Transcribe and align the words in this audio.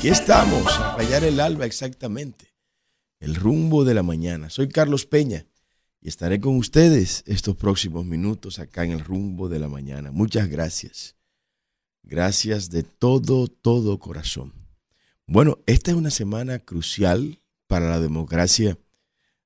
Aquí 0.00 0.08
estamos, 0.08 0.66
a 0.78 0.96
rayar 0.96 1.24
el 1.24 1.38
alba 1.40 1.66
exactamente. 1.66 2.54
El 3.18 3.34
rumbo 3.34 3.84
de 3.84 3.92
la 3.92 4.02
mañana. 4.02 4.48
Soy 4.48 4.70
Carlos 4.70 5.04
Peña 5.04 5.44
y 6.00 6.08
estaré 6.08 6.40
con 6.40 6.56
ustedes 6.56 7.22
estos 7.26 7.54
próximos 7.54 8.06
minutos 8.06 8.60
acá 8.60 8.82
en 8.82 8.92
el 8.92 9.00
rumbo 9.00 9.50
de 9.50 9.58
la 9.58 9.68
mañana. 9.68 10.10
Muchas 10.10 10.48
gracias. 10.48 11.16
Gracias 12.02 12.70
de 12.70 12.82
todo, 12.82 13.46
todo 13.46 13.98
corazón. 13.98 14.54
Bueno, 15.26 15.58
esta 15.66 15.90
es 15.90 15.98
una 15.98 16.10
semana 16.10 16.60
crucial 16.60 17.42
para 17.66 17.90
la 17.90 18.00
democracia 18.00 18.78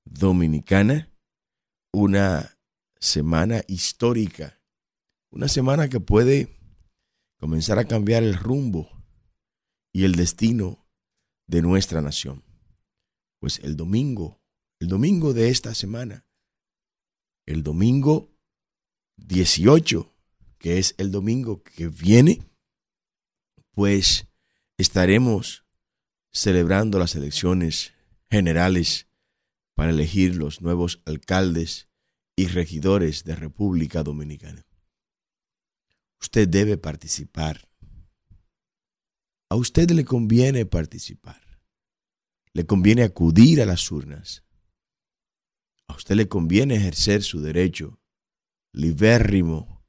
dominicana, 0.04 1.10
una 1.92 2.56
semana 3.00 3.62
histórica, 3.66 4.60
una 5.30 5.48
semana 5.48 5.88
que 5.88 5.98
puede 5.98 6.56
comenzar 7.40 7.80
a 7.80 7.86
cambiar 7.86 8.22
el 8.22 8.36
rumbo 8.36 8.93
y 9.94 10.04
el 10.04 10.16
destino 10.16 10.86
de 11.46 11.62
nuestra 11.62 12.02
nación. 12.02 12.44
Pues 13.38 13.60
el 13.60 13.76
domingo, 13.76 14.42
el 14.80 14.88
domingo 14.88 15.32
de 15.32 15.48
esta 15.48 15.72
semana, 15.72 16.26
el 17.46 17.62
domingo 17.62 18.36
18, 19.16 20.12
que 20.58 20.78
es 20.78 20.96
el 20.98 21.12
domingo 21.12 21.62
que 21.62 21.88
viene, 21.88 22.42
pues 23.70 24.26
estaremos 24.76 25.64
celebrando 26.32 26.98
las 26.98 27.14
elecciones 27.14 27.92
generales 28.28 29.06
para 29.74 29.90
elegir 29.90 30.34
los 30.34 30.60
nuevos 30.60 31.02
alcaldes 31.04 31.88
y 32.34 32.48
regidores 32.48 33.22
de 33.22 33.36
República 33.36 34.02
Dominicana. 34.02 34.66
Usted 36.20 36.48
debe 36.48 36.78
participar. 36.78 37.68
A 39.54 39.56
usted 39.56 39.88
le 39.92 40.04
conviene 40.04 40.66
participar. 40.66 41.40
Le 42.54 42.66
conviene 42.66 43.04
acudir 43.04 43.62
a 43.62 43.66
las 43.66 43.88
urnas. 43.92 44.42
A 45.86 45.94
usted 45.94 46.16
le 46.16 46.26
conviene 46.26 46.74
ejercer 46.74 47.22
su 47.22 47.40
derecho 47.40 48.00
libérrimo 48.72 49.86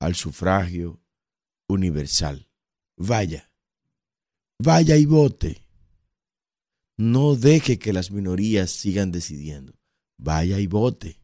al 0.00 0.16
sufragio 0.16 1.00
universal. 1.68 2.50
Vaya, 2.96 3.52
vaya 4.58 4.96
y 4.96 5.06
vote. 5.06 5.64
No 6.96 7.36
deje 7.36 7.78
que 7.78 7.92
las 7.92 8.10
minorías 8.10 8.72
sigan 8.72 9.12
decidiendo. 9.12 9.78
Vaya 10.18 10.58
y 10.58 10.66
vote. 10.66 11.22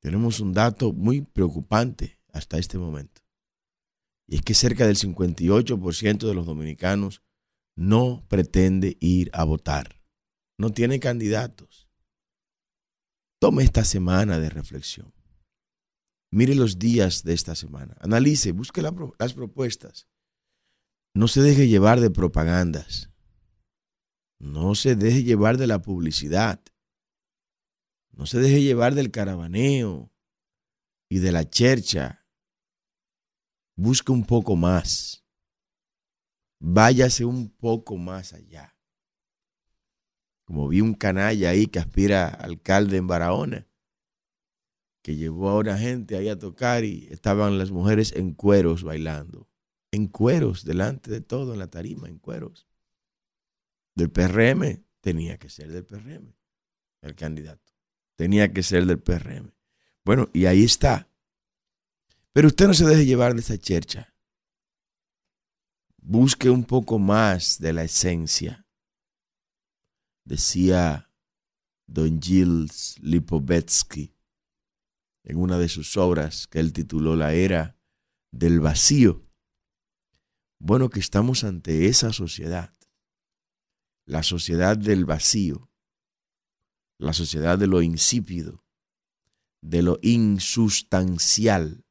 Tenemos 0.00 0.40
un 0.40 0.54
dato 0.54 0.94
muy 0.94 1.20
preocupante 1.20 2.18
hasta 2.32 2.56
este 2.56 2.78
momento. 2.78 3.25
Y 4.28 4.36
es 4.36 4.42
que 4.42 4.54
cerca 4.54 4.86
del 4.86 4.96
58% 4.96 6.26
de 6.26 6.34
los 6.34 6.46
dominicanos 6.46 7.22
no 7.76 8.24
pretende 8.28 8.96
ir 9.00 9.30
a 9.32 9.44
votar. 9.44 10.02
No 10.58 10.70
tiene 10.70 10.98
candidatos. 10.98 11.88
Tome 13.38 13.62
esta 13.62 13.84
semana 13.84 14.38
de 14.38 14.48
reflexión. 14.48 15.12
Mire 16.32 16.54
los 16.54 16.78
días 16.78 17.22
de 17.22 17.34
esta 17.34 17.54
semana. 17.54 17.96
Analice, 18.00 18.52
busque 18.52 18.82
las 18.82 19.32
propuestas. 19.34 20.08
No 21.14 21.28
se 21.28 21.40
deje 21.42 21.68
llevar 21.68 22.00
de 22.00 22.10
propagandas. 22.10 23.10
No 24.38 24.74
se 24.74 24.96
deje 24.96 25.22
llevar 25.22 25.56
de 25.56 25.66
la 25.66 25.80
publicidad. 25.80 26.60
No 28.10 28.26
se 28.26 28.38
deje 28.38 28.62
llevar 28.62 28.94
del 28.94 29.10
caravaneo 29.10 30.12
y 31.10 31.18
de 31.18 31.32
la 31.32 31.48
chercha. 31.48 32.25
Busque 33.76 34.10
un 34.10 34.24
poco 34.24 34.56
más. 34.56 35.24
Váyase 36.58 37.24
un 37.24 37.50
poco 37.50 37.96
más 37.96 38.32
allá. 38.32 38.74
Como 40.44 40.68
vi 40.68 40.80
un 40.80 40.94
canalla 40.94 41.50
ahí 41.50 41.66
que 41.66 41.78
aspira 41.78 42.28
alcalde 42.28 42.96
en 42.96 43.06
Barahona, 43.06 43.66
que 45.02 45.16
llevó 45.16 45.50
a 45.50 45.58
una 45.58 45.76
gente 45.78 46.16
ahí 46.16 46.28
a 46.28 46.38
tocar 46.38 46.84
y 46.84 47.06
estaban 47.10 47.58
las 47.58 47.70
mujeres 47.70 48.12
en 48.16 48.32
cueros 48.32 48.82
bailando. 48.82 49.48
En 49.92 50.08
cueros, 50.08 50.64
delante 50.64 51.10
de 51.10 51.20
todo, 51.20 51.52
en 51.52 51.58
la 51.58 51.68
tarima, 51.68 52.08
en 52.08 52.18
cueros 52.18 52.66
del 53.96 54.10
PRM, 54.10 54.84
tenía 55.00 55.38
que 55.38 55.48
ser 55.48 55.72
del 55.72 55.84
PRM, 55.84 56.34
el 57.00 57.14
candidato. 57.14 57.72
Tenía 58.14 58.52
que 58.52 58.62
ser 58.62 58.86
del 58.86 59.00
PRM. 59.00 59.52
Bueno, 60.04 60.28
y 60.32 60.46
ahí 60.46 60.62
está. 60.62 61.08
Pero 62.36 62.48
usted 62.48 62.66
no 62.66 62.74
se 62.74 62.84
deje 62.84 63.06
llevar 63.06 63.32
de 63.32 63.40
esa 63.40 63.56
chercha. 63.56 64.14
Busque 65.96 66.50
un 66.50 66.64
poco 66.64 66.98
más 66.98 67.58
de 67.60 67.72
la 67.72 67.82
esencia. 67.84 68.66
Decía 70.22 71.10
don 71.86 72.20
Gilles 72.20 72.96
Lipovetsky 73.00 74.14
en 75.24 75.38
una 75.38 75.56
de 75.56 75.70
sus 75.70 75.96
obras 75.96 76.46
que 76.46 76.60
él 76.60 76.74
tituló 76.74 77.16
La 77.16 77.32
era 77.32 77.78
del 78.32 78.60
vacío. 78.60 79.26
Bueno, 80.58 80.90
que 80.90 81.00
estamos 81.00 81.42
ante 81.42 81.86
esa 81.86 82.12
sociedad 82.12 82.76
la 84.04 84.22
sociedad 84.22 84.76
del 84.76 85.06
vacío, 85.06 85.70
la 86.98 87.14
sociedad 87.14 87.58
de 87.58 87.66
lo 87.66 87.80
insípido, 87.80 88.62
de 89.62 89.80
lo 89.80 89.98
insustancial, 90.02 91.85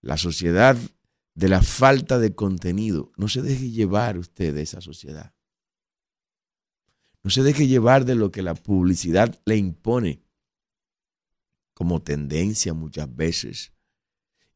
la 0.00 0.16
sociedad 0.16 0.76
de 1.34 1.48
la 1.48 1.62
falta 1.62 2.18
de 2.18 2.34
contenido. 2.34 3.12
No 3.16 3.28
se 3.28 3.42
deje 3.42 3.70
llevar 3.70 4.18
usted 4.18 4.54
de 4.54 4.62
esa 4.62 4.80
sociedad. 4.80 5.34
No 7.22 7.30
se 7.30 7.42
deje 7.42 7.66
llevar 7.66 8.04
de 8.04 8.14
lo 8.14 8.30
que 8.30 8.42
la 8.42 8.54
publicidad 8.54 9.40
le 9.44 9.56
impone 9.56 10.22
como 11.74 12.02
tendencia 12.02 12.74
muchas 12.74 13.14
veces. 13.14 13.72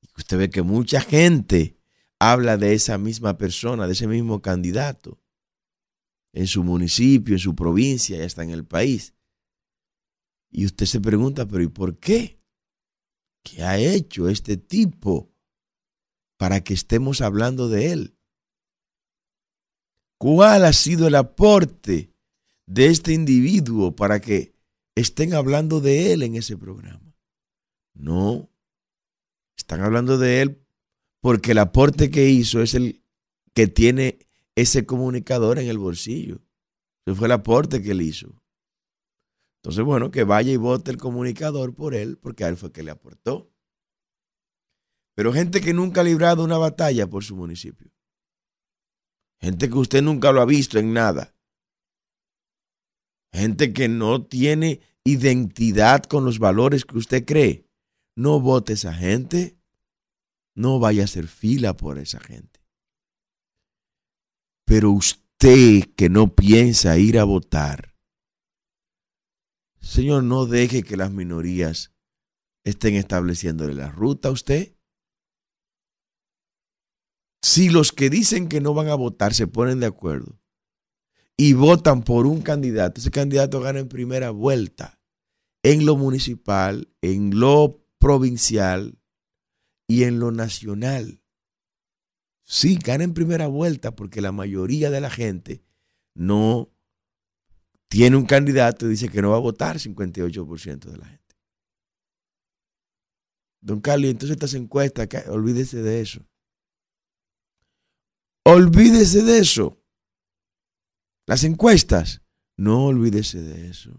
Y 0.01 0.09
usted 0.17 0.39
ve 0.39 0.51
que 0.51 0.63
mucha 0.63 1.01
gente 1.01 1.79
habla 2.19 2.57
de 2.57 2.75
esa 2.75 2.99
misma 2.99 3.37
persona, 3.37 3.87
de 3.87 3.93
ese 3.93 4.07
mismo 4.07 4.43
candidato 4.43 5.21
en 6.33 6.47
su 6.47 6.65
municipio, 6.65 7.35
en 7.35 7.41
su 7.41 7.55
provincia 7.55 8.17
y 8.17 8.23
hasta 8.23 8.43
en 8.43 8.51
el 8.51 8.65
país. 8.65 9.15
Y 10.51 10.67
usted 10.67 10.87
se 10.87 11.01
pregunta, 11.01 11.47
pero 11.47 11.63
¿y 11.63 11.69
por 11.69 11.99
qué? 11.99 12.41
¿Qué 13.43 13.63
ha 13.63 13.79
hecho 13.79 14.29
este 14.29 14.57
tipo 14.57 15.32
para 16.43 16.65
que 16.65 16.75
estemos 16.75 17.21
hablando 17.21 17.69
de 17.69 17.93
él? 17.93 18.17
¿Cuál 20.19 20.65
ha 20.65 20.73
sido 20.73 21.07
el 21.07 21.15
aporte 21.15 22.13
de 22.67 22.87
este 22.87 23.13
individuo 23.13 23.95
para 23.95 24.21
que 24.21 24.53
estén 24.97 25.35
hablando 25.35 25.81
de 25.81 26.13
él 26.13 26.25
en 26.25 26.35
ese 26.35 26.57
programa? 26.57 27.15
No, 27.95 28.51
están 29.57 29.83
hablando 29.83 30.19
de 30.19 30.43
él 30.43 30.67
porque 31.21 31.53
el 31.53 31.59
aporte 31.59 32.11
que 32.11 32.29
hizo 32.29 32.61
es 32.61 32.75
el 32.75 33.05
que 33.55 33.69
tiene 33.69 34.19
ese 34.57 34.85
comunicador 34.85 35.61
en 35.61 35.69
el 35.69 35.79
bolsillo. 35.79 36.41
Ese 37.07 37.15
fue 37.15 37.29
el 37.29 37.33
aporte 37.35 37.81
que 37.85 37.93
él 37.93 38.03
hizo. 38.03 38.35
Entonces, 39.61 39.85
bueno, 39.85 40.11
que 40.11 40.25
vaya 40.25 40.51
y 40.51 40.57
vote 40.57 40.91
el 40.91 40.97
comunicador 40.97 41.73
por 41.73 41.95
él, 41.95 42.19
porque 42.19 42.43
a 42.43 42.49
él 42.49 42.57
fue 42.57 42.73
que 42.73 42.83
le 42.83 42.91
aportó. 42.91 43.52
Pero 45.15 45.33
gente 45.33 45.61
que 45.61 45.75
nunca 45.75 46.01
ha 46.01 46.05
librado 46.05 46.43
una 46.45 46.59
batalla 46.59 47.07
por 47.09 47.25
su 47.25 47.37
municipio. 47.37 47.93
Gente 49.41 49.69
que 49.69 49.77
usted 49.77 50.03
nunca 50.03 50.33
lo 50.33 50.41
ha 50.41 50.47
visto 50.47 50.79
en 50.79 50.93
nada. 50.93 51.35
Gente 53.33 53.73
que 53.73 53.89
no 53.89 54.25
tiene 54.25 54.81
identidad 55.05 56.05
con 56.05 56.25
los 56.25 56.39
valores 56.39 56.85
que 56.85 56.99
usted 56.99 57.25
cree. 57.25 57.67
No 58.17 58.41
vote 58.41 58.75
esa 58.75 58.95
gente. 58.95 59.59
No 60.55 60.79
vaya 60.79 61.03
a 61.03 61.05
hacer 61.05 61.27
fila 61.29 61.77
por 61.77 61.99
esa 61.99 62.21
gente. 62.21 62.61
Pero 64.65 64.91
usted 64.93 65.95
que 65.97 66.09
no 66.09 66.35
piensa 66.35 66.99
ir 66.99 67.19
a 67.19 67.25
votar, 67.25 67.93
Señor, 69.81 70.23
no 70.23 70.47
deje 70.47 70.85
que 70.85 70.97
las 70.97 71.11
minorías 71.11 71.93
estén 72.65 72.95
estableciéndole 72.95 73.75
la 73.75 73.91
ruta 73.91 74.29
a 74.29 74.33
usted. 74.33 74.77
Si 77.43 77.69
los 77.69 77.91
que 77.91 78.09
dicen 78.09 78.49
que 78.49 78.61
no 78.61 78.73
van 78.73 78.89
a 78.89 78.95
votar 78.95 79.35
se 79.35 79.49
ponen 79.49 79.81
de 79.81 79.87
acuerdo 79.87 80.39
y 81.37 81.55
votan 81.55 82.03
por 82.03 82.27
un 82.27 82.41
candidato, 82.41 83.01
ese 83.01 83.11
candidato 83.11 83.61
gana 83.61 83.81
en 83.81 83.89
primera 83.89 84.31
vuelta 84.31 85.01
en 85.65 85.85
lo 85.85 85.97
municipal, 85.97 86.89
en 87.03 87.39
lo 87.39 87.85
provincial 87.99 88.99
y 89.89 90.05
en 90.05 90.21
lo 90.21 90.31
nacional. 90.31 91.21
Sí, 92.45 92.77
gana 92.77 93.05
en 93.05 93.15
primera 93.15 93.49
vuelta 93.49 93.95
porque 93.95 94.21
la 94.21 94.33
mayoría 94.33 94.91
de 94.91 95.01
la 95.01 95.11
gente 95.11 95.65
no 96.15 96.71
tiene 97.89 98.17
un 98.17 98.27
candidato 98.27 98.87
y 98.87 98.91
dice 98.91 99.09
que 99.09 99.23
no 99.23 99.31
va 99.31 99.37
a 99.37 99.41
votar 99.41 99.79
58% 99.79 100.91
de 100.91 100.97
la 100.97 101.07
gente. 101.07 101.37
Don 103.61 103.81
Carlos, 103.81 104.11
entonces 104.11 104.37
estas 104.37 104.55
encuestas, 104.55 105.09
olvídese 105.29 105.83
de 105.83 106.01
eso. 106.01 106.27
Olvídese 108.45 109.23
de 109.23 109.39
eso. 109.39 109.81
Las 111.27 111.45
encuestas, 111.45 112.23
no 112.57 112.87
olvídese 112.87 113.41
de 113.41 113.69
eso. 113.69 113.91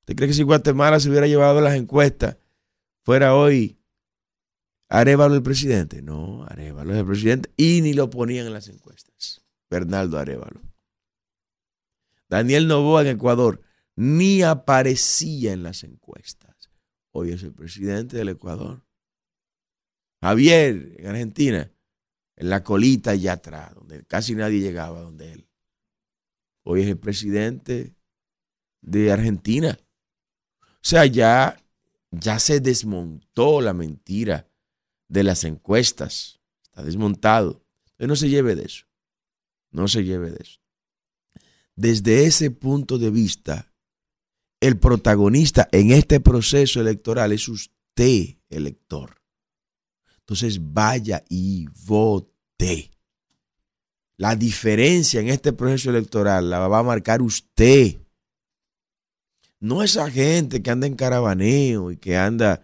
¿Usted 0.00 0.16
cree 0.16 0.28
que 0.28 0.34
si 0.34 0.42
Guatemala 0.42 1.00
se 1.00 1.10
hubiera 1.10 1.26
llevado 1.26 1.60
las 1.60 1.74
encuestas, 1.74 2.38
fuera 3.04 3.34
hoy 3.34 3.78
Arevalo 4.88 5.34
el 5.34 5.42
presidente? 5.42 6.00
No, 6.00 6.44
Arevalo 6.44 6.92
es 6.92 7.00
el 7.00 7.06
presidente 7.06 7.52
y 7.56 7.82
ni 7.82 7.92
lo 7.92 8.08
ponían 8.08 8.46
en 8.46 8.52
las 8.52 8.68
encuestas. 8.68 9.44
Bernardo 9.68 10.18
Arevalo. 10.18 10.62
Daniel 12.28 12.68
Novoa 12.68 13.02
en 13.02 13.08
Ecuador 13.08 13.60
ni 13.96 14.42
aparecía 14.42 15.52
en 15.52 15.62
las 15.62 15.82
encuestas. 15.82 16.70
Hoy 17.10 17.32
es 17.32 17.42
el 17.42 17.52
presidente 17.52 18.16
del 18.16 18.28
Ecuador. 18.28 18.84
Javier 20.22 20.94
en 20.98 21.06
Argentina, 21.06 21.72
en 22.36 22.50
la 22.50 22.62
colita 22.62 23.12
allá 23.12 23.34
atrás, 23.34 23.74
donde 23.74 24.04
casi 24.04 24.34
nadie 24.34 24.60
llegaba 24.60 25.00
donde 25.00 25.32
él. 25.32 25.48
Hoy 26.62 26.82
es 26.82 26.88
el 26.88 26.98
presidente 26.98 27.94
de 28.82 29.12
Argentina. 29.12 29.78
O 30.60 30.88
sea, 30.88 31.06
ya, 31.06 31.56
ya 32.10 32.38
se 32.38 32.60
desmontó 32.60 33.60
la 33.60 33.72
mentira 33.72 34.48
de 35.08 35.22
las 35.24 35.44
encuestas. 35.44 36.40
Está 36.62 36.82
desmontado. 36.82 37.64
Entonces 37.84 38.08
no 38.08 38.16
se 38.16 38.28
lleve 38.28 38.54
de 38.54 38.64
eso. 38.64 38.86
No 39.70 39.88
se 39.88 40.04
lleve 40.04 40.30
de 40.30 40.38
eso. 40.42 40.60
Desde 41.74 42.24
ese 42.26 42.50
punto 42.50 42.98
de 42.98 43.10
vista, 43.10 43.72
el 44.60 44.78
protagonista 44.78 45.68
en 45.72 45.92
este 45.92 46.20
proceso 46.20 46.80
electoral 46.80 47.32
es 47.32 47.48
usted, 47.48 48.38
elector. 48.48 49.22
Entonces 50.26 50.58
vaya 50.60 51.22
y 51.28 51.68
vote. 51.86 52.90
La 54.16 54.34
diferencia 54.34 55.20
en 55.20 55.28
este 55.28 55.52
proceso 55.52 55.90
electoral 55.90 56.50
la 56.50 56.66
va 56.66 56.80
a 56.80 56.82
marcar 56.82 57.22
usted. 57.22 57.98
No 59.60 59.84
esa 59.84 60.10
gente 60.10 60.62
que 60.62 60.70
anda 60.70 60.88
en 60.88 60.96
caravaneo 60.96 61.92
y 61.92 61.96
que 61.98 62.16
anda 62.16 62.60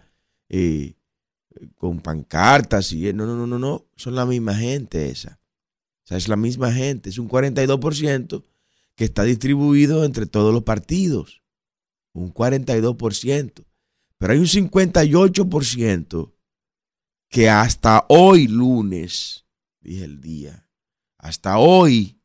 eh, 0.49 0.95
con 1.77 2.01
pancartas 2.01 2.93
y 2.93 3.13
no, 3.13 3.27
no, 3.27 3.37
no, 3.37 3.47
no, 3.47 3.61
no. 3.61 3.87
Son 3.95 4.17
la 4.17 4.27
misma 4.27 4.57
gente 4.57 5.09
esa. 5.09 5.39
O 6.03 6.09
sea, 6.09 6.17
es 6.17 6.27
la 6.27 6.37
misma 6.37 6.73
gente. 6.73 7.11
Es 7.11 7.19
un 7.19 7.29
42% 7.29 8.43
que 8.97 9.05
está 9.05 9.23
distribuido 9.23 10.05
entre 10.05 10.27
todos 10.27 10.53
los 10.53 10.65
partidos. 10.65 11.43
Un 12.13 12.35
42%. 12.35 13.65
Pero 14.19 14.33
hay 14.33 14.41
un 14.41 14.47
58% 14.47 16.33
que 17.33 17.49
hasta 17.49 18.05
hoy 18.11 18.47
lunes, 18.47 19.47
dije 19.81 20.05
el 20.05 20.21
día, 20.21 20.69
hasta 21.19 21.59
hoy 21.59 22.21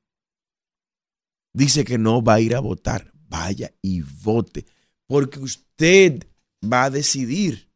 dice 1.53 1.85
que 1.85 1.97
no 1.97 2.21
va 2.21 2.35
a 2.35 2.41
ir 2.41 2.53
a 2.53 2.59
votar. 2.59 3.11
Vaya 3.29 3.73
y 3.81 4.01
vote, 4.01 4.65
porque 5.07 5.39
usted 5.39 6.27
va 6.61 6.85
a 6.85 6.89
decidir. 6.89 7.71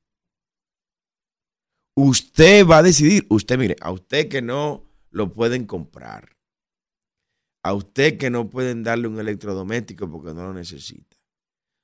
Usted 1.95 2.65
va 2.65 2.79
a 2.79 2.83
decidir. 2.83 3.25
Usted, 3.29 3.57
mire, 3.57 3.75
a 3.79 3.91
usted 3.91 4.27
que 4.27 4.41
no 4.41 4.83
lo 5.09 5.33
pueden 5.33 5.65
comprar. 5.65 6.37
A 7.63 7.73
usted 7.73 8.17
que 8.17 8.29
no 8.29 8.49
pueden 8.49 8.83
darle 8.83 9.07
un 9.07 9.19
electrodoméstico 9.19 10.09
porque 10.09 10.33
no 10.33 10.47
lo 10.47 10.53
necesita. 10.53 11.17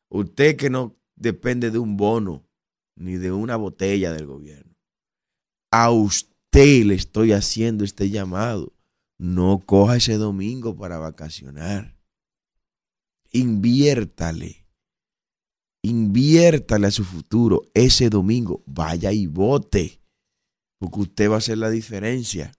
Usted 0.10 0.58
que 0.58 0.70
no 0.70 0.98
depende 1.16 1.72
de 1.72 1.80
un 1.80 1.96
bono 1.96 2.46
ni 2.96 3.16
de 3.16 3.32
una 3.32 3.56
botella 3.56 4.12
del 4.12 4.26
gobierno. 4.26 4.67
A 5.80 5.92
usted 5.92 6.86
le 6.86 6.96
estoy 6.96 7.34
haciendo 7.34 7.84
este 7.84 8.10
llamado. 8.10 8.74
No 9.20 9.64
coja 9.64 9.98
ese 9.98 10.16
domingo 10.16 10.76
para 10.76 10.98
vacacionar. 10.98 11.96
Inviértale. 13.32 14.66
Inviértale 15.84 16.88
a 16.88 16.90
su 16.90 17.04
futuro 17.04 17.62
ese 17.76 18.10
domingo. 18.10 18.64
Vaya 18.66 19.12
y 19.12 19.28
vote. 19.28 20.02
Porque 20.80 21.02
usted 21.02 21.30
va 21.30 21.36
a 21.36 21.38
hacer 21.38 21.60
la 21.60 21.70
diferencia. 21.70 22.52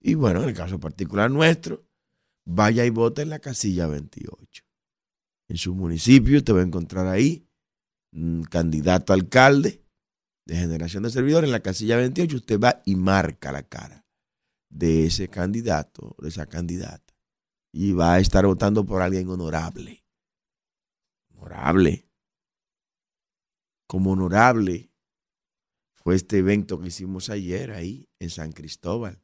Y 0.00 0.14
bueno, 0.14 0.44
en 0.44 0.50
el 0.50 0.54
caso 0.54 0.78
particular 0.78 1.32
nuestro, 1.32 1.84
vaya 2.46 2.86
y 2.86 2.90
vote 2.90 3.22
en 3.22 3.30
la 3.30 3.40
casilla 3.40 3.88
28. 3.88 4.62
En 5.48 5.56
su 5.56 5.74
municipio 5.74 6.38
usted 6.38 6.54
va 6.54 6.60
a 6.60 6.62
encontrar 6.62 7.08
ahí 7.08 7.44
un 8.12 8.44
candidato 8.44 9.12
a 9.12 9.16
alcalde 9.16 9.80
de 10.46 10.56
generación 10.56 11.02
de 11.02 11.10
servidores, 11.10 11.48
en 11.48 11.52
la 11.52 11.60
casilla 11.60 11.96
28 11.96 12.36
usted 12.36 12.60
va 12.60 12.82
y 12.84 12.96
marca 12.96 13.52
la 13.52 13.62
cara 13.62 14.06
de 14.68 15.06
ese 15.06 15.28
candidato, 15.28 16.16
de 16.20 16.28
esa 16.28 16.46
candidata. 16.46 17.14
Y 17.72 17.92
va 17.92 18.14
a 18.14 18.18
estar 18.18 18.46
votando 18.46 18.84
por 18.84 19.02
alguien 19.02 19.28
honorable. 19.28 20.04
Honorable. 21.34 22.08
Como 23.86 24.12
honorable 24.12 24.92
fue 25.94 26.16
este 26.16 26.38
evento 26.38 26.80
que 26.80 26.88
hicimos 26.88 27.30
ayer 27.30 27.72
ahí 27.72 28.08
en 28.18 28.30
San 28.30 28.52
Cristóbal. 28.52 29.22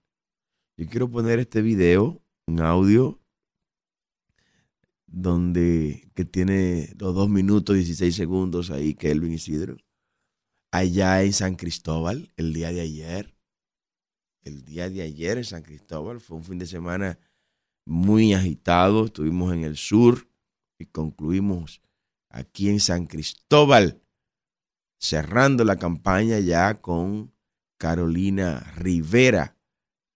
Yo 0.76 0.86
quiero 0.88 1.10
poner 1.10 1.38
este 1.38 1.62
video, 1.62 2.22
un 2.46 2.60
audio, 2.60 3.20
donde 5.06 6.10
que 6.14 6.24
tiene 6.24 6.92
los 6.98 7.14
dos 7.14 7.28
minutos 7.28 7.76
16 7.76 8.14
segundos 8.14 8.70
ahí, 8.70 8.94
Kelvin 8.94 9.32
Isidro 9.32 9.76
allá 10.76 11.22
en 11.22 11.32
San 11.32 11.54
Cristóbal 11.54 12.32
el 12.36 12.52
día 12.52 12.72
de 12.72 12.82
ayer. 12.82 13.34
El 14.42 14.64
día 14.64 14.88
de 14.90 15.02
ayer 15.02 15.38
en 15.38 15.44
San 15.44 15.62
Cristóbal 15.62 16.20
fue 16.20 16.36
un 16.36 16.44
fin 16.44 16.58
de 16.58 16.66
semana 16.66 17.18
muy 17.84 18.34
agitado. 18.34 19.06
Estuvimos 19.06 19.52
en 19.52 19.64
el 19.64 19.76
sur 19.76 20.28
y 20.78 20.86
concluimos 20.86 21.80
aquí 22.28 22.68
en 22.68 22.80
San 22.80 23.06
Cristóbal, 23.06 24.02
cerrando 24.98 25.64
la 25.64 25.76
campaña 25.76 26.38
ya 26.38 26.80
con 26.80 27.34
Carolina 27.78 28.60
Rivera, 28.76 29.56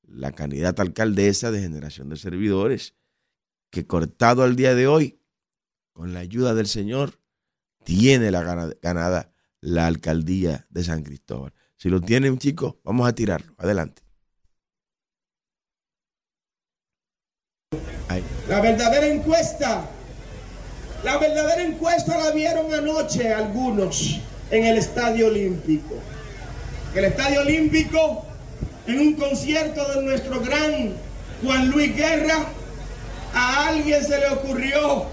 la 0.02 0.32
candidata 0.32 0.82
alcaldesa 0.82 1.50
de 1.50 1.60
Generación 1.60 2.08
de 2.10 2.16
Servidores, 2.16 2.94
que 3.70 3.86
cortado 3.86 4.42
al 4.42 4.56
día 4.56 4.74
de 4.74 4.86
hoy, 4.86 5.20
con 5.92 6.12
la 6.12 6.20
ayuda 6.20 6.54
del 6.54 6.66
Señor, 6.66 7.20
tiene 7.84 8.30
la 8.30 8.42
ganada 8.82 9.32
la 9.60 9.86
alcaldía 9.86 10.66
de 10.70 10.84
San 10.84 11.02
Cristóbal. 11.02 11.52
Si 11.76 11.88
lo 11.88 12.00
tienen, 12.00 12.38
chicos, 12.38 12.76
vamos 12.84 13.08
a 13.08 13.14
tirarlo. 13.14 13.54
Adelante. 13.58 14.02
La 18.48 18.60
verdadera 18.60 19.06
encuesta, 19.06 19.88
la 21.04 21.18
verdadera 21.18 21.62
encuesta 21.62 22.18
la 22.18 22.32
vieron 22.32 22.74
anoche 22.74 23.32
algunos 23.32 24.20
en 24.50 24.64
el 24.64 24.78
Estadio 24.78 25.28
Olímpico. 25.28 25.94
El 26.94 27.04
Estadio 27.04 27.42
Olímpico, 27.42 28.24
en 28.88 28.98
un 28.98 29.14
concierto 29.14 29.86
de 29.94 30.02
nuestro 30.02 30.40
gran 30.40 30.94
Juan 31.44 31.70
Luis 31.70 31.94
Guerra, 31.94 32.46
a 33.32 33.68
alguien 33.68 34.04
se 34.04 34.18
le 34.18 34.28
ocurrió 34.30 35.06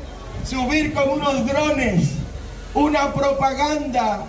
subir 0.43 0.91
con 0.93 1.09
unos 1.09 1.45
drones 1.45 2.09
una 2.73 3.13
propaganda 3.13 4.25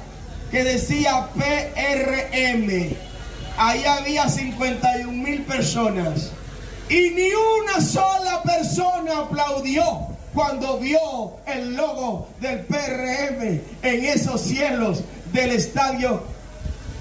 que 0.50 0.64
decía 0.64 1.28
PRM. 1.35 2.97
Ahí 3.57 3.85
había 3.85 4.28
51 4.28 5.12
mil 5.12 5.43
personas. 5.43 6.31
Y 6.88 7.11
ni 7.11 7.28
una 7.33 7.81
sola 7.81 8.43
persona 8.43 9.19
aplaudió 9.19 10.09
cuando 10.33 10.78
vio 10.78 11.33
el 11.47 11.75
logo 11.75 12.28
del 12.40 12.61
PRM 12.61 13.61
en 13.83 14.05
esos 14.05 14.40
cielos 14.40 15.02
del 15.33 15.50
estadio 15.50 16.23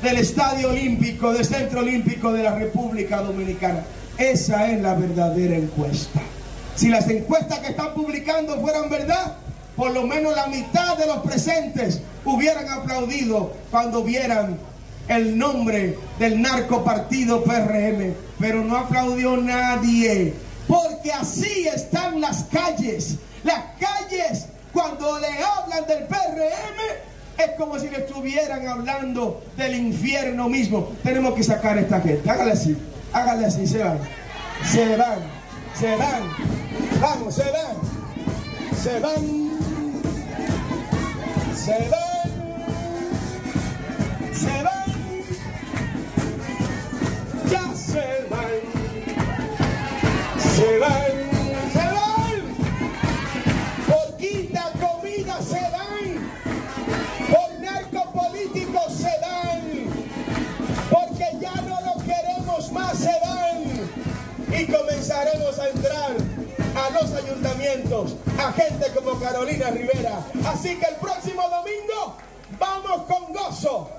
del 0.01 0.17
Estadio 0.17 0.69
Olímpico, 0.69 1.33
del 1.33 1.43
Centro 1.43 1.79
Olímpico 1.79 2.31
de 2.31 2.43
la 2.43 2.53
República 2.53 3.21
Dominicana. 3.21 3.83
Esa 4.17 4.71
es 4.71 4.81
la 4.81 4.93
verdadera 4.93 5.55
encuesta. 5.55 6.21
Si 6.75 6.89
las 6.89 7.09
encuestas 7.09 7.59
que 7.59 7.69
están 7.69 7.93
publicando 7.93 8.59
fueran 8.59 8.89
verdad, 8.89 9.37
por 9.77 9.91
lo 9.91 10.03
menos 10.07 10.35
la 10.35 10.47
mitad 10.47 10.97
de 10.97 11.05
los 11.05 11.19
presentes 11.19 12.01
hubieran 12.25 12.67
aplaudido 12.67 13.53
cuando 13.69 14.03
vieran 14.03 14.57
el 15.07 15.37
nombre 15.37 15.97
del 16.19 16.41
narco 16.41 16.83
partido 16.83 17.43
PRM, 17.43 18.13
pero 18.39 18.63
no 18.63 18.75
aplaudió 18.75 19.37
nadie, 19.37 20.33
porque 20.67 21.13
así 21.13 21.67
están 21.67 22.19
las 22.19 22.43
calles. 22.45 23.15
Las 23.43 23.63
calles, 23.79 24.47
cuando 24.73 25.19
le 25.19 25.27
hablan 25.27 25.85
del 25.87 26.05
PRM, 26.07 27.37
es 27.37 27.51
como 27.57 27.79
si 27.79 27.87
le 27.89 27.99
estuvieran 27.99 28.67
hablando 28.67 29.43
del 29.55 29.75
infierno 29.75 30.49
mismo. 30.49 30.89
Tenemos 31.03 31.35
que 31.35 31.43
sacar 31.43 31.77
a 31.77 31.81
esta 31.81 32.01
gente. 32.01 32.29
Hágale 32.29 32.51
así, 32.53 32.75
hágale 33.13 33.45
así, 33.45 33.67
se 33.67 33.77
van, 33.77 33.99
se 34.65 34.97
van, 34.97 35.19
se 35.79 35.95
van, 35.95 36.23
vamos, 36.99 37.35
se 37.35 37.43
van, 37.43 38.06
se 38.83 38.99
van, 38.99 39.49
se 41.55 41.89
van, 41.89 42.29
se 44.33 44.63
van, 44.63 44.91
ya 47.51 47.75
se 47.75 48.05
van, 48.29 48.61
se 50.39 50.79
van, 50.79 51.15
se 51.73 51.85
van. 51.95 52.37
Por 53.87 54.17
quita, 54.17 54.71
comida, 54.79 55.35
se 55.41 55.61
van, 55.71 56.07
por 57.29 57.49
narcopolíticos 57.59 58.93
se 58.93 59.13
van, 59.21 59.61
porque 60.89 61.27
ya 61.41 61.55
no 61.55 61.81
lo 61.81 61.95
queremos 62.05 62.71
más, 62.71 62.97
se 62.97 63.15
van, 63.21 64.61
y 64.61 64.65
comenzaremos 64.71 65.59
a 65.59 65.69
entrar 65.69 66.15
a 66.75 66.89
los 66.91 67.11
ayuntamientos 67.11 67.46
a 67.69 68.51
gente 68.53 68.91
como 68.95 69.19
Carolina 69.19 69.69
Rivera. 69.71 70.25
Así 70.45 70.77
que 70.77 70.85
el 70.85 70.95
próximo 70.95 71.43
domingo 71.49 72.15
vamos 72.57 73.01
con 73.07 73.33
gozo, 73.33 73.89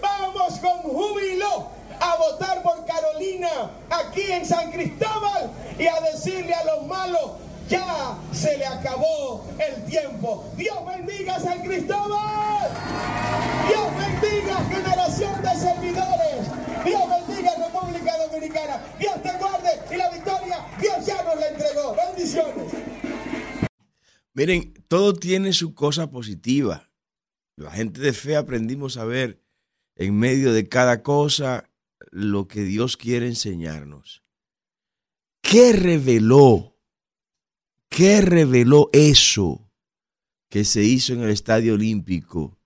vamos 0.00 0.54
con 0.60 0.78
júbilo 0.78 1.66
a 2.00 2.16
votar 2.16 2.62
por 2.62 2.86
Carolina 2.86 3.70
aquí 3.90 4.32
en 4.32 4.46
San 4.46 4.72
Cristóbal 4.72 5.50
y 5.78 5.86
a 5.86 6.00
decirle 6.00 6.54
a 6.54 6.64
los 6.64 6.86
malos, 6.86 7.32
ya 7.68 8.16
se 8.32 8.56
le 8.56 8.66
acabó 8.66 9.44
el 9.58 9.84
tiempo. 9.84 10.46
Dios 10.56 10.78
bendiga 10.86 11.38
San 11.38 11.60
Cristóbal. 11.60 12.70
Dios 13.68 14.20
bendiga 14.22 14.56
generación 14.70 15.42
de 15.42 15.54
servidores. 15.54 16.82
Dios 16.82 17.02
bendiga 17.26 17.52
República 17.56 18.16
Dominicana. 18.26 18.80
Dios 18.98 19.22
te 19.22 19.32
guarde 19.32 19.80
y 19.90 19.96
la 19.96 20.08
victoria 20.08 20.66
Dios 20.80 21.06
ya 21.06 21.22
nos 21.22 21.38
la 21.38 21.48
entregó. 21.48 21.94
Bendiciones. 21.94 23.01
Miren, 24.34 24.72
todo 24.88 25.12
tiene 25.14 25.52
su 25.52 25.74
cosa 25.74 26.10
positiva. 26.10 26.90
La 27.56 27.70
gente 27.70 28.00
de 28.00 28.12
fe 28.12 28.36
aprendimos 28.36 28.96
a 28.96 29.04
ver 29.04 29.42
en 29.96 30.18
medio 30.18 30.52
de 30.52 30.68
cada 30.68 31.02
cosa 31.02 31.70
lo 32.10 32.48
que 32.48 32.62
Dios 32.62 32.96
quiere 32.96 33.26
enseñarnos. 33.26 34.22
¿Qué 35.42 35.72
reveló? 35.72 36.78
¿Qué 37.90 38.22
reveló 38.22 38.88
eso 38.92 39.70
que 40.48 40.64
se 40.64 40.82
hizo 40.82 41.12
en 41.12 41.22
el 41.22 41.30
Estadio 41.30 41.74
Olímpico? 41.74 42.58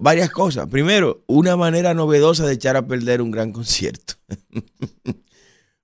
varias 0.00 0.30
cosas. 0.30 0.68
Primero, 0.68 1.24
una 1.26 1.56
manera 1.56 1.94
novedosa 1.94 2.46
de 2.46 2.54
echar 2.54 2.76
a 2.76 2.86
perder 2.86 3.22
un 3.22 3.30
gran 3.30 3.52
concierto. 3.52 4.14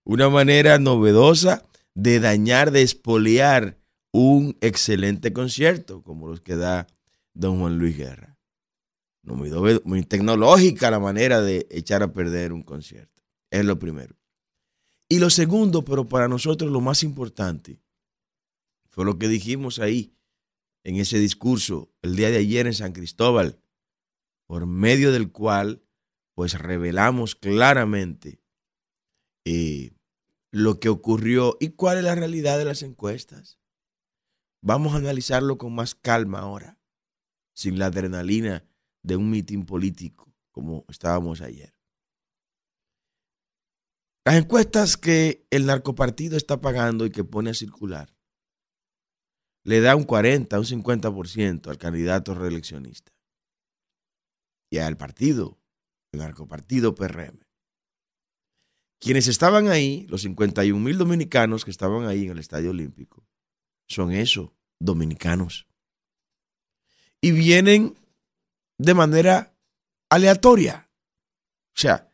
una 0.05 0.29
manera 0.29 0.79
novedosa 0.79 1.65
de 1.95 2.21
dañar, 2.21 2.71
de 2.73 2.83
espolear 2.83 3.79
un 4.17 4.57
excelente 4.61 5.33
concierto, 5.33 6.05
como 6.05 6.29
los 6.29 6.41
que 6.41 6.55
da 6.55 6.87
don 7.33 7.59
Juan 7.59 7.81
Luis 7.81 7.97
Guerra. 7.97 8.39
muy 9.25 10.05
tecnológica 10.05 10.89
la 10.93 11.01
manera 11.01 11.41
de 11.41 11.67
echar 11.69 12.05
a 12.05 12.13
perder 12.13 12.53
un 12.53 12.63
concierto. 12.63 13.25
Es 13.51 13.65
lo 13.65 13.77
primero. 13.81 14.15
Y 15.09 15.19
lo 15.19 15.31
segundo, 15.31 15.85
pero 15.85 16.09
para 16.09 16.29
nosotros 16.29 16.71
lo 16.71 16.81
más 16.81 17.03
importante, 17.03 17.81
fue 18.89 19.05
lo 19.05 19.19
que 19.19 19.27
dijimos 19.27 19.81
ahí 19.81 20.17
en 20.85 20.95
ese 20.95 21.19
discurso 21.19 21.93
el 22.01 22.15
día 22.15 22.31
de 22.31 22.37
ayer 22.37 22.69
en 22.69 22.75
San 22.75 22.93
Cristóbal, 22.93 23.59
por 24.47 24.65
medio 24.67 25.11
del 25.11 25.33
cual 25.33 25.83
pues 26.37 26.57
revelamos 26.57 27.35
claramente 27.35 28.41
eh, 29.45 29.91
lo 30.53 30.79
que 30.79 30.89
ocurrió 30.89 31.57
y 31.59 31.71
cuál 31.71 31.99
es 31.99 32.05
la 32.05 32.15
realidad 32.15 32.59
de 32.59 32.65
las 32.65 32.83
encuestas. 32.83 33.59
Vamos 34.67 34.95
a 34.95 34.97
analizarlo 34.97 35.59
con 35.59 35.75
más 35.75 35.95
calma 35.95 36.39
ahora, 36.39 36.79
sin 37.55 37.79
la 37.79 37.87
adrenalina 37.87 38.65
de 39.03 39.15
un 39.17 39.29
mitin 39.29 39.67
político 39.67 40.35
como 40.53 40.87
estábamos 40.89 41.43
ayer. 41.43 41.75
Las 44.25 44.37
encuestas 44.37 44.97
que 44.97 45.47
el 45.51 45.67
narcopartido 45.67 46.39
está 46.39 46.63
pagando 46.63 47.05
y 47.05 47.11
que 47.11 47.25
pone 47.25 47.51
a 47.51 47.55
circular 47.55 48.17
le 49.65 49.83
da 49.83 49.97
un 49.97 50.05
40, 50.05 50.59
un 50.59 50.65
50% 50.65 51.69
al 51.69 51.77
candidato 51.77 52.35
reeleccionista 52.35 53.13
y 54.71 54.79
al 54.79 54.97
partido, 54.97 55.61
el 56.11 56.21
narcopartido 56.21 56.95
PRM. 56.95 57.39
Quienes 58.99 59.29
estaban 59.29 59.69
ahí, 59.69 60.07
los 60.09 60.23
51 60.23 60.83
mil 60.83 60.97
dominicanos 60.97 61.67
que 61.67 61.71
estaban 61.71 62.07
ahí 62.07 62.25
en 62.25 62.31
el 62.31 62.39
Estadio 62.39 62.71
Olímpico, 62.71 63.27
son 63.87 64.13
eso, 64.13 64.55
dominicanos. 64.79 65.67
Y 67.21 67.33
vienen 67.33 67.97
de 68.79 68.95
manera 68.95 69.55
aleatoria. 70.09 70.89
O 71.77 71.81
sea, 71.81 72.09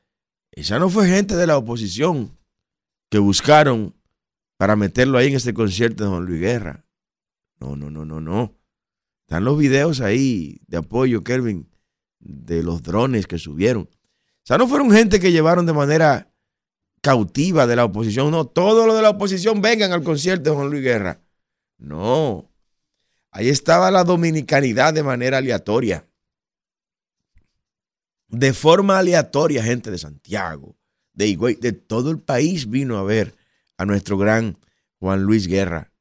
esa 0.53 0.79
no 0.79 0.89
fue 0.89 1.09
gente 1.09 1.37
de 1.37 1.47
la 1.47 1.57
oposición 1.57 2.37
que 3.09 3.19
buscaron 3.19 3.95
para 4.57 4.77
meterlo 4.77 5.19
ahí 5.19 5.29
en 5.29 5.37
este 5.37 5.55
concierto 5.55 6.05
de 6.05 6.11
Juan 6.11 6.25
Luis 6.25 6.41
Guerra. 6.41 6.85
No, 7.59 7.77
no, 7.77 7.91
no, 7.91 8.05
no, 8.05 8.21
no. 8.21 8.55
Están 9.23 9.45
los 9.45 9.59
videos 9.59 10.01
ahí 10.01 10.61
de 10.67 10.79
apoyo, 10.79 11.23
Kelvin, 11.23 11.69
de 12.19 12.63
los 12.63 12.83
drones 12.83 13.27
que 13.27 13.39
subieron. 13.39 13.83
O 13.85 14.43
sea, 14.45 14.59
no 14.59 14.67
fueron 14.67 14.91
gente 14.91 15.21
que 15.21 15.33
llevaron 15.33 15.67
de 15.67 15.73
manera 15.73 16.33
cautiva 17.01 17.67
de 17.67 17.77
la 17.77 17.85
oposición. 17.85 18.31
No, 18.31 18.47
todo 18.47 18.87
lo 18.87 18.95
de 18.95 19.03
la 19.03 19.11
oposición 19.11 19.61
vengan 19.61 19.93
al 19.93 20.03
concierto 20.03 20.51
de 20.51 20.57
Juan 20.57 20.71
Luis 20.71 20.83
Guerra. 20.83 21.21
No. 21.81 22.53
Ahí 23.33 23.49
estaba 23.49 23.91
la 23.91 24.05
dominicanidad 24.05 24.93
de 24.93 25.03
manera 25.03 25.39
aleatoria. 25.39 26.07
De 28.29 28.53
forma 28.53 28.99
aleatoria, 28.99 29.63
gente 29.63 29.91
de 29.91 29.99
Santiago, 29.99 30.77
de 31.15 31.27
Higüey, 31.27 31.57
de 31.57 31.73
todo 31.73 32.11
el 32.11 32.21
país 32.21 32.69
vino 32.69 32.99
a 32.99 33.03
ver 33.03 33.35
a 33.77 33.87
nuestro 33.87 34.19
gran 34.19 34.59
Juan 34.99 35.23
Luis 35.23 35.49
Guerra. 35.49 35.93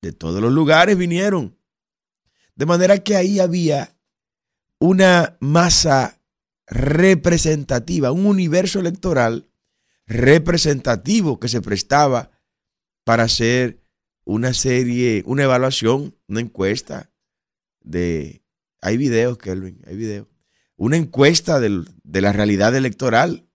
De 0.00 0.12
todos 0.12 0.40
los 0.40 0.52
lugares 0.52 0.96
vinieron. 0.96 1.56
De 2.56 2.66
manera 2.66 2.98
que 2.98 3.14
ahí 3.14 3.38
había 3.38 3.96
una 4.78 5.36
masa 5.40 6.20
representativa, 6.66 8.12
un 8.12 8.26
universo 8.26 8.80
electoral 8.80 9.48
representativo 10.06 11.38
que 11.38 11.48
se 11.48 11.60
prestaba 11.60 12.30
para 13.04 13.24
hacer 13.24 13.81
una 14.32 14.54
serie, 14.54 15.22
una 15.26 15.44
evaluación, 15.44 16.16
una 16.26 16.40
encuesta 16.40 17.12
de... 17.80 18.42
Hay 18.80 18.96
videos, 18.96 19.38
Kelvin, 19.38 19.80
hay 19.86 19.96
videos. 19.96 20.26
Una 20.76 20.96
encuesta 20.96 21.60
de 21.60 22.20
la 22.20 22.32
realidad 22.32 22.74
electoral. 22.74 23.48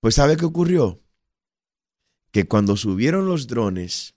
Pues 0.00 0.14
¿sabe 0.14 0.36
qué 0.36 0.44
ocurrió? 0.44 1.02
Que 2.30 2.46
cuando 2.46 2.76
subieron 2.76 3.26
los 3.26 3.46
drones, 3.48 4.14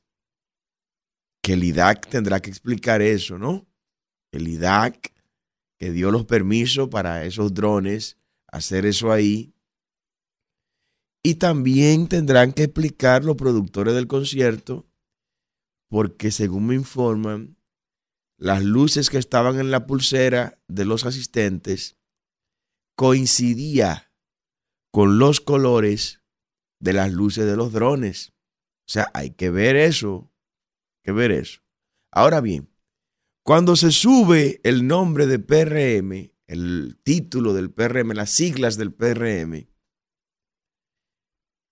que 1.41 1.53
el 1.53 1.63
IDAC 1.63 2.09
tendrá 2.09 2.41
que 2.41 2.49
explicar 2.49 3.01
eso, 3.01 3.39
¿no? 3.39 3.67
El 4.31 4.47
IDAC 4.47 5.13
que 5.77 5.91
dio 5.91 6.11
los 6.11 6.25
permisos 6.25 6.89
para 6.89 7.23
esos 7.23 7.53
drones 7.53 8.17
hacer 8.47 8.85
eso 8.85 9.11
ahí. 9.11 9.55
Y 11.23 11.35
también 11.35 12.07
tendrán 12.07 12.53
que 12.53 12.63
explicar 12.63 13.23
los 13.23 13.37
productores 13.37 13.93
del 13.93 14.07
concierto, 14.07 14.88
porque 15.89 16.31
según 16.31 16.67
me 16.67 16.75
informan, 16.75 17.57
las 18.37 18.63
luces 18.63 19.09
que 19.09 19.17
estaban 19.17 19.59
en 19.59 19.71
la 19.71 19.85
pulsera 19.85 20.61
de 20.67 20.85
los 20.85 21.05
asistentes 21.05 21.97
coincidía 22.95 24.13
con 24.91 25.19
los 25.19 25.41
colores 25.41 26.21
de 26.79 26.93
las 26.93 27.11
luces 27.11 27.45
de 27.45 27.57
los 27.57 27.73
drones. 27.73 28.33
O 28.87 28.91
sea, 28.91 29.11
hay 29.13 29.31
que 29.31 29.49
ver 29.49 29.75
eso, 29.75 30.31
hay 30.97 31.01
que 31.03 31.11
ver 31.11 31.31
eso. 31.31 31.61
Ahora 32.11 32.39
bien, 32.39 32.69
cuando 33.43 33.75
se 33.75 33.91
sube 33.91 34.61
el 34.63 34.87
nombre 34.87 35.27
de 35.27 35.39
PRM, 35.39 36.31
el 36.47 36.99
título 37.03 37.53
del 37.53 37.71
PRM, 37.71 38.13
las 38.13 38.29
siglas 38.29 38.77
del 38.77 38.93
PRM, 38.93 39.67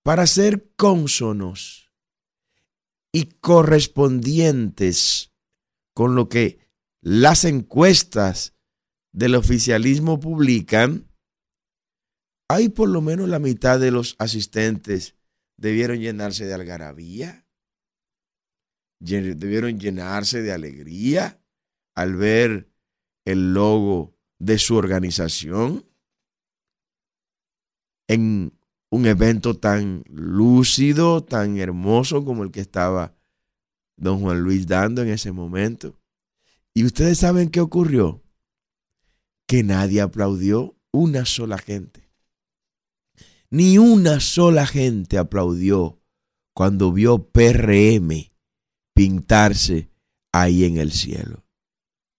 para 0.03 0.27
ser 0.27 0.73
cónsonos 0.75 1.86
y 3.11 3.25
correspondientes 3.39 5.31
con 5.93 6.15
lo 6.15 6.29
que 6.29 6.59
las 7.01 7.45
encuestas 7.45 8.53
del 9.11 9.35
oficialismo 9.35 10.19
publican, 10.19 11.11
hay 12.49 12.69
por 12.69 12.89
lo 12.89 13.01
menos 13.01 13.27
la 13.27 13.39
mitad 13.39 13.79
de 13.79 13.91
los 13.91 14.15
asistentes 14.19 15.15
debieron 15.57 15.99
llenarse 15.99 16.45
de 16.45 16.53
algarabía, 16.53 17.47
debieron 18.99 19.79
llenarse 19.79 20.41
de 20.41 20.53
alegría, 20.53 21.41
al 21.95 22.15
ver 22.15 22.71
el 23.25 23.53
logo 23.53 24.15
de 24.39 24.59
su 24.59 24.75
organización. 24.75 25.85
En 28.07 28.56
un 28.89 29.05
evento 29.05 29.57
tan 29.57 30.03
lúcido, 30.07 31.23
tan 31.23 31.57
hermoso 31.57 32.23
como 32.23 32.43
el 32.43 32.51
que 32.51 32.61
estaba 32.61 33.15
don 33.97 34.21
Juan 34.21 34.41
Luis 34.41 34.67
dando 34.67 35.01
en 35.01 35.09
ese 35.09 35.31
momento. 35.31 35.99
Y 36.73 36.85
ustedes 36.85 37.17
saben 37.17 37.49
qué 37.49 37.59
ocurrió? 37.59 38.23
Que 39.47 39.63
nadie 39.63 40.01
aplaudió 40.01 40.77
una 40.91 41.25
sola 41.25 41.57
gente. 41.57 42.09
Ni 43.49 43.77
una 43.77 44.19
sola 44.19 44.67
gente 44.67 45.17
aplaudió 45.17 46.01
cuando 46.53 46.91
vio 46.91 47.29
PRM 47.31 48.31
pintarse 48.93 49.89
ahí 50.31 50.63
en 50.65 50.77
el 50.77 50.91
cielo. 50.91 51.45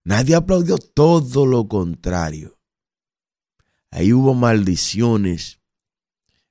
Nadie 0.04 0.34
aplaudió 0.34 0.78
todo 0.78 1.44
lo 1.44 1.68
contrario. 1.68 2.58
Ahí 3.90 4.12
hubo 4.12 4.34
maldiciones, 4.34 5.60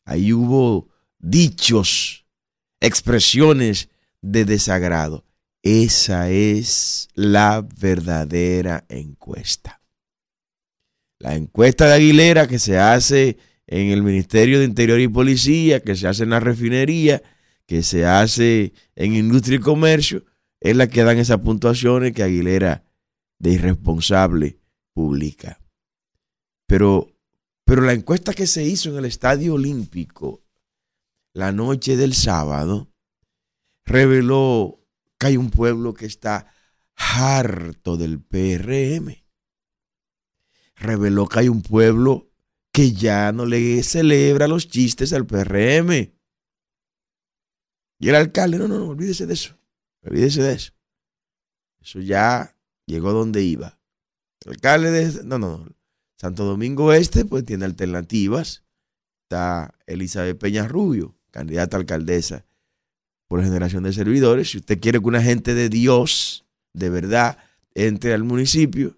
ahí 0.08 0.32
hubo 0.34 0.88
dichos 1.20 2.26
expresiones 2.80 3.90
de 4.22 4.46
desagrado. 4.46 5.26
Esa 5.62 6.30
es 6.30 7.10
la 7.14 7.68
verdadera 7.80 8.86
encuesta. 8.88 9.82
La 11.20 11.36
encuesta 11.36 11.88
de 11.88 11.94
Aguilera 11.94 12.48
que 12.48 12.58
se 12.58 12.80
hace 12.80 13.38
en 13.68 13.90
el 13.90 14.02
Ministerio 14.02 14.60
de 14.60 14.66
Interior 14.66 15.00
y 15.00 15.10
Policía, 15.10 15.82
que 15.82 15.96
se 15.96 16.08
hace 16.08 16.24
en 16.24 16.30
la 16.30 16.40
refinería, 16.40 17.22
que 17.66 17.84
se 17.84 18.06
hace 18.06 18.74
en 18.96 19.14
Industria 19.14 19.58
y 19.58 19.60
Comercio, 19.60 20.24
es 20.62 20.76
la 20.78 20.88
que 20.88 21.04
dan 21.04 21.18
esas 21.18 21.40
puntuaciones 21.40 22.14
que 22.14 22.24
Aguilera 22.24 22.86
de 23.40 23.52
irresponsable 23.52 24.58
publica. 24.94 25.60
Pero, 26.66 27.10
pero 27.68 27.82
la 27.82 27.92
encuesta 27.92 28.34
que 28.34 28.48
se 28.48 28.64
hizo 28.64 28.90
en 28.92 28.96
el 28.96 29.04
Estadio 29.04 29.56
Olímpico 29.56 30.42
la 31.34 31.52
noche 31.52 31.98
del 31.98 32.14
sábado 32.14 32.94
reveló 33.84 34.80
que 35.20 35.28
hay 35.28 35.38
un 35.38 35.50
pueblo 35.50 35.94
que 35.94 36.06
está 36.06 36.50
harto 36.96 37.98
del 37.98 38.22
PRM. 38.22 39.22
Reveló 40.78 41.28
que 41.28 41.40
hay 41.40 41.50
un 41.50 41.62
pueblo 41.62 42.32
que 42.72 42.94
ya 42.94 43.34
no 43.34 43.46
le 43.46 43.84
celebra 43.84 44.48
los 44.48 44.70
chistes 44.70 45.12
al 45.12 45.28
PRM. 45.28 46.14
Y 48.00 48.08
el 48.08 48.16
alcalde, 48.16 48.60
no, 48.60 48.70
no, 48.70 48.80
no, 48.80 48.88
olvídese 48.88 49.26
de 49.26 49.34
eso. 49.34 49.60
Olvídese 50.04 50.42
de 50.42 50.54
eso. 50.54 50.72
Eso 51.82 52.00
ya 52.00 52.56
llegó 52.86 53.12
donde 53.12 53.44
iba. 53.44 53.78
El 54.46 54.54
alcalde 54.54 54.90
de... 54.90 55.24
No, 55.26 55.38
no, 55.38 55.58
no. 55.58 55.77
Santo 56.18 56.46
Domingo 56.46 56.94
Este, 56.94 57.26
pues 57.26 57.46
tiene 57.46 57.66
alternativas. 57.66 58.64
Está 59.24 59.74
Elizabeth 59.86 60.38
Peña 60.38 60.68
Rubio, 60.68 61.16
candidata 61.32 61.78
a 61.78 61.80
alcaldesa 61.82 62.46
por 63.28 63.44
generación 63.44 63.84
de 63.84 63.94
servidores. 63.94 64.52
Si 64.52 64.58
usted 64.58 64.80
quiere 64.80 65.00
que 65.00 65.06
una 65.06 65.22
gente 65.22 65.54
de 65.54 65.70
Dios, 65.70 66.46
de 66.74 66.90
verdad, 66.90 67.38
entre 67.76 68.14
al 68.14 68.24
municipio, 68.24 68.98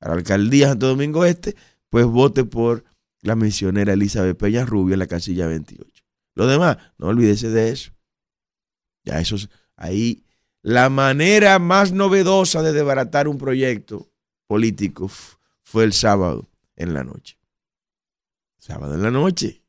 a 0.00 0.08
la 0.08 0.14
alcaldía 0.14 0.68
Santo 0.68 0.88
Domingo 0.88 1.24
Este, 1.24 1.54
pues 1.90 2.06
vote 2.06 2.44
por 2.44 2.84
la 3.20 3.36
misionera 3.36 3.92
Elizabeth 3.92 4.36
Peña 4.36 4.64
Rubio 4.64 4.94
en 4.94 5.00
la 5.00 5.06
casilla 5.06 5.46
28. 5.46 6.04
Lo 6.34 6.46
demás, 6.46 6.78
no 6.98 7.08
olvídese 7.08 7.50
de 7.50 7.70
eso. 7.70 7.92
Ya 9.04 9.20
eso, 9.20 9.36
ahí, 9.76 10.24
la 10.62 10.88
manera 10.88 11.58
más 11.58 11.92
novedosa 11.92 12.62
de 12.62 12.72
desbaratar 12.72 13.28
un 13.28 13.36
proyecto 13.36 14.08
político 14.46 15.10
fue 15.62 15.84
el 15.84 15.92
sábado 15.92 16.48
en 16.76 16.94
la 16.94 17.04
noche. 17.04 17.38
Sábado 18.58 18.94
en 18.94 19.02
la 19.02 19.10
noche. 19.10 19.64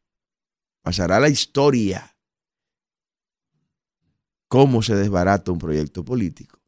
Pasará 0.81 1.19
la 1.19 1.29
historia 1.29 2.15
cómo 4.47 4.81
se 4.81 4.95
desbarata 4.95 5.51
un 5.51 5.59
proyecto 5.59 6.05
político. 6.05 6.62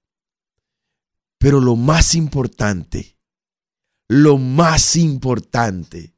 Pero 1.38 1.62
lo 1.62 1.75
más 1.75 2.15
importante, 2.15 3.17
lo 4.10 4.38
más 4.38 4.95
importante 4.95 6.15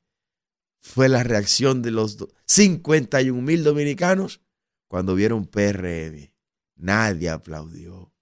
fue 0.82 1.10
la 1.10 1.24
reacción 1.24 1.82
de 1.82 1.92
los 1.92 2.18
51 2.46 3.42
mil 3.42 3.64
dominicanos 3.64 4.42
cuando 4.88 5.14
vieron 5.14 5.46
PRM. 5.46 6.34
Nadie 6.76 7.30
aplaudió, 7.30 8.14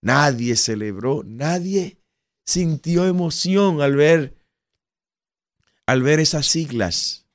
nadie 0.00 0.56
celebró, 0.56 1.22
nadie 1.24 2.00
sintió 2.44 3.06
emoción 3.06 3.82
al 3.82 3.94
ver, 3.94 4.34
al 5.86 6.02
ver 6.02 6.20
esas 6.20 6.46
siglas. 6.46 7.26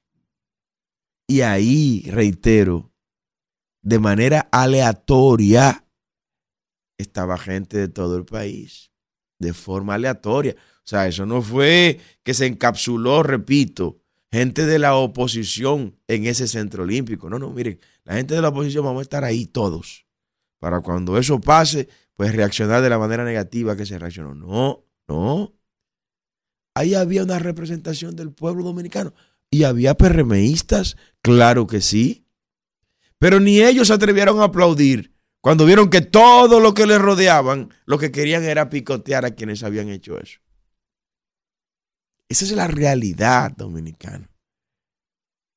Y 1.27 1.41
ahí, 1.41 2.03
reitero, 2.09 2.91
de 3.81 3.99
manera 3.99 4.49
aleatoria 4.51 5.85
estaba 6.97 7.37
gente 7.37 7.77
de 7.77 7.87
todo 7.87 8.17
el 8.17 8.25
país, 8.25 8.91
de 9.39 9.53
forma 9.53 9.93
aleatoria. 9.93 10.55
O 10.57 10.89
sea, 10.89 11.07
eso 11.07 11.25
no 11.25 11.41
fue 11.41 11.99
que 12.23 12.33
se 12.33 12.47
encapsuló, 12.47 13.23
repito, 13.23 14.01
gente 14.31 14.65
de 14.65 14.79
la 14.79 14.95
oposición 14.95 15.97
en 16.07 16.25
ese 16.25 16.47
centro 16.47 16.83
olímpico. 16.83 17.29
No, 17.29 17.39
no, 17.39 17.51
miren, 17.51 17.79
la 18.03 18.15
gente 18.15 18.33
de 18.33 18.41
la 18.41 18.49
oposición 18.49 18.85
vamos 18.85 18.99
a 18.99 19.03
estar 19.03 19.23
ahí 19.23 19.45
todos. 19.45 20.07
Para 20.59 20.81
cuando 20.81 21.17
eso 21.17 21.39
pase, 21.39 21.87
pues 22.15 22.35
reaccionar 22.35 22.81
de 22.81 22.89
la 22.89 22.99
manera 22.99 23.23
negativa 23.23 23.77
que 23.77 23.85
se 23.85 23.97
reaccionó. 23.97 24.33
No, 24.35 24.83
no. 25.07 25.58
Ahí 26.75 26.95
había 26.95 27.23
una 27.23 27.39
representación 27.39 28.15
del 28.15 28.31
pueblo 28.31 28.63
dominicano. 28.63 29.13
¿Y 29.51 29.63
había 29.63 29.95
PRMistas? 29.95 30.95
Claro 31.21 31.67
que 31.67 31.81
sí. 31.81 32.25
Pero 33.17 33.39
ni 33.39 33.61
ellos 33.61 33.87
se 33.87 33.93
atrevieron 33.93 34.39
a 34.39 34.45
aplaudir 34.45 35.13
cuando 35.41 35.65
vieron 35.65 35.89
que 35.89 36.01
todo 36.01 36.59
lo 36.59 36.73
que 36.73 36.85
les 36.85 36.99
rodeaban, 36.99 37.73
lo 37.85 37.97
que 37.97 38.11
querían 38.11 38.43
era 38.43 38.69
picotear 38.69 39.25
a 39.25 39.31
quienes 39.31 39.63
habían 39.63 39.89
hecho 39.89 40.19
eso. 40.19 40.39
Esa 42.27 42.45
es 42.45 42.51
la 42.51 42.67
realidad 42.67 43.51
dominicana. 43.55 44.29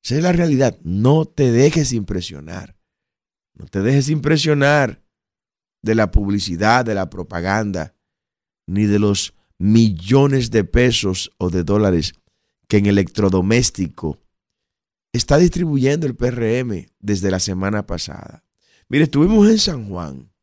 Esa 0.03 0.15
es 0.15 0.23
la 0.23 0.31
realidad. 0.31 0.79
No 0.83 1.25
te 1.25 1.51
dejes 1.51 1.93
impresionar. 1.93 2.75
No 3.53 3.67
te 3.67 3.81
dejes 3.81 4.09
impresionar 4.09 5.03
de 5.81 5.95
la 5.95 6.11
publicidad, 6.11 6.85
de 6.85 6.95
la 6.95 7.09
propaganda, 7.09 7.95
ni 8.65 8.85
de 8.85 8.99
los 8.99 9.35
millones 9.63 10.51
de 10.51 10.65
pesos 10.65 11.31
o 11.37 11.49
de 11.49 11.63
dólares 11.63 12.15
que 12.67 12.79
en 12.79 12.85
electrodoméstico 12.85 14.19
está 15.13 15.37
distribuyendo 15.37 16.05
el 16.05 16.17
PRM 16.17 16.87
desde 16.99 17.31
la 17.31 17.39
semana 17.39 17.85
pasada. 17.85 18.43
Mire, 18.89 19.05
estuvimos 19.05 19.49
en 19.49 19.57
San 19.57 19.87
Juan 19.87 20.33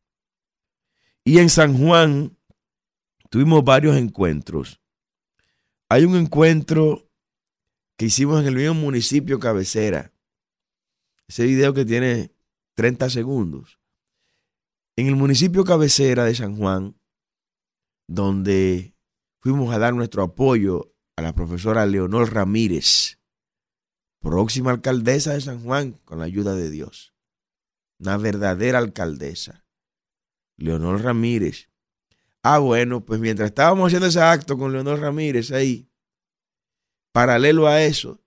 y 1.23 1.37
en 1.37 1.51
San 1.51 1.77
Juan 1.77 2.39
tuvimos 3.29 3.63
varios 3.63 3.95
encuentros. 3.99 4.81
Hay 5.91 6.07
un 6.07 6.17
encuentro 6.17 7.07
que 7.99 8.07
hicimos 8.07 8.41
en 8.41 8.47
el 8.47 8.55
mismo 8.55 8.73
municipio 8.73 9.39
cabecera. 9.39 10.15
Ese 11.29 11.45
video 11.45 11.75
que 11.75 11.85
tiene 11.85 12.33
30 12.73 13.11
segundos. 13.11 13.79
En 14.97 15.09
el 15.09 15.17
municipio 15.17 15.63
cabecera 15.65 16.25
de 16.25 16.35
San 16.35 16.57
Juan, 16.57 16.97
donde 18.09 18.90
fuimos 19.41 19.75
a 19.75 19.79
dar 19.79 19.95
nuestro 19.95 20.23
apoyo 20.23 20.95
a 21.17 21.23
la 21.23 21.35
profesora 21.35 21.87
Leonor 21.87 22.33
Ramírez, 22.33 23.19
próxima 24.21 24.71
alcaldesa 24.71 25.33
de 25.33 25.41
San 25.41 25.63
Juan, 25.63 25.93
con 26.05 26.19
la 26.19 26.27
ayuda 26.27 26.55
de 26.55 26.71
Dios. 26.71 27.15
Una 27.99 28.17
verdadera 28.17 28.79
alcaldesa. 28.79 29.67
Leonor 30.57 31.03
Ramírez. 31.03 31.69
Ah, 32.43 32.59
bueno, 32.59 33.05
pues 33.05 33.21
mientras 33.21 33.49
estábamos 33.49 33.89
haciendo 33.89 34.07
ese 34.07 34.21
acto 34.21 34.57
con 34.57 34.73
Leonor 34.73 35.01
Ramírez 35.01 35.53
ahí, 35.53 35.91
paralelo 37.13 37.67
a 37.67 37.83
eso, 37.83 38.23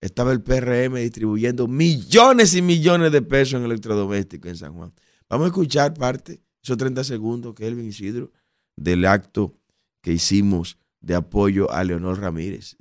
estaba 0.00 0.32
el 0.32 0.42
PRM 0.42 0.96
distribuyendo 0.96 1.68
millones 1.68 2.54
y 2.54 2.62
millones 2.62 3.12
de 3.12 3.22
pesos 3.22 3.54
en 3.54 3.64
electrodomésticos 3.64 4.50
en 4.50 4.56
San 4.56 4.74
Juan. 4.74 4.92
Vamos 5.28 5.46
a 5.46 5.48
escuchar 5.48 5.94
parte, 5.94 6.42
esos 6.62 6.76
30 6.76 7.04
segundos, 7.04 7.54
que 7.54 7.66
Elvin 7.66 7.86
Isidro, 7.86 8.32
del 8.76 9.04
acto 9.04 9.54
que 10.02 10.12
hicimos 10.12 10.78
de 11.00 11.14
apoyo 11.14 11.70
a 11.70 11.82
Leonor 11.84 12.20
Ramírez. 12.20 12.76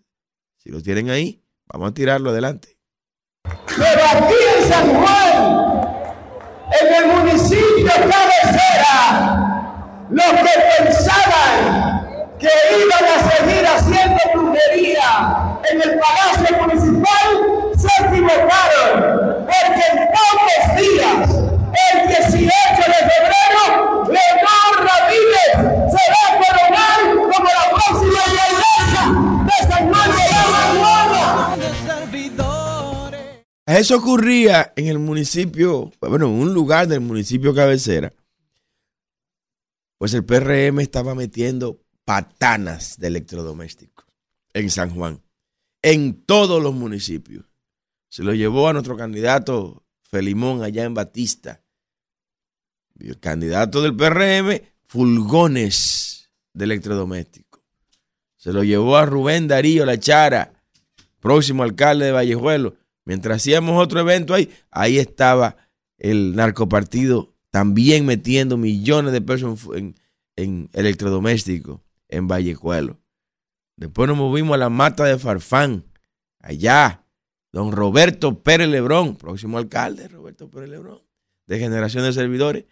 Si 0.57 0.69
lo 0.69 0.81
tienen 0.81 1.09
ahí, 1.09 1.41
Vamos 1.73 1.91
a 1.91 1.93
tirarlo 1.93 2.31
adelante. 2.31 2.77
Pero 3.43 4.01
aquí 4.13 4.35
en 4.57 4.67
San 4.67 4.93
Juan, 4.93 5.85
en 6.81 6.93
el 6.95 7.05
municipio 7.07 7.87
cabecera, 7.87 9.07
los 10.09 10.25
que 10.25 10.83
pensaban 10.83 12.27
que 12.37 12.49
iban 12.77 13.05
a 13.05 13.17
seguir 13.29 13.65
haciendo 13.65 14.19
brujería 14.33 15.09
en 15.71 15.81
el 15.81 15.97
Palacio 15.97 16.57
Municipal 16.59 17.27
se 17.77 17.87
equivocaron, 18.03 19.45
porque 19.45 19.83
en 19.91 19.97
pocos 20.11 20.63
días, 20.75 21.29
el 21.93 22.07
18 22.09 22.41
de 22.41 22.99
febrero, 23.11 24.03
Leonor 24.07 24.73
Ramírez 24.77 25.53
será 25.89 26.23
coronado 26.37 27.31
como 27.31 27.45
la 27.45 27.65
Eso 33.65 33.97
ocurría 33.97 34.73
en 34.75 34.87
el 34.87 34.99
municipio, 34.99 35.91
bueno, 36.01 36.27
en 36.27 36.33
un 36.33 36.53
lugar 36.53 36.87
del 36.87 36.99
municipio 36.99 37.53
cabecera. 37.55 38.13
Pues 39.97 40.13
el 40.13 40.25
PRM 40.25 40.79
estaba 40.79 41.15
metiendo 41.15 41.81
patanas 42.05 42.97
de 42.97 43.07
electrodomésticos 43.07 44.05
en 44.53 44.69
San 44.69 44.93
Juan, 44.93 45.21
en 45.81 46.23
todos 46.25 46.61
los 46.61 46.73
municipios. 46.73 47.45
Se 48.09 48.23
lo 48.23 48.33
llevó 48.33 48.67
a 48.67 48.73
nuestro 48.73 48.97
candidato 48.97 49.85
Felimón 50.01 50.63
allá 50.63 50.83
en 50.83 50.93
Batista. 50.93 51.63
Y 52.99 53.09
el 53.09 53.19
candidato 53.19 53.81
del 53.81 53.95
PRM, 53.95 54.61
fulgones 54.83 56.29
de 56.53 56.65
electrodomésticos. 56.65 57.50
Se 58.41 58.51
lo 58.51 58.63
llevó 58.63 58.97
a 58.97 59.05
Rubén 59.05 59.47
Darío 59.47 59.85
La 59.85 59.99
Chara, 59.99 60.53
próximo 61.19 61.61
alcalde 61.61 62.05
de 62.05 62.11
Vallejuelo 62.11 62.73
Mientras 63.05 63.37
hacíamos 63.37 63.79
otro 63.79 63.99
evento 63.99 64.33
ahí, 64.33 64.49
ahí 64.71 64.97
estaba 64.97 65.57
el 65.99 66.35
narcopartido 66.35 67.35
también 67.51 68.07
metiendo 68.07 68.57
millones 68.57 69.13
de 69.13 69.21
pesos 69.21 69.67
en, 69.75 70.69
electrodomésticos 70.73 71.81
en 72.09 72.27
Vallecuelo. 72.27 72.99
Después 73.77 74.07
nos 74.07 74.17
movimos 74.17 74.55
a 74.55 74.57
la 74.57 74.69
mata 74.69 75.03
de 75.05 75.19
Farfán, 75.19 75.85
allá. 76.39 76.97
Don 77.53 77.73
Roberto 77.73 78.41
Pérez 78.41 78.69
Lebrón, 78.69 79.17
próximo 79.17 79.57
alcalde, 79.59 80.07
Roberto 80.07 80.49
Pérez 80.49 80.69
Lebrón, 80.69 81.01
de 81.45 81.59
generación 81.59 82.05
de 82.05 82.13
servidores. 82.13 82.65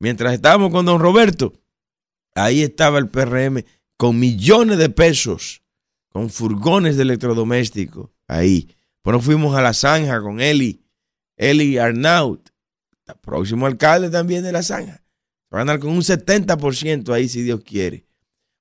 Mientras 0.00 0.34
estábamos 0.34 0.70
con 0.70 0.84
don 0.84 1.00
Roberto, 1.00 1.54
ahí 2.34 2.62
estaba 2.62 2.98
el 2.98 3.08
PRM 3.08 3.64
con 4.04 4.18
millones 4.18 4.76
de 4.76 4.90
pesos, 4.90 5.62
con 6.10 6.28
furgones 6.28 6.98
de 6.98 7.04
electrodomésticos, 7.04 8.10
ahí. 8.28 8.68
Bueno, 9.02 9.18
fuimos 9.18 9.56
a 9.56 9.62
la 9.62 9.72
zanja 9.72 10.20
con 10.20 10.42
Eli, 10.42 10.84
Eli 11.38 11.78
Arnaut, 11.78 12.50
próximo 13.22 13.64
alcalde 13.64 14.10
también 14.10 14.44
de 14.44 14.52
la 14.52 14.62
zanja. 14.62 15.02
Va 15.50 15.60
a 15.60 15.64
ganar 15.64 15.78
con 15.78 15.88
un 15.88 16.02
70% 16.02 17.14
ahí, 17.14 17.30
si 17.30 17.40
Dios 17.40 17.62
quiere. 17.64 18.06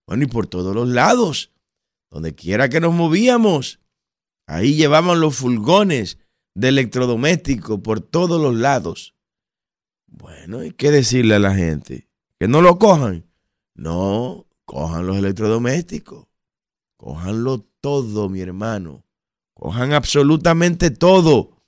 Bueno, 0.08 0.24
y 0.24 0.28
por 0.28 0.48
todos 0.48 0.74
los 0.74 0.88
lados, 0.88 1.52
donde 2.10 2.34
quiera 2.36 2.70
que 2.70 2.80
nos 2.80 2.94
movíamos, 2.94 3.82
ahí 4.48 4.76
llevaban 4.76 5.20
los 5.20 5.36
furgones 5.36 6.20
de 6.56 6.70
electrodomésticos 6.70 7.82
por 7.82 8.00
todos 8.00 8.42
los 8.42 8.56
lados. 8.56 9.14
Bueno, 10.08 10.64
¿y 10.64 10.72
qué 10.72 10.90
decirle 10.90 11.36
a 11.36 11.40
la 11.40 11.54
gente? 11.54 12.08
Que 12.40 12.48
no 12.48 12.62
lo 12.62 12.80
cojan. 12.80 13.26
No, 13.76 14.48
cojan 14.66 15.08
los 15.08 15.18
electrodomésticos. 15.18 16.28
Cojanlo 16.98 17.60
todo, 17.82 18.30
mi 18.30 18.42
hermano. 18.42 19.06
Cojan 19.54 19.94
absolutamente 19.94 20.92
todo. 20.92 21.64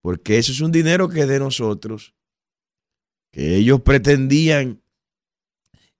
Porque 0.00 0.38
eso 0.38 0.52
es 0.52 0.60
un 0.60 0.72
dinero 0.72 1.08
que 1.08 1.20
es 1.20 1.28
de 1.28 1.38
nosotros. 1.38 2.14
Que 3.30 3.56
ellos 3.56 3.82
pretendían 3.82 4.82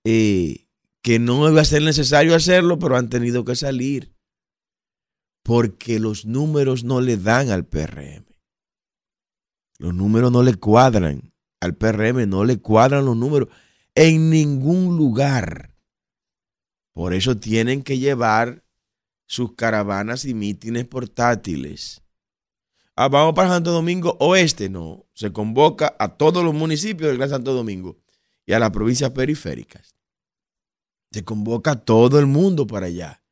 eh, 0.03 0.67
que 1.01 1.19
no 1.19 1.49
iba 1.49 1.61
a 1.61 1.65
ser 1.65 1.81
necesario 1.81 2.35
hacerlo, 2.35 2.79
pero 2.79 2.97
han 2.97 3.09
tenido 3.09 3.45
que 3.45 3.55
salir. 3.55 4.13
Porque 5.43 5.99
los 5.99 6.25
números 6.25 6.83
no 6.83 7.01
le 7.01 7.17
dan 7.17 7.49
al 7.49 7.65
PRM. 7.65 8.25
Los 9.77 9.95
números 9.95 10.31
no 10.31 10.43
le 10.43 10.55
cuadran. 10.55 11.33
Al 11.61 11.75
PRM 11.75 12.29
no 12.29 12.43
le 12.43 12.59
cuadran 12.59 13.05
los 13.05 13.15
números 13.15 13.49
en 13.95 14.29
ningún 14.29 14.97
lugar. 14.97 15.75
Por 16.99 17.13
eso 17.13 17.37
tienen 17.37 17.81
que 17.81 17.97
llevar 17.97 18.65
sus 19.25 19.53
caravanas 19.55 20.25
y 20.25 20.33
mítines 20.33 20.85
portátiles. 20.85 22.03
Ah, 22.93 23.07
vamos 23.07 23.35
para 23.35 23.47
Santo 23.47 23.71
Domingo 23.71 24.17
Oeste, 24.19 24.67
no. 24.67 25.07
Se 25.13 25.31
convoca 25.31 25.95
a 25.97 26.17
todos 26.17 26.43
los 26.43 26.53
municipios 26.53 27.07
del 27.07 27.17
Gran 27.17 27.29
Santo 27.29 27.53
Domingo 27.53 28.01
y 28.45 28.51
a 28.51 28.59
las 28.59 28.71
provincias 28.71 29.11
periféricas. 29.11 29.95
Se 31.09 31.23
convoca 31.23 31.71
a 31.71 31.79
todo 31.79 32.19
el 32.19 32.25
mundo 32.25 32.67
para 32.67 32.87
allá. 32.87 33.23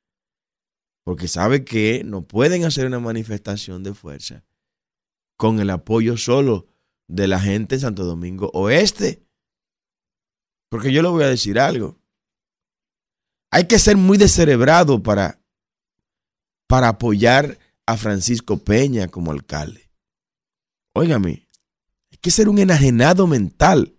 Porque 1.03 1.27
sabe 1.27 1.65
que 1.65 2.03
no 2.05 2.25
pueden 2.25 2.63
hacer 2.63 2.87
una 2.87 3.01
manifestación 3.01 3.83
de 3.83 3.93
fuerza 3.93 4.45
con 5.35 5.59
el 5.59 5.71
apoyo 5.71 6.15
solo 6.15 6.67
de 7.09 7.27
la 7.27 7.41
gente 7.41 7.75
en 7.75 7.81
Santo 7.81 8.05
Domingo 8.05 8.49
Oeste. 8.53 9.27
Porque 10.69 10.93
yo 10.93 11.01
le 11.01 11.09
voy 11.09 11.25
a 11.25 11.27
decir 11.27 11.59
algo. 11.59 11.99
Hay 13.51 13.65
que 13.65 13.79
ser 13.79 13.97
muy 13.97 14.17
descerebrado 14.17 15.01
para 15.01 15.39
para 16.67 16.89
apoyar 16.89 17.57
a 17.85 17.97
Francisco 17.97 18.57
Peña 18.57 19.07
como 19.07 19.31
alcalde. 19.31 19.89
Óigame, 20.93 21.47
hay 22.11 22.17
que 22.19 22.31
ser 22.31 22.49
un 22.49 22.59
enajenado 22.59 23.25
mental 23.25 23.95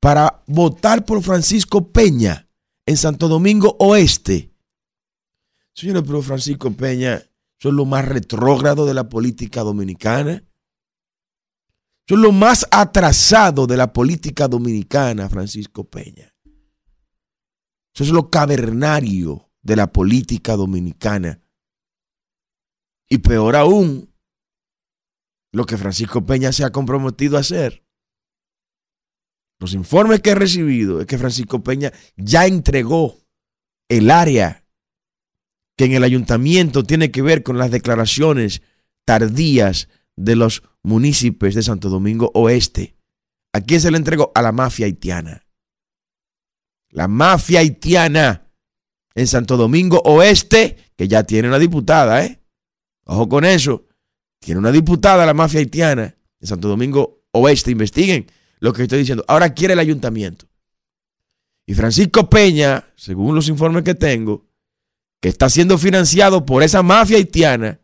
para 0.00 0.42
votar 0.46 1.04
por 1.04 1.22
Francisco 1.22 1.92
Peña 1.92 2.48
en 2.86 2.96
Santo 2.96 3.28
Domingo 3.28 3.76
Oeste. 3.80 4.54
Señores, 5.74 6.02
pero 6.06 6.22
Francisco 6.22 6.70
Peña 6.72 7.22
son 7.58 7.76
lo 7.76 7.84
más 7.84 8.06
retrógrado 8.06 8.86
de 8.86 8.94
la 8.94 9.08
política 9.08 9.62
dominicana. 9.62 10.44
Son 12.08 12.22
lo 12.22 12.32
más 12.32 12.66
atrasado 12.70 13.66
de 13.66 13.76
la 13.76 13.92
política 13.92 14.48
dominicana, 14.48 15.28
Francisco 15.28 15.84
Peña. 15.84 16.32
Eso 17.94 18.04
es 18.04 18.10
lo 18.10 18.30
cavernario 18.30 19.50
de 19.62 19.76
la 19.76 19.92
política 19.92 20.56
dominicana. 20.56 21.40
Y 23.08 23.18
peor 23.18 23.56
aún, 23.56 24.12
lo 25.52 25.64
que 25.64 25.76
Francisco 25.76 26.24
Peña 26.24 26.52
se 26.52 26.64
ha 26.64 26.70
comprometido 26.70 27.36
a 27.36 27.40
hacer. 27.40 27.84
Los 29.60 29.74
informes 29.74 30.20
que 30.20 30.30
he 30.30 30.34
recibido 30.34 31.00
es 31.00 31.06
que 31.06 31.18
Francisco 31.18 31.62
Peña 31.62 31.92
ya 32.16 32.46
entregó 32.46 33.18
el 33.88 34.10
área 34.10 34.64
que 35.76 35.86
en 35.86 35.92
el 35.92 36.04
ayuntamiento 36.04 36.84
tiene 36.84 37.10
que 37.10 37.22
ver 37.22 37.42
con 37.42 37.58
las 37.58 37.70
declaraciones 37.70 38.62
tardías 39.04 39.88
de 40.16 40.36
los 40.36 40.62
municipios 40.82 41.54
de 41.54 41.62
Santo 41.62 41.88
Domingo 41.88 42.30
Oeste. 42.34 42.96
¿A 43.52 43.60
quién 43.60 43.80
se 43.80 43.90
le 43.90 43.96
entregó? 43.96 44.30
A 44.34 44.42
la 44.42 44.52
mafia 44.52 44.86
haitiana. 44.86 45.47
La 46.90 47.08
mafia 47.08 47.60
haitiana 47.60 48.50
en 49.14 49.26
Santo 49.26 49.56
Domingo 49.56 50.00
Oeste, 50.04 50.76
que 50.96 51.08
ya 51.08 51.24
tiene 51.24 51.48
una 51.48 51.58
diputada, 51.58 52.24
¿eh? 52.24 52.40
Ojo 53.04 53.28
con 53.28 53.44
eso. 53.44 53.86
Tiene 54.40 54.60
una 54.60 54.70
diputada 54.70 55.26
la 55.26 55.34
mafia 55.34 55.60
haitiana 55.60 56.16
en 56.40 56.46
Santo 56.46 56.68
Domingo 56.68 57.24
Oeste. 57.32 57.70
Investiguen 57.70 58.30
lo 58.60 58.72
que 58.72 58.82
estoy 58.82 59.00
diciendo. 59.00 59.24
Ahora 59.28 59.54
quiere 59.54 59.74
el 59.74 59.80
ayuntamiento. 59.80 60.46
Y 61.66 61.74
Francisco 61.74 62.30
Peña, 62.30 62.84
según 62.96 63.34
los 63.34 63.48
informes 63.48 63.82
que 63.82 63.94
tengo, 63.94 64.46
que 65.20 65.28
está 65.28 65.50
siendo 65.50 65.76
financiado 65.78 66.46
por 66.46 66.62
esa 66.62 66.82
mafia 66.82 67.16
haitiana, 67.16 67.80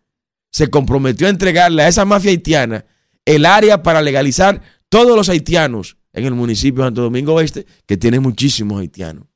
se 0.51 0.69
comprometió 0.69 1.27
a 1.27 1.31
entregarle 1.31 1.83
a 1.83 1.89
esa 1.89 2.05
mafia 2.05 2.31
haitiana 2.31 2.87
el 3.25 3.45
área 3.45 3.83
para 3.83 4.03
legalizar 4.03 4.63
todos 4.89 5.17
los 5.17 5.29
haitianos 5.29 5.97
en 6.15 6.25
el 6.25 6.35
municipio 6.35 6.83
de 6.83 6.87
Santo 6.87 7.03
Domingo 7.03 7.35
Oeste, 7.35 7.67
que 7.87 7.97
tiene 7.97 8.21
muchísimos 8.21 8.81
haitianos. 8.81 9.27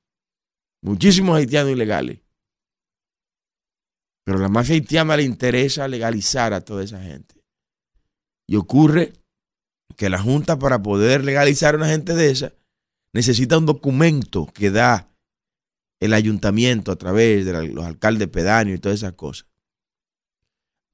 Muchísimos 0.81 1.37
haitianos 1.37 1.73
ilegales. 1.73 2.21
Pero 4.25 4.39
la 4.39 4.49
mafia 4.49 4.75
haitiana 4.75 5.17
le 5.17 5.25
interesa 5.25 5.89
legalizar 5.89 6.53
a 6.53 6.61
toda 6.61 6.85
esa 6.85 7.03
gente. 7.03 7.43
Y 8.47 8.57
ocurre 8.57 9.13
que 9.97 10.09
la 10.09 10.23
Junta 10.23 10.59
para 10.59 10.81
poder 10.81 11.25
legalizar 11.25 11.75
a 11.75 11.79
una 11.79 11.89
gente 11.89 12.15
de 12.15 12.31
esa 12.31 12.53
necesita 13.13 13.59
un 13.59 13.67
documento 13.67 14.47
que 14.47 14.71
da 14.71 15.11
el 16.01 16.15
ayuntamiento 16.15 16.93
a 16.93 16.97
través 16.97 17.45
de 17.45 17.69
los 17.69 17.85
alcaldes 17.85 18.29
pedáneos 18.29 18.79
y 18.79 18.81
todas 18.81 18.99
esas 18.99 19.15
cosas. 19.15 19.49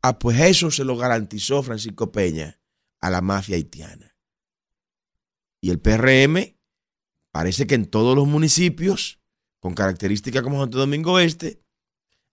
Ah, 0.00 0.18
pues 0.18 0.40
eso 0.40 0.70
se 0.70 0.84
lo 0.84 0.96
garantizó 0.96 1.62
Francisco 1.62 2.10
Peña 2.10 2.58
a 3.00 3.10
la 3.10 3.20
mafia 3.20 3.56
haitiana. 3.56 4.13
Y 5.64 5.70
el 5.70 5.78
PRM 5.78 6.58
parece 7.30 7.66
que 7.66 7.74
en 7.74 7.86
todos 7.86 8.14
los 8.14 8.26
municipios, 8.28 9.18
con 9.60 9.72
características 9.72 10.42
como 10.42 10.60
Santo 10.60 10.76
Domingo 10.76 11.18
Este, 11.18 11.64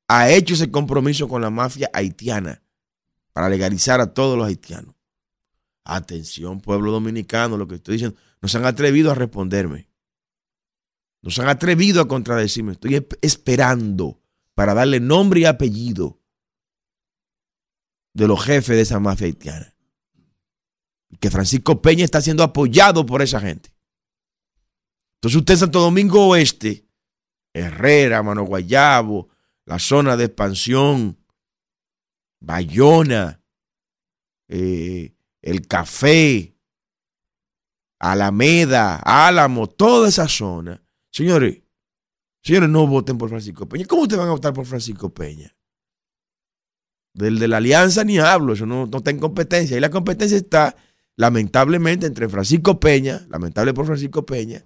ha 0.10 0.30
hecho 0.30 0.56
ese 0.56 0.70
compromiso 0.70 1.30
con 1.30 1.42
la 1.42 1.50
mafia 1.50 1.90
haitiana 1.94 2.62
para 3.32 3.48
legalizar 3.48 4.02
a 4.02 4.14
todos 4.14 4.38
los 4.38 4.46
haitianos. 4.46 4.96
Atención, 5.86 6.60
pueblo 6.60 6.92
dominicano, 6.92 7.56
lo 7.56 7.70
que 7.70 7.76
estoy 7.76 7.94
diciendo. 7.94 8.20
No 8.42 8.50
se 8.50 8.58
han 8.58 8.66
atrevido 8.66 9.12
a 9.12 9.16
responderme. 9.16 9.88
No 11.22 11.32
se 11.32 11.42
han 11.42 11.48
atrevido 11.48 12.02
a 12.02 12.10
contradecirme. 12.10 12.74
Estoy 12.74 13.08
esperando 13.22 14.22
para 14.56 14.74
darle 14.74 15.00
nombre 15.00 15.40
y 15.40 15.46
apellido 15.46 16.20
de 18.14 18.28
los 18.28 18.44
jefes 18.44 18.76
de 18.76 18.82
esa 18.82 19.00
mafia 19.00 19.28
haitiana. 19.28 19.74
Que 21.22 21.32
Francisco 21.32 21.82
Peña 21.82 22.04
está 22.04 22.20
siendo 22.20 22.44
apoyado 22.44 23.06
por 23.06 23.22
esa 23.22 23.40
gente. 23.40 23.72
Entonces 25.16 25.38
usted 25.38 25.54
en 25.54 25.60
Santo 25.60 25.80
Domingo 25.80 26.28
Oeste, 26.28 26.86
Herrera, 27.54 28.24
Mano 28.24 28.44
Guayabo, 28.44 29.30
la 29.66 29.80
zona 29.80 30.18
de 30.18 30.26
expansión, 30.26 31.18
Bayona, 32.42 33.40
eh, 34.48 35.14
el 35.42 35.68
Café, 35.68 36.58
Alameda, 38.00 38.96
Álamo, 38.98 39.68
toda 39.68 40.10
esa 40.10 40.28
zona. 40.28 40.84
Señores, 41.12 41.62
señores, 42.42 42.70
no 42.70 42.88
voten 42.88 43.20
por 43.20 43.30
Francisco 43.30 43.70
Peña. 43.70 43.86
¿Cómo 43.86 44.02
ustedes 44.02 44.20
van 44.20 44.30
a 44.30 44.34
votar 44.34 44.54
por 44.54 44.66
Francisco 44.66 45.14
Peña? 45.14 45.56
Del 47.14 47.38
de 47.38 47.48
la 47.48 47.58
alianza 47.58 48.04
ni 48.04 48.18
hablo, 48.18 48.54
eso 48.54 48.66
no, 48.66 48.88
no 48.88 48.98
está 48.98 49.12
en 49.12 49.20
competencia. 49.20 49.78
Y 49.78 49.80
la 49.80 49.92
competencia 49.92 50.38
está, 50.38 50.76
lamentablemente, 51.22 52.08
entre 52.08 52.28
Francisco 52.28 52.80
Peña, 52.80 53.28
lamentable 53.30 53.76
por 53.76 53.86
Francisco 53.86 54.26
Peña, 54.26 54.66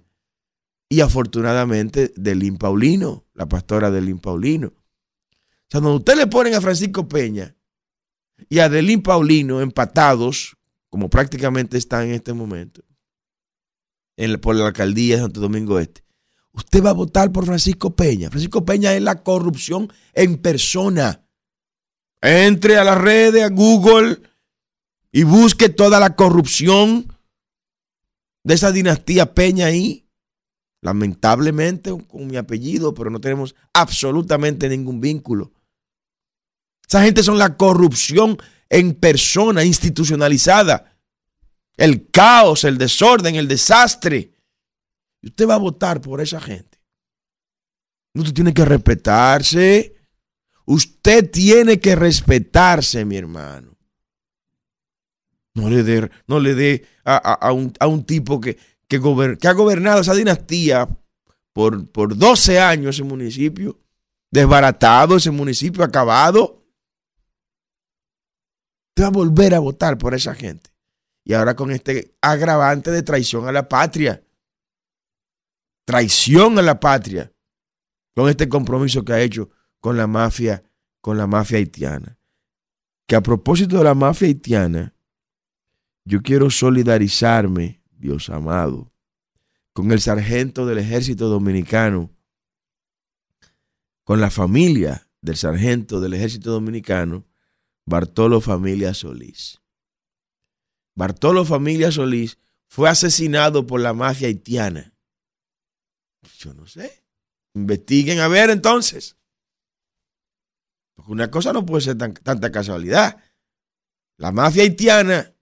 y 0.88 1.00
afortunadamente 1.00 2.14
de 2.16 2.34
Lin 2.34 2.56
Paulino, 2.56 3.26
la 3.34 3.46
pastora 3.46 3.90
de 3.90 4.00
Lin 4.00 4.18
Paulino. 4.18 4.68
O 4.68 5.68
sea, 5.70 5.82
cuando 5.82 5.96
usted 5.96 6.16
le 6.16 6.26
ponen 6.28 6.54
a 6.54 6.62
Francisco 6.62 7.06
Peña 7.06 7.54
y 8.48 8.60
a 8.60 8.70
Delín 8.70 9.02
Paulino 9.02 9.60
empatados 9.60 10.56
como 10.88 11.10
prácticamente 11.10 11.76
está 11.76 12.02
en 12.02 12.12
este 12.12 12.32
momento, 12.32 12.80
por 14.40 14.56
la 14.56 14.68
alcaldía 14.68 15.16
de 15.16 15.22
Santo 15.24 15.40
Domingo 15.40 15.78
Este, 15.78 16.04
usted 16.52 16.82
va 16.82 16.88
a 16.88 16.94
votar 16.94 17.32
por 17.32 17.44
Francisco 17.44 17.94
Peña. 17.94 18.30
Francisco 18.30 18.64
Peña 18.64 18.94
es 18.94 19.02
la 19.02 19.22
corrupción 19.22 19.92
en 20.14 20.38
persona. 20.38 21.22
Entre 22.22 22.78
a 22.78 22.84
las 22.84 22.96
redes, 22.96 23.44
a 23.44 23.50
Google 23.50 24.22
y 25.16 25.24
busque 25.24 25.70
toda 25.70 25.98
la 25.98 26.14
corrupción 26.14 27.10
de 28.44 28.52
esa 28.52 28.70
dinastía 28.70 29.32
Peña 29.32 29.64
ahí. 29.64 30.06
Lamentablemente 30.82 31.90
con 32.06 32.26
mi 32.26 32.36
apellido, 32.36 32.92
pero 32.92 33.08
no 33.08 33.18
tenemos 33.18 33.54
absolutamente 33.72 34.68
ningún 34.68 35.00
vínculo. 35.00 35.54
Esa 36.86 37.02
gente 37.02 37.22
son 37.22 37.38
la 37.38 37.56
corrupción 37.56 38.36
en 38.68 38.92
persona, 38.92 39.64
institucionalizada. 39.64 40.98
El 41.78 42.10
caos, 42.10 42.64
el 42.64 42.76
desorden, 42.76 43.36
el 43.36 43.48
desastre. 43.48 44.34
Y 45.22 45.28
usted 45.28 45.48
va 45.48 45.54
a 45.54 45.58
votar 45.58 46.02
por 46.02 46.20
esa 46.20 46.42
gente. 46.42 46.78
Usted 48.12 48.34
tiene 48.34 48.52
que 48.52 48.66
respetarse. 48.66 49.96
Usted 50.66 51.30
tiene 51.30 51.80
que 51.80 51.96
respetarse, 51.96 53.06
mi 53.06 53.16
hermano. 53.16 53.75
No 55.56 55.70
le 55.70 55.82
dé, 55.82 56.10
no 56.26 56.38
le 56.38 56.54
dé 56.54 56.86
a, 57.02 57.50
un, 57.50 58.04
tipo 58.04 58.42
que, 58.42 58.58
que, 58.86 59.00
que, 59.40 59.48
ha 59.48 59.52
gobernado 59.52 60.02
esa 60.02 60.12
dinastía 60.12 60.86
por, 61.54 61.90
por 61.90 62.14
12 62.14 62.60
años 62.60 62.94
ese 62.96 63.04
municipio, 63.04 63.80
desbaratado 64.30 65.16
ese 65.16 65.30
municipio, 65.30 65.82
acabado. 65.82 66.62
Usted 68.90 69.04
va 69.04 69.06
a 69.06 69.10
volver 69.10 69.54
a 69.54 69.60
votar 69.60 69.96
por 69.96 70.12
esa 70.12 70.34
gente. 70.34 70.70
Y 71.24 71.32
ahora 71.32 71.56
con 71.56 71.70
este 71.70 72.14
agravante 72.20 72.90
de 72.90 73.02
traición 73.02 73.48
a 73.48 73.52
la 73.52 73.66
patria. 73.66 74.22
Traición 75.86 76.58
a 76.58 76.62
la 76.62 76.78
patria. 76.78 77.32
Con 78.14 78.28
este 78.28 78.46
compromiso 78.46 79.06
que 79.06 79.14
ha 79.14 79.20
hecho 79.22 79.48
con 79.80 79.96
la 79.96 80.06
mafia, 80.06 80.62
con 81.00 81.16
la 81.16 81.26
mafia 81.26 81.56
haitiana. 81.56 82.18
Que 83.08 83.16
a 83.16 83.22
propósito 83.22 83.78
de 83.78 83.84
la 83.84 83.94
mafia 83.94 84.28
haitiana, 84.28 84.95
yo 86.06 86.22
quiero 86.22 86.50
solidarizarme, 86.50 87.82
Dios 87.90 88.30
amado, 88.30 88.92
con 89.72 89.90
el 89.90 90.00
sargento 90.00 90.64
del 90.64 90.78
ejército 90.78 91.28
dominicano, 91.28 92.16
con 94.04 94.20
la 94.20 94.30
familia 94.30 95.10
del 95.20 95.36
sargento 95.36 96.00
del 96.00 96.14
ejército 96.14 96.52
dominicano, 96.52 97.26
Bartolo 97.84 98.40
Familia 98.40 98.94
Solís. 98.94 99.60
Bartolo 100.94 101.44
Familia 101.44 101.90
Solís 101.90 102.38
fue 102.68 102.88
asesinado 102.88 103.66
por 103.66 103.80
la 103.80 103.92
mafia 103.92 104.28
haitiana. 104.28 104.94
Yo 106.38 106.54
no 106.54 106.66
sé. 106.66 107.04
Investiguen 107.54 108.20
a 108.20 108.28
ver 108.28 108.50
entonces. 108.50 109.16
Porque 110.94 111.10
una 111.10 111.30
cosa 111.30 111.52
no 111.52 111.66
puede 111.66 111.82
ser 111.82 111.96
tanta 111.96 112.52
casualidad. 112.52 113.22
La 114.16 114.30
mafia 114.30 114.62
haitiana 114.62 115.35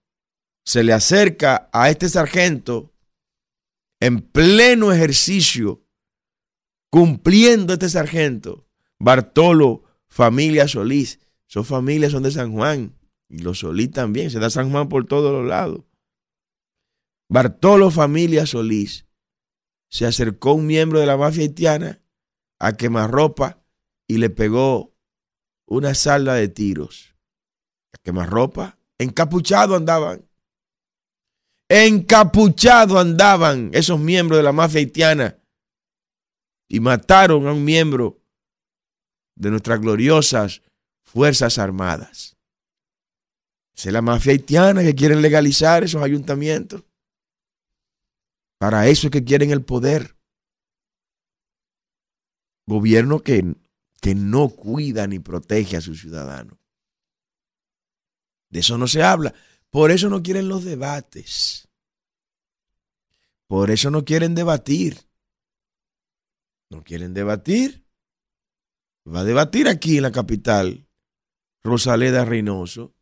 se 0.65 0.83
le 0.83 0.93
acerca 0.93 1.69
a 1.71 1.89
este 1.89 2.09
sargento 2.09 2.93
en 3.99 4.21
pleno 4.21 4.91
ejercicio, 4.91 5.85
cumpliendo 6.91 7.73
este 7.73 7.89
sargento, 7.89 8.67
Bartolo 8.99 9.83
Familia 10.07 10.67
Solís, 10.67 11.19
sus 11.47 11.67
familias 11.67 12.11
son 12.11 12.23
de 12.23 12.31
San 12.31 12.53
Juan 12.53 12.97
y 13.29 13.39
los 13.39 13.59
Solís 13.59 13.91
también. 13.91 14.29
Se 14.29 14.39
da 14.39 14.49
San 14.49 14.71
Juan 14.71 14.89
por 14.89 15.05
todos 15.05 15.31
los 15.31 15.47
lados. 15.47 15.83
Bartolo 17.29 17.91
Familia 17.91 18.45
Solís 18.45 19.05
se 19.89 20.05
acercó 20.05 20.53
un 20.53 20.67
miembro 20.67 20.99
de 20.99 21.05
la 21.05 21.17
mafia 21.17 21.43
haitiana 21.43 22.01
a 22.59 22.73
quemarropa 22.73 23.63
y 24.07 24.17
le 24.17 24.29
pegó 24.29 24.95
una 25.65 25.93
salda 25.93 26.35
de 26.35 26.47
tiros. 26.47 27.15
A 27.93 27.97
quemarropa, 28.03 28.77
encapuchado 28.97 29.75
andaban. 29.75 30.24
Encapuchado 31.67 32.99
andaban 32.99 33.71
esos 33.73 33.99
miembros 33.99 34.37
de 34.37 34.43
la 34.43 34.51
mafia 34.51 34.79
haitiana 34.79 35.37
y 36.69 36.79
mataron 36.79 37.47
a 37.47 37.53
un 37.53 37.63
miembro 37.63 38.21
de 39.35 39.49
nuestras 39.49 39.79
gloriosas 39.81 40.61
Fuerzas 41.03 41.57
Armadas. 41.57 42.35
Es 43.75 43.85
la 43.87 44.01
mafia 44.01 44.31
haitiana 44.31 44.83
que 44.83 44.95
quieren 44.95 45.21
legalizar 45.21 45.83
esos 45.83 46.01
ayuntamientos. 46.01 46.83
Para 48.57 48.87
eso 48.87 49.07
es 49.07 49.11
que 49.11 49.23
quieren 49.23 49.51
el 49.51 49.63
poder. 49.63 50.15
Gobierno 52.67 53.21
que, 53.21 53.55
que 54.01 54.15
no 54.15 54.49
cuida 54.49 55.07
ni 55.07 55.19
protege 55.19 55.77
a 55.77 55.81
sus 55.81 56.01
ciudadanos. 56.01 56.57
De 58.49 58.59
eso 58.59 58.77
no 58.77 58.87
se 58.87 59.03
habla. 59.03 59.33
Por 59.75 59.91
eso 59.91 60.09
no 60.09 60.23
quieren 60.23 60.47
los 60.47 60.63
debates. 60.63 61.67
Por 63.45 63.71
eso 63.71 63.91
no 63.91 64.05
quieren 64.05 64.33
debatir. 64.33 65.01
No 66.69 66.81
quieren 66.81 67.13
debatir. 67.13 67.85
Va 69.05 69.19
a 69.19 69.23
debatir 69.25 69.67
aquí 69.67 69.97
en 69.97 70.03
la 70.03 70.13
capital 70.13 70.87
Rosaleda 71.61 72.23
Reynoso. 72.23 72.95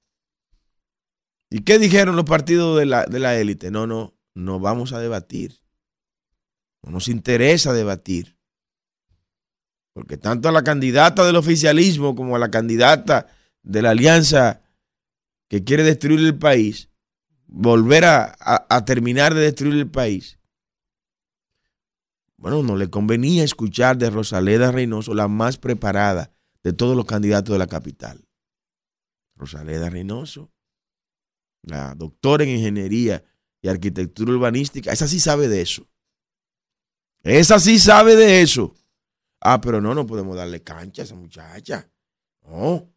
¿Y 1.51 1.59
qué 1.59 1.77
dijeron 1.77 2.15
los 2.15 2.25
partidos 2.25 2.79
de 2.79 2.88
la, 2.88 3.05
de 3.05 3.19
la 3.19 3.38
élite? 3.38 3.69
No, 3.69 3.86
no, 3.86 4.17
no 4.33 4.59
vamos 4.59 4.93
a 4.93 4.99
debatir. 4.99 5.62
No 6.81 6.89
nos 6.91 7.07
interesa 7.07 7.71
debatir. 7.71 8.36
Porque 9.93 10.17
tanto 10.17 10.49
a 10.49 10.51
la 10.51 10.63
candidata 10.63 11.23
del 11.23 11.36
oficialismo 11.36 12.15
como 12.15 12.36
a 12.36 12.39
la 12.39 12.49
candidata 12.49 13.27
de 13.62 13.83
la 13.83 13.91
alianza 13.91 14.62
que 15.49 15.63
quiere 15.63 15.84
destruir 15.84 16.19
el 16.19 16.38
país, 16.38 16.89
volver 17.45 18.06
a, 18.06 18.36
a 18.39 18.86
terminar 18.86 19.34
de 19.34 19.41
destruir 19.41 19.75
el 19.75 19.89
país, 19.89 20.39
bueno, 22.43 22.62
no 22.62 22.75
le 22.75 22.89
convenía 22.89 23.45
escuchar 23.45 23.97
de 23.97 24.10
Rosaleda 24.10 24.69
Reynoso, 24.71 25.13
la 25.13 25.29
más 25.29 25.58
preparada 25.58 26.34
de 26.62 26.73
todos 26.73 26.93
los 26.95 27.06
candidatos 27.06 27.53
de 27.53 27.60
la 27.60 27.67
capital. 27.67 28.27
Rosaleda 29.36 29.89
Reynoso, 29.89 30.51
la 31.62 31.95
doctora 31.95 32.43
en 32.43 32.49
ingeniería 32.49 33.23
y 33.62 33.69
arquitectura 33.69 34.34
urbanística, 34.34 34.91
esa 34.91 35.08
sí 35.08 35.21
sabe 35.21 35.47
de 35.47 35.62
eso. 35.62 35.88
Esa 37.23 37.60
sí 37.60 37.79
sabe 37.79 38.17
de 38.17 38.41
eso. 38.41 38.75
Ah, 39.39 39.62
pero 39.62 39.79
no, 39.79 39.95
no 39.95 40.06
podemos 40.06 40.36
darle 40.36 40.62
cancha 40.62 41.01
a 41.01 41.06
esa 41.06 41.15
muchacha. 41.15 41.89
No. 42.41 42.92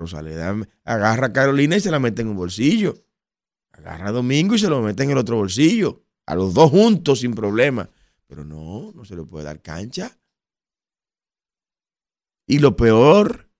Rosaleda 0.00 0.56
agarra 0.84 1.26
a 1.26 1.32
Carolina 1.32 1.76
y 1.76 1.80
se 1.80 1.90
la 1.90 1.98
mete 1.98 2.22
en 2.22 2.28
un 2.28 2.36
bolsillo. 2.36 2.96
Agarra 3.70 4.08
a 4.08 4.12
Domingo 4.12 4.54
y 4.54 4.58
se 4.58 4.68
lo 4.68 4.80
mete 4.80 5.04
en 5.04 5.10
el 5.10 5.18
otro 5.18 5.36
bolsillo. 5.36 6.02
A 6.26 6.34
los 6.34 6.54
dos 6.54 6.70
juntos 6.70 7.20
sin 7.20 7.34
problema. 7.34 7.88
Pero 8.26 8.44
no, 8.44 8.92
no 8.92 9.04
se 9.04 9.14
le 9.14 9.24
puede 9.24 9.44
dar 9.44 9.60
cancha. 9.60 10.18
Y 12.46 12.58
lo 12.58 12.76
peor 12.76 13.50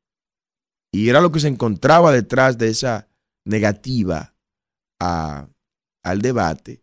y 0.92 1.08
era 1.08 1.20
lo 1.20 1.30
que 1.30 1.40
se 1.40 1.48
encontraba 1.48 2.10
detrás 2.10 2.58
de 2.58 2.68
esa 2.68 3.08
negativa 3.44 4.34
a, 4.98 5.48
al 6.02 6.22
debate. 6.22 6.82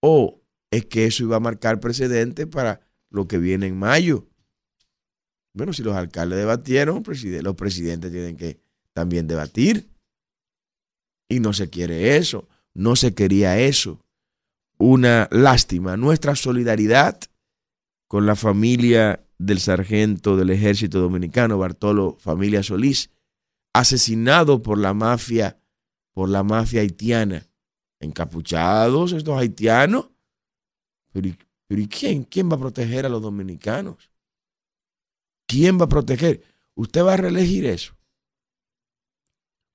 O 0.00 0.40
es 0.70 0.86
que 0.86 1.06
eso 1.06 1.24
iba 1.24 1.36
a 1.36 1.40
marcar 1.40 1.80
precedente 1.80 2.46
para 2.46 2.80
lo 3.10 3.26
que 3.26 3.38
viene 3.38 3.66
en 3.66 3.78
mayo. 3.78 4.28
Bueno, 5.52 5.72
si 5.72 5.82
los 5.82 5.94
alcaldes 5.94 6.38
debatieron, 6.38 7.02
los 7.42 7.54
presidentes 7.54 8.12
tienen 8.12 8.36
que 8.36 8.65
también 8.96 9.26
debatir. 9.26 9.90
Y 11.28 11.40
no 11.40 11.52
se 11.52 11.68
quiere 11.68 12.16
eso, 12.16 12.48
no 12.72 12.96
se 12.96 13.14
quería 13.14 13.58
eso. 13.58 14.00
Una 14.78 15.28
lástima, 15.30 15.98
nuestra 15.98 16.34
solidaridad 16.34 17.20
con 18.08 18.24
la 18.24 18.36
familia 18.36 19.22
del 19.36 19.60
sargento 19.60 20.38
del 20.38 20.48
ejército 20.48 20.98
dominicano, 20.98 21.58
Bartolo 21.58 22.16
Familia 22.20 22.62
Solís, 22.62 23.10
asesinado 23.74 24.62
por 24.62 24.78
la 24.78 24.94
mafia, 24.94 25.60
por 26.14 26.30
la 26.30 26.42
mafia 26.42 26.80
haitiana. 26.80 27.46
Encapuchados 28.00 29.12
estos 29.12 29.38
haitianos. 29.38 30.08
Pero, 31.12 31.28
¿y 31.68 31.86
quién? 31.86 32.24
¿Quién 32.24 32.50
va 32.50 32.56
a 32.56 32.60
proteger 32.60 33.04
a 33.04 33.10
los 33.10 33.20
dominicanos? 33.20 34.10
¿Quién 35.46 35.78
va 35.78 35.84
a 35.84 35.90
proteger? 35.90 36.42
Usted 36.74 37.04
va 37.04 37.14
a 37.14 37.18
reelegir 37.18 37.66
eso. 37.66 37.95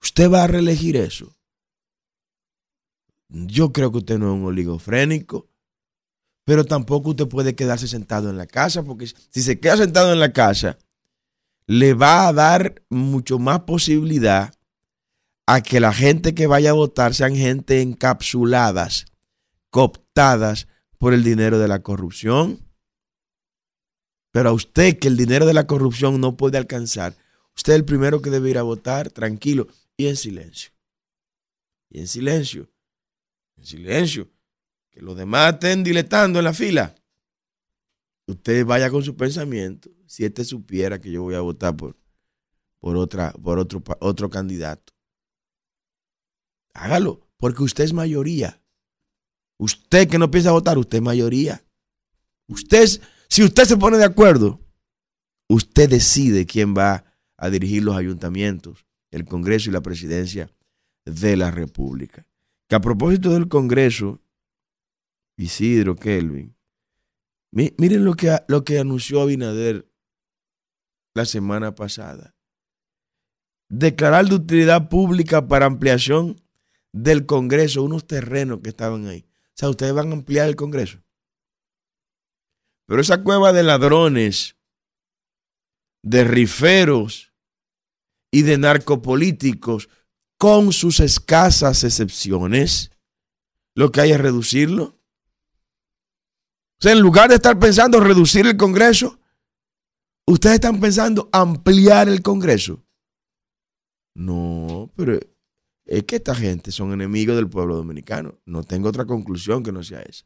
Usted 0.02 0.32
va 0.32 0.44
a 0.44 0.48
reelegir 0.48 0.96
eso. 0.98 1.36
Yo 3.30 3.72
creo 3.72 3.92
que 3.92 4.00
usted 4.00 4.18
no 4.18 4.34
es 4.34 4.40
un 4.40 4.46
oligofrénico, 4.46 5.48
pero 6.44 6.66
tampoco 6.66 7.12
usted 7.12 7.28
puede 7.28 7.56
quedarse 7.56 7.88
sentado 7.88 8.30
en 8.30 8.38
la 8.38 8.48
casa, 8.48 8.84
porque 8.84 9.08
si 9.08 9.42
se 9.42 9.60
queda 9.60 9.78
sentado 9.78 10.12
en 10.12 10.20
la 10.20 10.34
casa, 10.34 10.78
le 11.68 11.94
va 11.94 12.28
a 12.28 12.34
dar 12.34 12.84
mucho 12.90 13.40
más 13.40 13.62
posibilidad 13.62 14.54
a 15.46 15.62
que 15.62 15.80
la 15.80 15.94
gente 15.94 16.34
que 16.34 16.48
vaya 16.48 16.72
a 16.72 16.74
votar 16.74 17.14
sean 17.14 17.36
gente 17.36 17.82
encapsuladas, 17.82 19.06
cooptadas 19.70 20.68
por 20.98 21.14
el 21.14 21.24
dinero 21.24 21.60
de 21.60 21.68
la 21.68 21.82
corrupción. 21.84 22.60
Pero 24.32 24.50
a 24.50 24.54
usted 24.54 24.98
que 24.98 25.08
el 25.08 25.18
dinero 25.18 25.46
de 25.46 25.54
la 25.54 25.68
corrupción 25.68 26.20
no 26.20 26.36
puede 26.38 26.58
alcanzar, 26.58 27.16
usted 27.56 27.74
es 27.74 27.80
el 27.80 27.86
primero 27.86 28.22
que 28.22 28.30
debe 28.30 28.50
ir 28.50 28.58
a 28.58 28.64
votar 28.64 29.10
tranquilo 29.10 29.68
y 30.02 30.08
en 30.08 30.18
silencio. 30.18 30.72
Y 31.90 32.00
en 32.00 32.08
silencio. 32.08 32.72
En 33.56 33.66
silencio. 33.66 34.32
Que 34.90 35.02
los 35.02 35.16
demás 35.16 35.54
estén 35.54 35.84
diletando 35.84 36.40
en 36.40 36.46
la 36.46 36.54
fila. 36.54 36.96
Usted 38.28 38.66
vaya 38.66 38.90
con 38.90 39.04
su 39.04 39.16
pensamiento. 39.16 39.92
Si 40.08 40.26
este 40.26 40.44
supiera 40.44 41.00
que 41.00 41.12
yo 41.12 41.22
voy 41.22 41.36
a 41.36 41.42
votar 41.42 41.76
por, 41.78 41.96
por, 42.80 42.98
otra, 42.98 43.32
por 43.34 43.60
otro, 43.60 43.84
otro 44.00 44.30
candidato. 44.30 44.92
Hágalo, 46.74 47.30
porque 47.38 47.64
usted 47.64 47.84
es 47.84 47.94
mayoría. 47.94 48.60
Usted 49.58 50.10
que 50.10 50.18
no 50.18 50.32
piensa 50.32 50.52
votar, 50.52 50.78
usted 50.78 50.98
es 50.98 51.04
mayoría. 51.04 51.64
Usted, 52.48 52.88
si 53.30 53.44
usted 53.44 53.66
se 53.66 53.78
pone 53.78 53.98
de 53.98 54.06
acuerdo, 54.06 54.60
usted 55.48 55.90
decide 55.90 56.48
quién 56.48 56.76
va 56.76 57.06
a 57.38 57.50
dirigir 57.50 57.84
los 57.84 57.96
ayuntamientos, 57.96 58.86
el 59.12 59.26
Congreso 59.26 59.70
y 59.70 59.74
la 59.74 59.82
presidencia 59.82 60.50
de 61.06 61.38
la 61.38 61.52
República. 61.52 62.26
Que 62.68 62.76
a 62.76 62.82
propósito 62.82 63.32
del 63.32 63.48
Congreso, 63.48 64.22
Isidro 65.38 65.96
Kelvin, 65.96 66.56
miren 67.52 68.06
lo 68.06 68.16
que, 68.16 68.38
lo 68.48 68.64
que 68.64 68.80
anunció 68.80 69.22
Abinader 69.22 69.92
la 71.14 71.26
semana 71.26 71.76
pasada. 71.76 72.36
Declarar 73.70 74.26
de 74.26 74.36
utilidad 74.36 74.90
pública 74.90 75.48
para 75.48 75.66
ampliación 75.66 76.42
del 76.94 77.26
Congreso 77.26 77.84
unos 77.84 78.06
terrenos 78.06 78.60
que 78.62 78.70
estaban 78.70 79.08
ahí. 79.08 79.26
O 79.28 79.54
sea, 79.56 79.70
ustedes 79.70 79.94
van 79.94 80.10
a 80.10 80.14
ampliar 80.14 80.48
el 80.48 80.56
Congreso. 80.56 81.02
Pero 82.88 83.02
esa 83.02 83.24
cueva 83.24 83.54
de 83.54 83.64
ladrones, 83.64 84.58
de 86.04 86.24
riferos 86.24 87.31
y 88.32 88.44
de 88.44 88.58
narcopolíticos, 88.58 89.90
con 90.38 90.72
sus 90.72 91.00
escasas 91.00 91.84
excepciones, 91.84 92.92
lo 93.76 93.92
que 93.92 94.02
hay 94.02 94.12
es 94.12 94.20
reducirlo. 94.20 94.84
O 94.84 96.82
sea, 96.82 96.94
en 96.94 97.02
lugar 97.02 97.30
de 97.30 97.36
estar 97.36 97.60
pensando 97.60 98.00
reducir 98.00 98.48
el 98.48 98.58
Congreso, 98.58 99.20
ustedes 100.26 100.56
están 100.56 100.80
pensando 100.80 101.30
ampliar 101.32 102.10
el 102.10 102.24
Congreso. 102.24 102.84
No, 104.16 104.92
pero 104.96 105.20
es 105.86 106.04
que 106.06 106.16
esta 106.16 106.34
gente 106.34 106.72
son 106.72 106.92
enemigos 106.92 107.36
del 107.36 107.50
pueblo 107.50 107.76
dominicano. 107.76 108.40
No 108.46 108.64
tengo 108.64 108.90
otra 108.90 109.06
conclusión 109.06 109.62
que 109.62 109.72
no 109.72 109.84
sea 109.84 110.02
esa. 110.02 110.26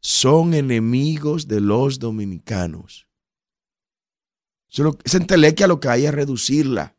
Son 0.00 0.54
enemigos 0.54 1.46
de 1.46 1.60
los 1.60 2.00
dominicanos. 2.00 3.06
Esa 4.72 5.18
entelequia 5.18 5.66
lo 5.66 5.80
que 5.80 5.88
hay 5.88 6.06
es 6.06 6.14
reducirla. 6.14 6.96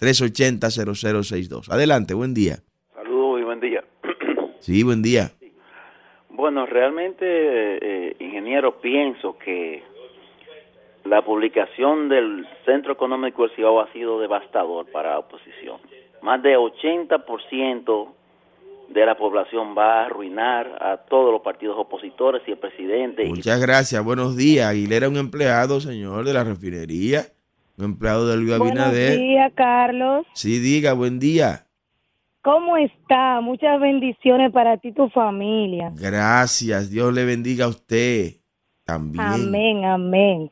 1833-380-0062. 0.00 1.70
Adelante, 1.70 2.14
buen 2.14 2.34
día. 2.34 2.58
Saludos 2.94 3.40
y 3.40 3.44
buen 3.44 3.60
día. 3.60 3.84
Sí, 4.60 4.82
buen 4.82 5.02
día. 5.02 5.30
Bueno, 6.30 6.64
realmente, 6.64 7.26
eh, 7.26 8.16
ingeniero, 8.18 8.80
pienso 8.80 9.36
que 9.36 9.82
la 11.04 11.22
publicación 11.22 12.08
del 12.08 12.46
Centro 12.64 12.94
Económico 12.94 13.42
del 13.42 13.54
Cibao 13.54 13.82
ha 13.82 13.92
sido 13.92 14.18
devastador 14.20 14.90
para 14.90 15.10
la 15.10 15.18
oposición. 15.18 15.76
Más 16.22 16.42
de 16.42 16.56
80% 16.56 18.08
de 18.88 19.06
la 19.06 19.16
población 19.16 19.74
va 19.76 20.00
a 20.00 20.06
arruinar 20.06 20.78
a 20.80 20.96
todos 21.08 21.32
los 21.32 21.42
partidos 21.42 21.76
opositores 21.78 22.42
y 22.46 22.52
el 22.52 22.58
presidente. 22.58 23.26
Muchas 23.26 23.60
gracias, 23.60 24.02
buenos 24.02 24.36
días. 24.36 24.66
Aguilera 24.66 25.08
un 25.08 25.16
empleado, 25.16 25.80
señor, 25.80 26.24
de 26.24 26.32
la 26.32 26.44
refinería, 26.44 27.26
un 27.76 27.84
empleado 27.84 28.28
del 28.28 28.52
Abinader. 28.52 29.18
Buenos 29.18 29.28
días, 29.28 29.52
Carlos. 29.54 30.26
Sí, 30.34 30.58
diga, 30.58 30.92
buen 30.92 31.18
día. 31.18 31.66
¿Cómo 32.42 32.76
está? 32.76 33.40
Muchas 33.40 33.80
bendiciones 33.80 34.52
para 34.52 34.76
ti 34.76 34.88
y 34.88 34.92
tu 34.92 35.08
familia. 35.08 35.90
Gracias, 35.94 36.90
Dios 36.90 37.12
le 37.14 37.24
bendiga 37.24 37.64
a 37.64 37.68
usted 37.68 38.34
también. 38.84 39.24
Amén, 39.24 39.84
amén. 39.84 40.50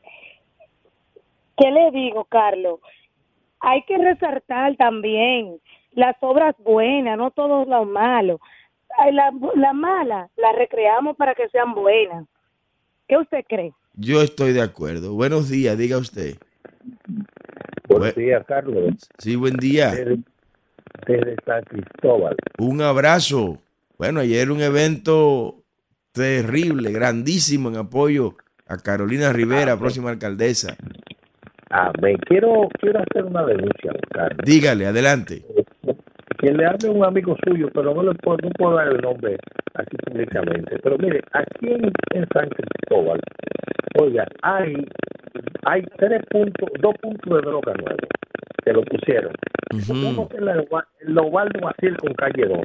¿Qué 1.55 1.69
le 1.69 1.91
digo, 1.91 2.25
Carlos? 2.25 2.79
Hay 3.59 3.83
que 3.83 3.97
resaltar 3.97 4.75
también 4.75 5.59
las 5.91 6.15
obras 6.21 6.55
buenas, 6.57 7.17
no 7.17 7.31
todo 7.31 7.65
lo 7.65 7.85
malo. 7.85 8.39
Las 9.11 9.33
la 9.55 9.73
malas 9.73 10.29
las 10.35 10.55
recreamos 10.55 11.15
para 11.15 11.35
que 11.35 11.47
sean 11.49 11.73
buenas. 11.73 12.25
¿Qué 13.07 13.17
usted 13.17 13.45
cree? 13.47 13.73
Yo 13.93 14.21
estoy 14.21 14.53
de 14.53 14.61
acuerdo. 14.61 15.13
Buenos 15.13 15.49
días, 15.49 15.77
diga 15.77 15.97
usted. 15.97 16.37
Buenos 17.87 18.15
días, 18.15 18.43
Carlos. 18.47 18.95
Sí, 19.17 19.35
buen 19.35 19.55
día. 19.57 19.91
Desde, 19.91 21.35
San 21.45 21.63
Cristóbal. 21.63 22.35
Un 22.57 22.81
abrazo. 22.81 23.59
Bueno, 23.97 24.19
ayer 24.19 24.51
un 24.51 24.61
evento 24.61 25.63
terrible, 26.11 26.91
grandísimo 26.91 27.69
en 27.69 27.77
apoyo 27.77 28.35
a 28.67 28.77
Carolina 28.77 29.33
Rivera, 29.33 29.77
próxima 29.77 30.09
alcaldesa. 30.09 30.75
Amén. 31.69 32.17
Quiero, 32.27 32.69
quiero 32.79 32.99
hacer 32.99 33.25
una 33.25 33.45
denuncia, 33.45 33.91
Carlos. 34.11 34.45
Dígale, 34.45 34.85
adelante 34.85 35.43
que 36.43 36.51
le 36.51 36.65
hable 36.65 36.89
un 36.89 37.05
amigo 37.05 37.37
suyo, 37.47 37.69
pero 37.73 37.93
no 37.93 38.03
le 38.03 38.13
puedo, 38.15 38.37
no 38.43 38.49
puedo 38.49 38.75
dar 38.75 38.89
el 38.89 39.01
nombre 39.01 39.37
aquí 39.75 39.95
públicamente. 40.05 40.77
Pero 40.83 40.97
mire, 40.97 41.21
aquí 41.31 41.67
en, 41.71 42.27
San 42.33 42.49
Cristóbal, 42.49 43.21
oiga, 43.97 44.27
hay 44.41 44.75
hay 45.65 45.83
tres 45.97 46.21
puntos, 46.29 46.69
dos 46.81 46.95
puntos 47.01 47.33
de 47.33 47.49
droga 47.49 47.73
nuevos 47.75 48.09
que 48.65 48.73
lo 48.73 48.83
pusieron. 48.83 49.31
Uno 49.89 50.27
es 50.35 50.41
la, 50.41 50.85
el 50.99 51.17
Ovaldo 51.17 51.59
con 51.99 52.13
calle 52.15 52.45
2. 52.45 52.59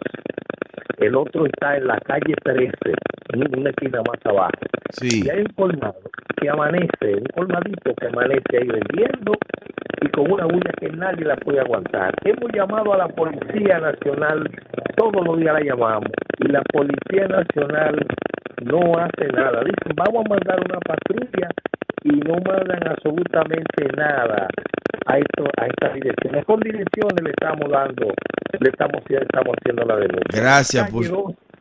El 0.99 1.15
otro 1.15 1.47
está 1.47 1.77
en 1.77 1.87
la 1.87 1.99
calle 2.01 2.35
13, 2.43 2.73
en 3.35 3.59
una 3.59 3.71
esquina 3.71 4.03
más 4.07 4.19
abajo. 4.25 4.53
Y 5.01 5.29
hay 5.31 5.41
un 5.41 5.53
colmado 5.55 6.01
que 6.41 6.49
amanece, 6.49 7.15
un 7.15 7.27
colmadito 7.35 7.95
que 7.95 8.07
amanece 8.07 8.57
ahí 8.61 8.67
vendiendo 8.67 9.33
y 10.01 10.09
con 10.09 10.33
una 10.33 10.45
bulla 10.45 10.73
que 10.81 10.91
nadie 10.91 11.25
la 11.25 11.37
puede 11.37 11.61
aguantar. 11.61 12.15
Hemos 12.25 12.51
llamado 12.53 12.95
a 12.95 12.99
la 12.99 13.09
Policía 13.09 13.79
Nacional, 13.79 14.51
todos 14.97 15.25
los 15.25 15.39
días 15.39 15.55
la 15.55 15.61
llamamos, 15.61 16.11
y 16.39 16.49
la 16.49 16.63
Policía 16.73 17.29
Nacional 17.29 18.07
no 18.65 18.99
hace 18.99 19.29
nada. 19.33 19.63
Dicen, 19.63 19.95
vamos 19.95 20.25
a 20.27 20.29
mandar 20.29 20.61
una 20.61 20.79
patrulla 20.81 21.49
y 22.05 22.11
no 22.11 22.35
mandan 22.35 22.89
absolutamente 22.89 23.85
nada 23.97 24.49
a 25.07 25.19
esto 25.19 25.45
a 25.57 25.67
estas 25.67 25.95
direcciones. 25.95 26.45
Con 26.45 26.61
direcciones 26.61 27.23
le 27.23 27.31
estamos 27.31 27.71
dando, 27.71 28.07
le 28.61 28.69
estamos, 28.69 29.03
estamos 29.09 29.57
haciendo 29.59 29.85
la 29.85 29.97
denuncia. 29.97 30.41
Gracias 30.41 30.91
por 30.91 31.05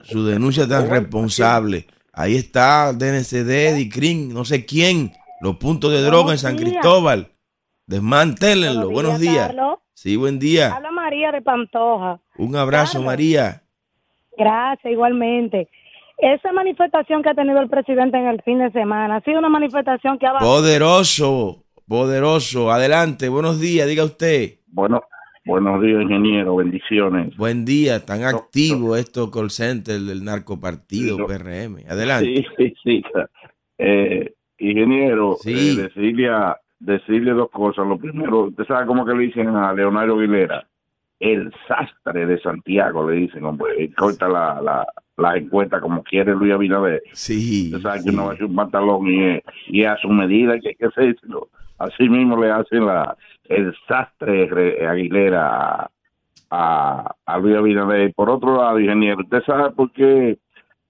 su 0.02 0.26
denuncia 0.26 0.68
tan 0.68 0.90
responsable. 0.90 1.88
Ahí 2.14 2.36
está 2.36 2.94
DNCD, 2.94 3.76
DICRIN, 3.76 4.34
no 4.34 4.44
sé 4.44 4.66
quién, 4.66 5.12
los 5.40 5.58
puntos 5.58 5.92
de 5.92 6.02
droga 6.02 6.32
en 6.32 6.40
San 6.40 6.56
Cristóbal. 6.56 7.28
Desmantélenlo. 7.86 8.90
Buenos 8.90 9.20
días. 9.20 9.54
Sí, 9.94 10.16
buen 10.16 10.40
día. 10.40 10.76
Habla 10.76 10.92
María 10.92 11.32
de 11.32 11.42
Pantoja. 11.42 12.20
Un 12.38 12.56
abrazo, 12.56 13.02
María. 13.02 13.64
Gracias, 14.38 14.92
igualmente. 14.92 15.70
Esa 16.18 16.52
manifestación 16.52 17.22
que 17.22 17.30
ha 17.30 17.34
tenido 17.36 17.60
el 17.62 17.70
presidente 17.70 18.18
en 18.18 18.28
el 18.28 18.42
fin 18.42 18.58
de 18.60 18.72
semana 18.72 19.18
ha 19.18 19.22
sido 19.22 19.38
una 19.40 19.50
manifestación 19.50 20.18
que 20.18 20.26
ha... 20.26 20.34
Poderoso, 20.40 21.64
poderoso. 21.88 22.72
Adelante, 22.72 23.30
buenos 23.30 23.60
días, 23.60 23.88
diga 23.88 24.04
usted. 24.04 24.56
Bueno, 24.68 25.04
buenos 25.46 25.80
días, 25.82 26.02
ingeniero, 26.02 26.56
bendiciones. 26.56 27.38
Buen 27.38 27.66
día, 27.66 28.04
tan 28.04 28.24
activo 28.24 28.96
esto 28.96 29.30
call 29.30 29.52
center 29.52 30.00
del 30.00 30.24
narcopartido 30.24 31.18
PRM. 31.28 31.86
Adelante. 31.88 32.34
Sí, 32.36 32.46
sí, 32.58 32.74
sí. 32.84 33.04
Eh, 33.78 34.34
ingeniero, 34.58 35.36
Sí. 35.40 35.78
eh, 35.80 35.84
decirle, 35.84 36.30
a- 36.30 36.58
decirle 36.80 37.32
dos 37.34 37.52
cosas. 37.52 37.86
Lo 37.86 37.98
primero, 38.00 38.46
usted 38.46 38.66
sabe 38.66 38.88
cómo 38.88 39.06
que 39.06 39.14
le 39.14 39.24
dicen 39.26 39.50
a 39.50 39.72
Leonardo 39.72 40.18
Aguilera, 40.18 40.68
el 41.20 41.54
sastre 41.68 42.26
de 42.26 42.40
Santiago, 42.42 43.08
le 43.08 43.18
dicen, 43.18 43.46
hombre, 43.46 43.70
y 43.84 43.90
corta 43.92 44.28
la, 44.28 44.60
la, 44.62 44.88
la 45.18 45.36
encuesta 45.36 45.82
como 45.82 46.04
quiere 46.04 46.34
Luis 46.36 46.54
Abinader. 46.54 47.02
Sí. 47.14 47.72
Usted 47.74 47.82
sabe 47.82 48.04
que 48.04 48.10
uno 48.12 48.26
va 48.26 48.32
a 48.32 48.34
hacer 48.34 48.46
un 48.46 48.56
pantalón 48.56 49.08
y, 49.08 49.42
y 49.68 49.84
a 49.84 49.98
su 49.98 50.10
medida 50.10 50.60
que 50.60 50.70
hay 50.70 50.76
que 50.76 50.86
hacerlo. 50.86 51.50
Así 51.80 52.08
mismo 52.08 52.42
le 52.42 52.52
hacen 52.52 52.86
la, 52.86 53.18
el 53.46 53.76
sastre 53.88 54.46
re- 54.46 54.88
Aguilera 54.88 55.50
a, 55.50 55.90
a, 56.52 57.16
a 57.26 57.38
Luis 57.40 57.56
Abinader. 57.56 58.14
Por 58.14 58.30
otro 58.30 58.58
lado, 58.58 58.80
ingeniero, 58.80 59.22
¿usted 59.22 59.44
sabe 59.44 59.72
por 59.72 59.92
qué 59.92 60.38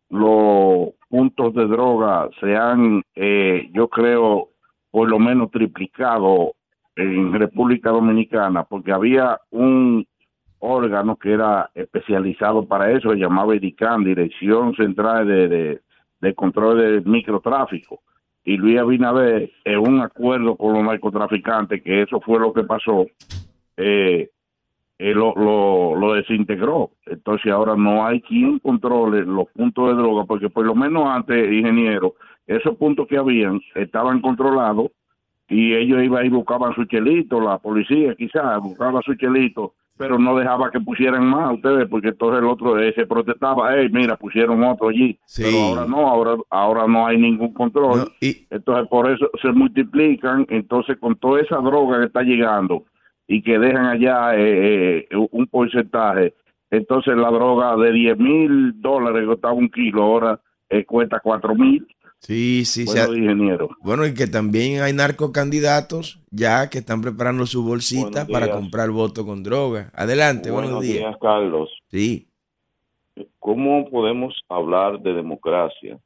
los 0.10 0.90
puntos 1.10 1.54
de 1.54 1.66
droga 1.68 2.30
se 2.40 2.56
han, 2.56 3.04
eh, 3.16 3.70
yo 3.74 3.88
creo, 3.88 4.50
por 4.92 5.10
lo 5.10 5.20
menos 5.20 5.52
triplicado 5.52 6.54
en 6.98 7.34
República 7.34 7.92
Dominicana? 7.92 8.64
Porque 8.64 8.92
había 8.92 9.40
un 9.52 10.06
órgano 10.60 11.16
que 11.16 11.34
era 11.34 11.70
especializado 11.76 12.66
para 12.66 12.92
eso, 12.92 13.12
se 13.12 13.18
llamaba 13.18 13.56
IDICAN, 13.56 14.04
Dirección 14.04 14.76
Central 14.76 15.28
de, 15.28 15.48
de, 15.48 15.82
de 16.22 16.34
Control 16.34 16.78
del 16.78 17.06
Microtráfico. 17.06 18.02
Y 18.44 18.58
Luis 18.58 18.80
Abinader, 18.80 19.52
en 19.66 19.80
un 19.80 20.00
acuerdo 20.02 20.56
con 20.56 20.74
los 20.74 20.84
narcotraficantes, 20.84 21.84
que 21.84 22.02
eso 22.02 22.22
fue 22.22 22.40
lo 22.40 22.54
que 22.54 22.64
pasó, 22.64 23.06
eh, 23.76 24.30
eh, 25.00 25.14
lo, 25.14 25.34
lo, 25.36 25.96
lo 25.96 26.14
desintegró. 26.14 26.92
Entonces 27.06 27.52
ahora 27.52 27.76
no 27.76 28.06
hay 28.06 28.22
quien 28.22 28.60
controle 28.60 29.26
los 29.26 29.50
puntos 29.50 29.90
de 29.90 30.02
droga, 30.02 30.26
porque 30.26 30.50
por 30.50 30.66
lo 30.66 30.76
menos 30.76 31.08
antes, 31.08 31.52
ingeniero, 31.52 32.16
esos 32.48 32.78
puntos 32.78 33.08
que 33.08 33.18
habían 33.18 33.60
estaban 33.76 34.22
controlados 34.22 34.92
y 35.50 35.74
ellos 35.74 36.02
iban 36.04 36.26
y 36.26 36.30
buscaban 36.30 36.74
su 36.74 36.86
chelito, 36.86 37.40
la 37.40 37.58
policía 37.58 38.16
quizás 38.16 38.62
buscaba 38.62 39.02
su 39.02 39.16
chelito, 39.16 39.74
pero 39.98 40.20
no 40.20 40.36
dejaba 40.38 40.70
que 40.72 40.80
pusieran 40.80 41.26
más 41.26 41.54
ustedes, 41.54 41.88
porque 41.90 42.10
entonces 42.10 42.40
el 42.40 42.46
otro 42.46 42.76
se 42.94 43.06
protestaba, 43.06 43.74
hey, 43.76 43.90
mira, 43.92 44.16
pusieron 44.16 44.64
otro 44.64 44.90
allí, 44.90 45.18
Sí. 45.26 45.44
pero 45.44 45.58
ahora 45.60 45.86
no, 45.88 46.08
ahora, 46.08 46.36
ahora 46.50 46.88
no 46.88 47.08
hay 47.08 47.18
ningún 47.18 47.54
control. 47.54 48.00
No, 48.00 48.06
y 48.22 48.46
Entonces, 48.50 48.88
por 48.90 49.10
eso 49.10 49.30
se 49.42 49.52
multiplican. 49.52 50.46
Entonces, 50.50 50.98
con 51.00 51.16
toda 51.16 51.42
esa 51.42 51.58
droga 51.58 52.00
que 52.00 52.06
está 52.06 52.22
llegando 52.22 52.84
y 53.28 53.42
que 53.42 53.58
dejan 53.60 53.86
allá 53.86 54.36
eh, 54.36 55.08
eh, 55.10 55.28
un 55.32 55.48
porcentaje, 55.48 56.34
entonces 56.70 57.16
la 57.16 57.32
droga 57.32 57.76
de 57.78 57.92
10 57.92 58.18
mil 58.20 58.82
dólares 58.82 59.22
que 59.22 59.28
costaba 59.28 59.54
un 59.54 59.70
kilo, 59.70 60.04
ahora 60.04 60.40
eh, 60.70 60.84
cuesta 60.86 61.20
4 61.22 61.56
mil. 61.56 61.88
Sí, 62.20 62.66
sí. 62.66 62.86
se 62.88 63.00
Bueno, 63.00 63.14
ha- 63.14 63.18
ingeniero. 63.18 63.70
Bueno, 63.82 64.06
y 64.06 64.14
que 64.14 64.28
también 64.28 64.82
hay 64.82 64.94
narcocandidatos 64.94 66.20
ya 66.32 66.70
que 66.70 66.80
están 66.80 67.02
preparando 67.02 67.46
su 67.46 67.64
bolsita 67.64 68.10
Buenos 68.10 68.30
para 68.30 68.46
días. 68.48 68.58
comprar 68.58 68.90
voto 68.92 69.26
con 69.26 69.44
droga. 69.44 69.92
Adelante, 69.94 70.52
buenos, 70.52 70.82
días. 70.82 71.16
Carlos. 71.22 71.70
Sí. 71.90 72.28
¿Cómo 73.40 73.90
podemos 73.90 74.34
hablar 74.50 75.00
de 75.00 75.14
democracia 75.14 75.98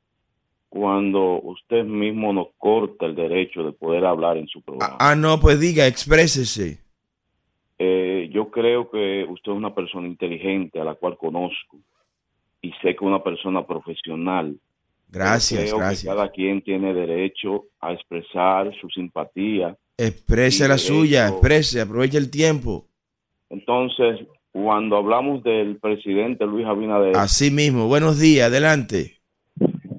cuando 0.70 1.42
usted 1.42 1.84
mismo 1.84 2.32
nos 2.32 2.48
corta 2.58 3.06
el 3.06 3.16
derecho 3.16 3.64
de 3.64 3.74
poder 3.74 4.06
hablar 4.06 4.38
en 4.38 4.48
su 4.48 4.62
programa? 4.62 4.96
Ah, 5.00 5.12
ah, 5.12 5.16
no, 5.16 5.40
pues 5.40 5.60
diga, 5.60 5.88
exprésese. 5.88 6.80
Eh, 7.80 8.30
yo 8.32 8.52
creo 8.52 8.90
que 8.92 9.26
usted 9.28 9.52
es 9.52 9.58
una 9.58 9.74
persona 9.74 10.08
inteligente 10.08 10.80
a 10.80 10.84
la 10.84 10.94
cual 10.96 11.18
conozco 11.18 11.80
y 12.62 12.70
sé 12.74 12.90
que 12.90 12.92
es 12.92 13.02
una 13.02 13.24
persona 13.24 13.66
profesional. 13.66 14.56
Gracias, 15.12 15.64
creo 15.64 15.78
gracias. 15.78 16.02
que 16.04 16.08
cada 16.08 16.30
quien 16.32 16.62
tiene 16.64 16.94
derecho 16.94 17.66
a 17.82 17.92
expresar 17.94 18.72
su 18.80 18.88
simpatía. 18.90 19.76
Exprese 19.98 20.68
la 20.68 20.76
derecho- 20.76 20.94
suya, 20.94 21.28
exprese, 21.28 21.82
aproveche 21.82 22.18
el 22.18 22.32
tiempo. 22.32 22.86
Entonces, 23.50 24.26
cuando 24.52 24.96
hablamos 24.98 25.44
del 25.44 25.78
presidente 25.78 26.46
Luis 26.46 26.66
Abinader, 26.66 27.16
Así 27.18 27.52
mismo, 27.52 27.88
buenos 27.88 28.20
días, 28.20 28.48
adelante. 28.48 29.18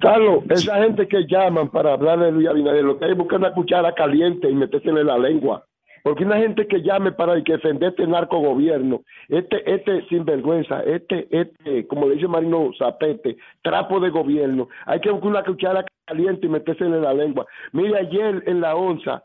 Carlos, 0.01 0.43
esa 0.49 0.83
gente 0.83 1.07
que 1.07 1.25
llaman 1.29 1.69
para 1.71 1.93
hablar 1.93 2.19
de 2.19 2.31
Luis 2.31 2.47
Abinader, 2.47 2.83
lo 2.83 2.97
que 2.99 3.05
hay 3.05 3.11
es 3.11 3.17
buscar 3.17 3.39
una 3.39 3.53
cuchara 3.53 3.93
caliente 3.93 4.49
y 4.49 4.53
metérsela 4.53 4.99
en 5.01 5.07
la 5.07 5.17
lengua. 5.17 5.65
Porque 6.03 6.25
una 6.25 6.37
gente 6.37 6.67
que 6.67 6.81
llame 6.81 7.13
para 7.13 7.41
que 7.43 7.53
defender 7.53 7.89
este 7.91 8.05
narcogobierno, 8.05 9.01
este, 9.29 9.63
este 9.73 10.05
sinvergüenza, 10.09 10.81
este, 10.83 11.27
este, 11.31 11.87
como 11.87 12.07
le 12.09 12.15
dice 12.15 12.27
Marino 12.27 12.71
Zapete, 12.77 13.37
trapo 13.61 13.99
de 14.01 14.09
gobierno, 14.09 14.67
hay 14.85 14.99
que 14.99 15.09
buscar 15.09 15.29
una 15.29 15.43
cuchara 15.43 15.85
caliente 16.05 16.45
y 16.45 16.49
metérsela 16.49 16.97
en 16.97 17.01
la 17.03 17.13
lengua. 17.13 17.45
Mire, 17.71 17.97
ayer 17.97 18.43
en 18.47 18.59
la 18.59 18.75
onza, 18.75 19.23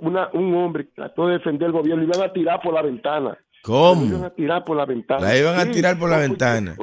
una, 0.00 0.28
un 0.32 0.54
hombre 0.56 0.88
trató 0.94 1.28
de 1.28 1.34
defender 1.34 1.66
el 1.66 1.72
gobierno 1.72 2.02
y 2.02 2.06
iban 2.06 2.28
a 2.28 2.32
tirar 2.32 2.60
por 2.62 2.74
la 2.74 2.82
ventana. 2.82 3.38
Lo 3.66 3.94
iban 3.94 4.10
¿Cómo? 4.10 4.24
a 4.24 4.30
tirar 4.30 4.64
por 4.64 4.76
la 4.76 4.86
ventana. 4.86 5.20
La 5.20 5.36
iban 5.38 5.58
a 5.60 5.70
tirar 5.70 5.98
por 5.98 6.08
la 6.10 6.16
porque- 6.16 6.28
ventana. 6.28 6.76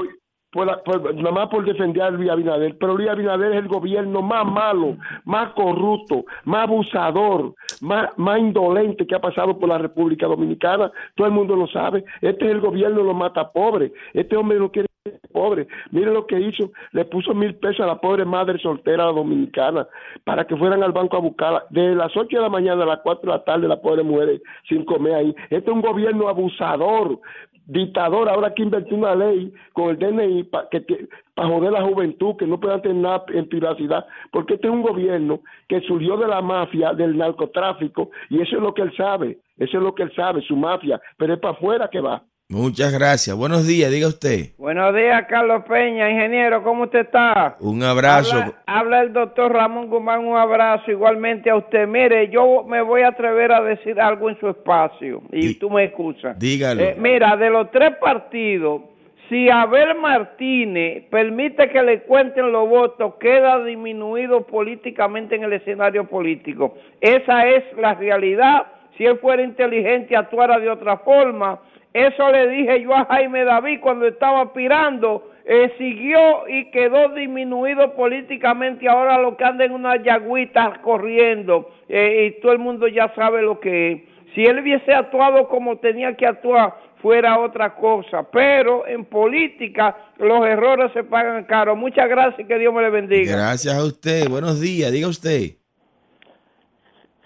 Por 0.55 0.83
por- 0.83 1.13
nada 1.13 1.31
más 1.31 1.49
por 1.49 1.65
defender 1.65 2.01
a 2.01 2.09
Luis 2.09 2.29
Abinader, 2.29 2.77
pero 2.79 2.95
Luis 2.95 3.09
Abinader 3.09 3.51
es 3.51 3.57
el 3.59 3.67
gobierno 3.67 4.21
más 4.21 4.45
malo, 4.45 4.95
más 5.25 5.51
corrupto, 5.53 6.23
más 6.45 6.63
abusador, 6.63 7.53
más, 7.81 8.09
más 8.17 8.39
indolente 8.39 9.05
que 9.05 9.15
ha 9.15 9.19
pasado 9.19 9.59
por 9.59 9.67
la 9.67 9.77
República 9.77 10.27
Dominicana. 10.27 10.89
Todo 11.15 11.27
el 11.27 11.33
mundo 11.33 11.55
lo 11.57 11.67
sabe. 11.67 12.05
Este 12.21 12.45
es 12.45 12.51
el 12.51 12.61
gobierno 12.61 13.03
los 13.03 13.15
mata 13.15 13.51
pobres. 13.51 13.91
Este 14.13 14.37
hombre 14.37 14.57
no 14.57 14.71
quiere 14.71 14.87
pobre. 15.31 15.67
Mire 15.91 16.11
lo 16.11 16.25
que 16.25 16.39
hizo. 16.39 16.71
Le 16.91 17.05
puso 17.05 17.33
mil 17.33 17.55
pesos 17.55 17.81
a 17.81 17.87
la 17.87 17.99
pobre 17.99 18.25
madre 18.25 18.57
soltera 18.59 19.05
dominicana 19.05 19.87
para 20.23 20.45
que 20.45 20.55
fueran 20.55 20.83
al 20.83 20.91
banco 20.91 21.17
a 21.17 21.19
buscarla. 21.19 21.65
De 21.69 21.95
las 21.95 22.15
8 22.15 22.37
de 22.37 22.43
la 22.43 22.49
mañana 22.49 22.83
a 22.83 22.87
las 22.87 22.99
4 23.01 23.21
de 23.21 23.37
la 23.37 23.43
tarde 23.43 23.67
la 23.67 23.81
pobre 23.81 24.03
mujer 24.03 24.41
sin 24.67 24.85
comer 24.85 25.13
ahí. 25.13 25.35
Este 25.49 25.69
es 25.69 25.75
un 25.75 25.81
gobierno 25.81 26.27
abusador, 26.27 27.19
dictador. 27.65 28.29
Ahora 28.29 28.53
que 28.53 28.63
inventó 28.63 28.95
una 28.95 29.15
ley 29.15 29.53
con 29.73 29.89
el 29.89 29.99
DNI 29.99 30.43
para 30.45 30.69
que 30.69 31.07
para 31.35 31.49
joder 31.49 31.73
la 31.73 31.83
juventud, 31.83 32.37
que 32.37 32.47
no 32.47 32.59
puedan 32.59 32.81
tener 32.81 32.97
nada 32.97 33.25
en 33.27 33.49
privacidad, 33.49 34.05
porque 34.31 34.53
este 34.53 34.67
es 34.67 34.73
un 34.73 34.81
gobierno 34.81 35.41
que 35.67 35.81
surgió 35.81 36.15
de 36.15 36.27
la 36.27 36.41
mafia, 36.41 36.93
del 36.93 37.17
narcotráfico, 37.17 38.09
y 38.29 38.39
eso 38.39 38.55
es 38.55 38.61
lo 38.61 38.73
que 38.73 38.83
él 38.83 38.95
sabe, 38.95 39.39
eso 39.57 39.77
es 39.77 39.83
lo 39.83 39.93
que 39.93 40.03
él 40.03 40.13
sabe, 40.15 40.41
su 40.43 40.55
mafia, 40.55 41.01
pero 41.17 41.33
es 41.33 41.39
para 41.41 41.53
afuera 41.53 41.89
que 41.89 41.99
va. 41.99 42.23
Muchas 42.47 42.93
gracias. 42.93 43.35
Buenos 43.35 43.65
días, 43.65 43.89
diga 43.89 44.07
usted. 44.07 44.51
Buenos 44.59 44.93
días, 44.93 45.25
Carlos 45.27 45.63
Peña, 45.67 46.11
ingeniero, 46.11 46.61
¿cómo 46.61 46.83
usted 46.83 46.99
está? 46.99 47.57
Un 47.59 47.81
abrazo. 47.81 48.37
Habla, 48.37 48.63
habla 48.67 49.01
el 49.01 49.13
doctor 49.13 49.51
Ramón 49.51 49.89
Guzmán, 49.89 50.27
un 50.27 50.37
abrazo 50.37 50.91
igualmente 50.91 51.49
a 51.49 51.55
usted. 51.55 51.87
Mire, 51.87 52.29
yo 52.29 52.63
me 52.63 52.83
voy 52.83 53.01
a 53.01 53.07
atrever 53.07 53.51
a 53.51 53.63
decir 53.63 53.99
algo 53.99 54.29
en 54.29 54.39
su 54.39 54.47
espacio 54.47 55.23
y 55.31 55.55
tú 55.55 55.71
me 55.71 55.85
excusas. 55.85 56.37
Dígalo. 56.37 56.83
Eh, 56.83 56.95
mira, 56.99 57.35
de 57.35 57.49
los 57.49 57.71
tres 57.71 57.95
partidos, 57.99 58.83
si 59.27 59.49
Abel 59.49 59.95
Martínez 59.95 61.05
permite 61.09 61.67
que 61.69 61.81
le 61.81 62.03
cuenten 62.03 62.51
los 62.51 62.69
votos, 62.69 63.15
queda 63.19 63.63
disminuido 63.63 64.45
políticamente 64.45 65.33
en 65.33 65.45
el 65.45 65.53
escenario 65.53 66.07
político. 66.07 66.75
Esa 67.01 67.47
es 67.47 67.63
la 67.75 67.95
realidad. 67.95 68.67
Si 68.99 69.03
él 69.03 69.17
fuera 69.17 69.41
inteligente, 69.41 70.15
actuara 70.15 70.59
de 70.59 70.69
otra 70.69 70.97
forma. 70.99 71.59
Eso 71.95 72.29
le 72.29 72.49
dije 72.49 72.81
yo 72.81 72.93
a 72.93 73.05
Jaime 73.05 73.45
David 73.45 73.79
cuando 73.79 74.05
estaba 74.05 74.41
aspirando. 74.41 75.31
Eh, 75.45 75.71
siguió 75.77 76.45
y 76.45 76.69
quedó 76.69 77.07
disminuido 77.15 77.95
políticamente. 77.95 78.89
Ahora 78.89 79.17
lo 79.17 79.37
que 79.37 79.45
anda 79.45 79.63
en 79.63 79.71
una 79.71 79.95
yagüita 80.03 80.81
corriendo. 80.81 81.71
Eh, 81.87 82.33
y 82.35 82.41
todo 82.41 82.51
el 82.51 82.59
mundo 82.59 82.89
ya 82.89 83.13
sabe 83.15 83.41
lo 83.43 83.61
que 83.61 83.93
es. 83.93 84.01
Si 84.33 84.43
él 84.43 84.59
hubiese 84.59 84.93
actuado 84.93 85.47
como 85.47 85.77
tenía 85.77 86.17
que 86.17 86.27
actuar, 86.27 86.75
fuera 87.01 87.39
otra 87.39 87.75
cosa. 87.75 88.29
Pero 88.29 88.85
en 88.85 89.05
política 89.05 89.95
los 90.17 90.45
errores 90.45 90.91
se 90.91 91.05
pagan 91.05 91.45
caro. 91.45 91.77
Muchas 91.77 92.09
gracias 92.09 92.41
y 92.41 92.43
que 92.43 92.59
Dios 92.59 92.73
me 92.73 92.81
le 92.81 92.89
bendiga. 92.89 93.37
Gracias 93.37 93.73
a 93.73 93.81
usted. 93.81 94.27
Buenos 94.27 94.59
días, 94.59 94.91
diga 94.91 95.07
usted. 95.07 95.64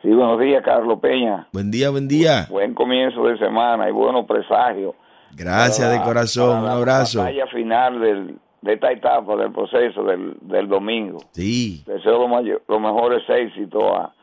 Sí, 0.01 0.07
buenos 0.09 0.39
días, 0.39 0.63
Carlos 0.63 0.99
Peña. 1.01 1.47
Buen 1.51 1.71
día, 1.71 1.89
buen 1.89 2.07
día. 2.07 2.47
Buen 2.49 2.73
comienzo 2.73 3.23
de 3.27 3.37
semana 3.37 3.89
y 3.89 3.91
buenos 3.91 4.25
presagios. 4.25 4.95
Gracias 5.35 5.79
Para 5.79 5.91
de 5.91 5.97
la- 5.97 6.03
corazón. 6.05 6.47
para 6.49 6.59
Un 6.59 6.65
la 6.65 6.73
abrazo. 6.73 7.19
batalla 7.19 7.47
final 7.47 7.99
del, 7.99 8.37
de 8.61 8.73
esta 8.73 8.91
etapa 8.91 9.35
del 9.35 9.51
proceso 9.51 10.03
del, 10.03 10.37
del 10.41 10.69
domingo. 10.69 11.19
Sí. 11.31 11.83
Deseo 11.85 12.27
los, 12.27 12.43
los 12.67 12.81
mejores 12.81 13.23
éxitos 13.27 13.83
a, 13.83 14.13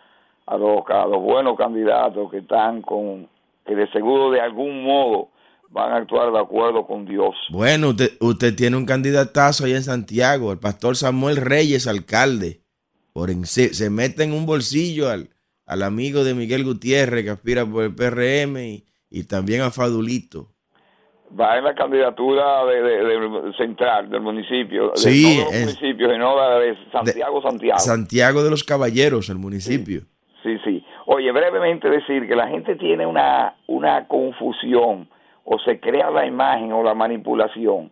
a, 0.47 0.57
los, 0.57 0.81
a 0.89 1.07
los 1.07 1.23
buenos 1.23 1.57
candidatos 1.59 2.31
que 2.31 2.39
están 2.39 2.81
con, 2.81 3.29
que 3.67 3.75
de 3.75 3.87
seguro 3.93 4.31
de 4.31 4.41
algún 4.41 4.83
modo 4.83 5.29
van 5.69 5.93
a 5.93 5.97
actuar 5.97 6.33
de 6.33 6.39
acuerdo 6.39 6.87
con 6.87 7.05
Dios. 7.05 7.35
Bueno, 7.51 7.91
usted, 7.91 8.13
usted 8.21 8.57
tiene 8.57 8.79
un 8.79 8.87
candidatazo 8.87 9.67
ahí 9.67 9.75
en 9.75 9.83
Santiago, 9.83 10.53
el 10.53 10.59
pastor 10.59 10.97
Samuel 10.97 11.37
Reyes, 11.37 11.87
alcalde. 11.87 12.61
Por 13.13 13.31
en- 13.31 13.45
se, 13.45 13.75
se 13.75 13.91
mete 13.91 14.25
en 14.25 14.33
un 14.33 14.47
bolsillo 14.47 15.11
al, 15.11 15.29
al 15.67 15.83
amigo 15.83 16.25
de 16.25 16.35
Miguel 16.35 16.65
Gutiérrez 16.65 17.25
que 17.25 17.31
aspira 17.31 17.67
por 17.67 17.85
el 17.85 17.95
PRM 17.95 18.57
y, 18.59 18.85
y 19.11 19.25
también 19.25 19.63
a 19.63 19.71
Fadulito. 19.71 20.49
Va 21.39 21.59
en 21.59 21.65
la 21.65 21.75
candidatura 21.75 22.65
de, 22.67 22.83
de- 22.83 23.05
de 23.05 23.53
central 23.57 24.09
del 24.09 24.21
municipio, 24.21 24.91
de 24.91 24.97
Sí, 24.97 25.25
todos 25.25 25.45
los 25.47 25.55
es- 25.55 25.67
municipios 25.67 26.15
y 26.15 26.19
no 26.19 26.37
la 26.37 26.59
de 26.61 26.77
Santiago, 26.93 27.43
Santiago. 27.43 27.79
Santiago 27.81 28.45
de 28.45 28.51
los 28.51 28.63
Caballeros, 28.63 29.29
el 29.29 29.39
municipio. 29.39 30.03
Sí, 30.45 30.57
sí. 30.65 30.85
Oye, 31.07 31.33
brevemente 31.33 31.91
decir 31.91 32.29
que 32.29 32.37
la 32.37 32.47
gente 32.47 32.77
tiene 32.77 33.05
una, 33.07 33.57
una 33.67 34.07
confusión 34.07 35.09
o 35.45 35.59
se 35.65 35.81
crea 35.81 36.11
la 36.11 36.27
imagen 36.27 36.73
o 36.73 36.85
la 36.85 36.95
manipulación 36.95 37.91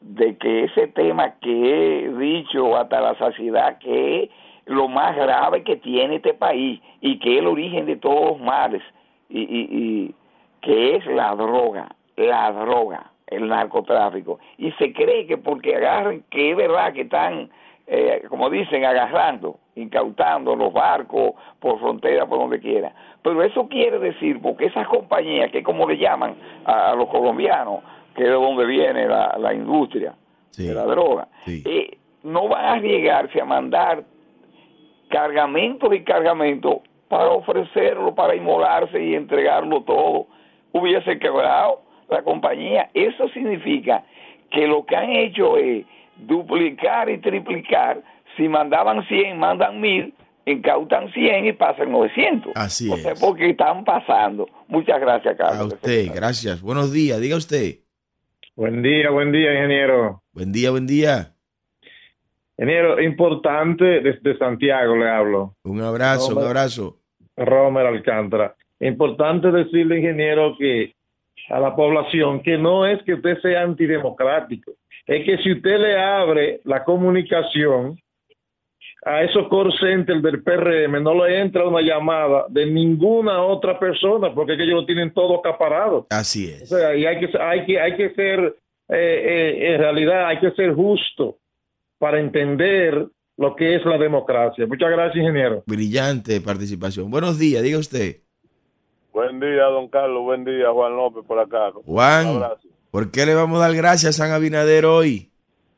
de 0.00 0.36
que 0.36 0.64
ese 0.64 0.86
tema 0.88 1.34
que 1.40 2.04
he 2.04 2.08
dicho 2.18 2.76
hasta 2.76 3.00
la 3.00 3.18
saciedad 3.18 3.78
que 3.78 4.30
lo 4.66 4.88
más 4.88 5.16
grave 5.16 5.62
que 5.62 5.76
tiene 5.76 6.16
este 6.16 6.34
país 6.34 6.80
y 7.00 7.18
que 7.18 7.34
es 7.34 7.38
el 7.38 7.46
origen 7.46 7.86
de 7.86 7.96
todos 7.96 8.32
los 8.32 8.40
males 8.40 8.82
y, 9.28 9.40
y, 9.40 9.68
y 9.70 10.14
que 10.60 10.96
es 10.96 11.06
la 11.06 11.34
droga, 11.34 11.94
la 12.16 12.52
droga, 12.52 13.10
el 13.26 13.48
narcotráfico. 13.48 14.38
Y 14.58 14.72
se 14.72 14.92
cree 14.92 15.26
que 15.26 15.38
porque 15.38 15.76
agarren, 15.76 16.24
que 16.30 16.50
es 16.50 16.56
verdad 16.56 16.92
que 16.92 17.02
están, 17.02 17.48
eh, 17.86 18.24
como 18.28 18.50
dicen, 18.50 18.84
agarrando, 18.84 19.58
incautando 19.76 20.56
los 20.56 20.72
barcos 20.72 21.34
por 21.60 21.78
frontera, 21.78 22.26
por 22.26 22.40
donde 22.40 22.58
quiera. 22.58 22.92
Pero 23.22 23.42
eso 23.42 23.68
quiere 23.68 23.98
decir, 23.98 24.40
porque 24.40 24.66
esas 24.66 24.88
compañías, 24.88 25.50
que 25.52 25.62
como 25.62 25.88
le 25.88 25.96
llaman 25.96 26.34
a, 26.64 26.90
a 26.90 26.94
los 26.96 27.08
colombianos, 27.08 27.80
que 28.16 28.22
es 28.22 28.28
de 28.28 28.34
donde 28.34 28.64
viene 28.64 29.06
la, 29.06 29.36
la 29.38 29.54
industria 29.54 30.14
de 30.56 30.74
la 30.74 30.84
droga, 30.84 31.28
eh, 31.46 31.98
no 32.22 32.48
van 32.48 32.64
a 32.64 32.72
arriesgarse 32.72 33.40
a 33.40 33.44
mandar 33.44 34.02
cargamentos 35.08 35.94
y 35.94 36.02
cargamentos 36.02 36.78
para 37.08 37.28
ofrecerlo, 37.30 38.14
para 38.14 38.34
inmolarse 38.34 39.02
y 39.02 39.14
entregarlo 39.14 39.82
todo, 39.82 40.26
hubiese 40.72 41.18
quebrado 41.18 41.82
la 42.08 42.22
compañía. 42.22 42.90
Eso 42.94 43.28
significa 43.28 44.04
que 44.50 44.66
lo 44.66 44.84
que 44.84 44.96
han 44.96 45.10
hecho 45.10 45.56
es 45.56 45.84
duplicar 46.16 47.08
y 47.10 47.18
triplicar. 47.18 48.02
Si 48.36 48.48
mandaban 48.48 49.06
100, 49.06 49.38
mandan 49.38 49.80
1000, 49.80 50.14
incautan 50.46 51.12
100 51.12 51.46
y 51.46 51.52
pasan 51.52 51.90
900. 51.90 52.52
Así 52.54 52.90
o 52.90 52.96
sea, 52.96 53.14
porque 53.14 53.50
están 53.50 53.84
pasando. 53.84 54.48
Muchas 54.68 55.00
gracias, 55.00 55.36
Carlos. 55.36 55.72
A 55.72 55.74
usted, 55.76 56.06
gracias. 56.14 56.60
Buenos 56.60 56.92
días, 56.92 57.20
diga 57.20 57.36
usted. 57.36 57.76
Buen 58.54 58.82
día, 58.82 59.10
buen 59.10 59.32
día, 59.32 59.52
ingeniero. 59.52 60.22
Buen 60.32 60.52
día, 60.52 60.70
buen 60.70 60.86
día. 60.86 61.35
Ingeniero, 62.58 63.00
importante 63.02 64.00
desde 64.00 64.38
Santiago 64.38 64.96
le 64.96 65.10
hablo. 65.10 65.54
Un 65.64 65.82
abrazo, 65.82 66.34
un 66.34 66.42
abrazo. 66.42 66.96
Romer 67.36 67.86
Alcántara. 67.86 68.54
Importante 68.80 69.50
decirle, 69.50 69.98
ingeniero, 69.98 70.56
que 70.58 70.94
a 71.50 71.60
la 71.60 71.76
población 71.76 72.42
que 72.42 72.56
no 72.56 72.86
es 72.86 73.02
que 73.02 73.14
usted 73.14 73.40
sea 73.40 73.62
antidemocrático, 73.62 74.72
es 75.06 75.24
que 75.24 75.38
si 75.42 75.52
usted 75.52 75.78
le 75.78 75.98
abre 75.98 76.60
la 76.64 76.82
comunicación 76.82 77.98
a 79.04 79.22
esos 79.22 79.48
call 79.48 79.72
centers 79.78 80.22
del 80.22 80.42
PRM, 80.42 81.02
no 81.02 81.24
le 81.24 81.38
entra 81.38 81.68
una 81.68 81.80
llamada 81.80 82.46
de 82.48 82.66
ninguna 82.66 83.42
otra 83.42 83.78
persona, 83.78 84.34
porque 84.34 84.52
es 84.52 84.58
que 84.58 84.64
ellos 84.64 84.80
lo 84.80 84.86
tienen 84.86 85.12
todo 85.12 85.38
acaparado. 85.38 86.06
Así 86.10 86.50
es. 86.50 86.72
O 86.72 86.76
sea, 86.76 86.96
y 86.96 87.04
hay 87.04 87.20
que, 87.20 87.38
hay 87.38 87.66
que, 87.66 87.80
hay 87.80 87.96
que 87.96 88.10
ser, 88.14 88.56
eh, 88.88 88.96
eh, 89.58 89.74
en 89.74 89.78
realidad, 89.78 90.26
hay 90.26 90.40
que 90.40 90.50
ser 90.52 90.74
justo 90.74 91.36
para 91.98 92.20
entender 92.20 93.08
lo 93.36 93.54
que 93.54 93.76
es 93.76 93.84
la 93.84 93.98
democracia. 93.98 94.66
Muchas 94.66 94.90
gracias, 94.90 95.16
ingeniero. 95.16 95.62
Brillante 95.66 96.40
participación. 96.40 97.10
Buenos 97.10 97.38
días, 97.38 97.62
diga 97.62 97.78
usted. 97.78 98.22
Buen 99.12 99.40
día, 99.40 99.64
don 99.64 99.88
Carlos. 99.88 100.22
Buen 100.24 100.44
día, 100.44 100.70
Juan 100.70 100.96
López, 100.96 101.24
por 101.26 101.38
acá. 101.38 101.72
Juan. 101.84 102.42
¿por 102.90 103.10
qué 103.10 103.26
le 103.26 103.34
vamos 103.34 103.58
a 103.58 103.68
dar 103.68 103.74
gracias 103.74 104.18
a 104.18 104.24
San 104.24 104.32
Abinader 104.32 104.86
hoy? 104.86 105.30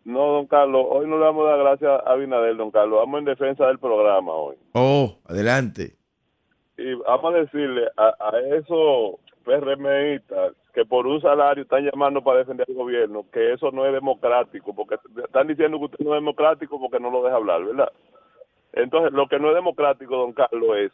No, 0.05 0.27
don 0.33 0.47
Carlos, 0.47 0.87
hoy 0.89 1.07
no 1.07 1.19
le 1.19 1.25
vamos 1.25 1.47
a 1.47 1.51
dar 1.51 1.59
gracias 1.59 1.91
a 1.91 2.13
Abinader, 2.13 2.57
don 2.57 2.71
Carlos. 2.71 3.01
Vamos 3.01 3.19
en 3.19 3.25
defensa 3.27 3.67
del 3.67 3.79
programa 3.79 4.33
hoy. 4.33 4.57
Oh, 4.73 5.19
adelante. 5.27 5.97
Y 6.77 6.95
vamos 6.95 7.35
a 7.35 7.39
decirle 7.39 7.89
a, 7.97 8.15
a 8.19 8.41
esos 8.57 9.17
PRMistas 9.49 10.53
que 10.75 10.85
por 10.85 11.07
un 11.07 11.21
salario 11.21 11.63
están 11.63 11.85
llamando 11.85 12.23
para 12.23 12.41
defender 12.41 12.67
al 12.69 12.75
gobierno, 12.75 13.25
que 13.33 13.55
eso 13.55 13.71
no 13.73 13.87
es 13.87 13.93
democrático, 13.93 14.75
porque 14.75 14.97
están 15.25 15.49
diciendo 15.49 15.79
que 15.79 15.87
usted 15.87 16.05
no 16.05 16.15
es 16.15 16.21
democrático 16.21 16.79
porque 16.79 17.01
no 17.01 17.11
lo 17.11 17.23
deja 17.23 17.37
hablar, 17.37 17.65
¿verdad? 17.65 17.91
Entonces, 18.75 19.13
lo 19.13 19.27
que 19.27 19.39
no 19.39 19.49
es 19.49 19.55
democrático, 19.55 20.17
don 20.17 20.33
Carlos, 20.35 20.77
es 20.77 20.93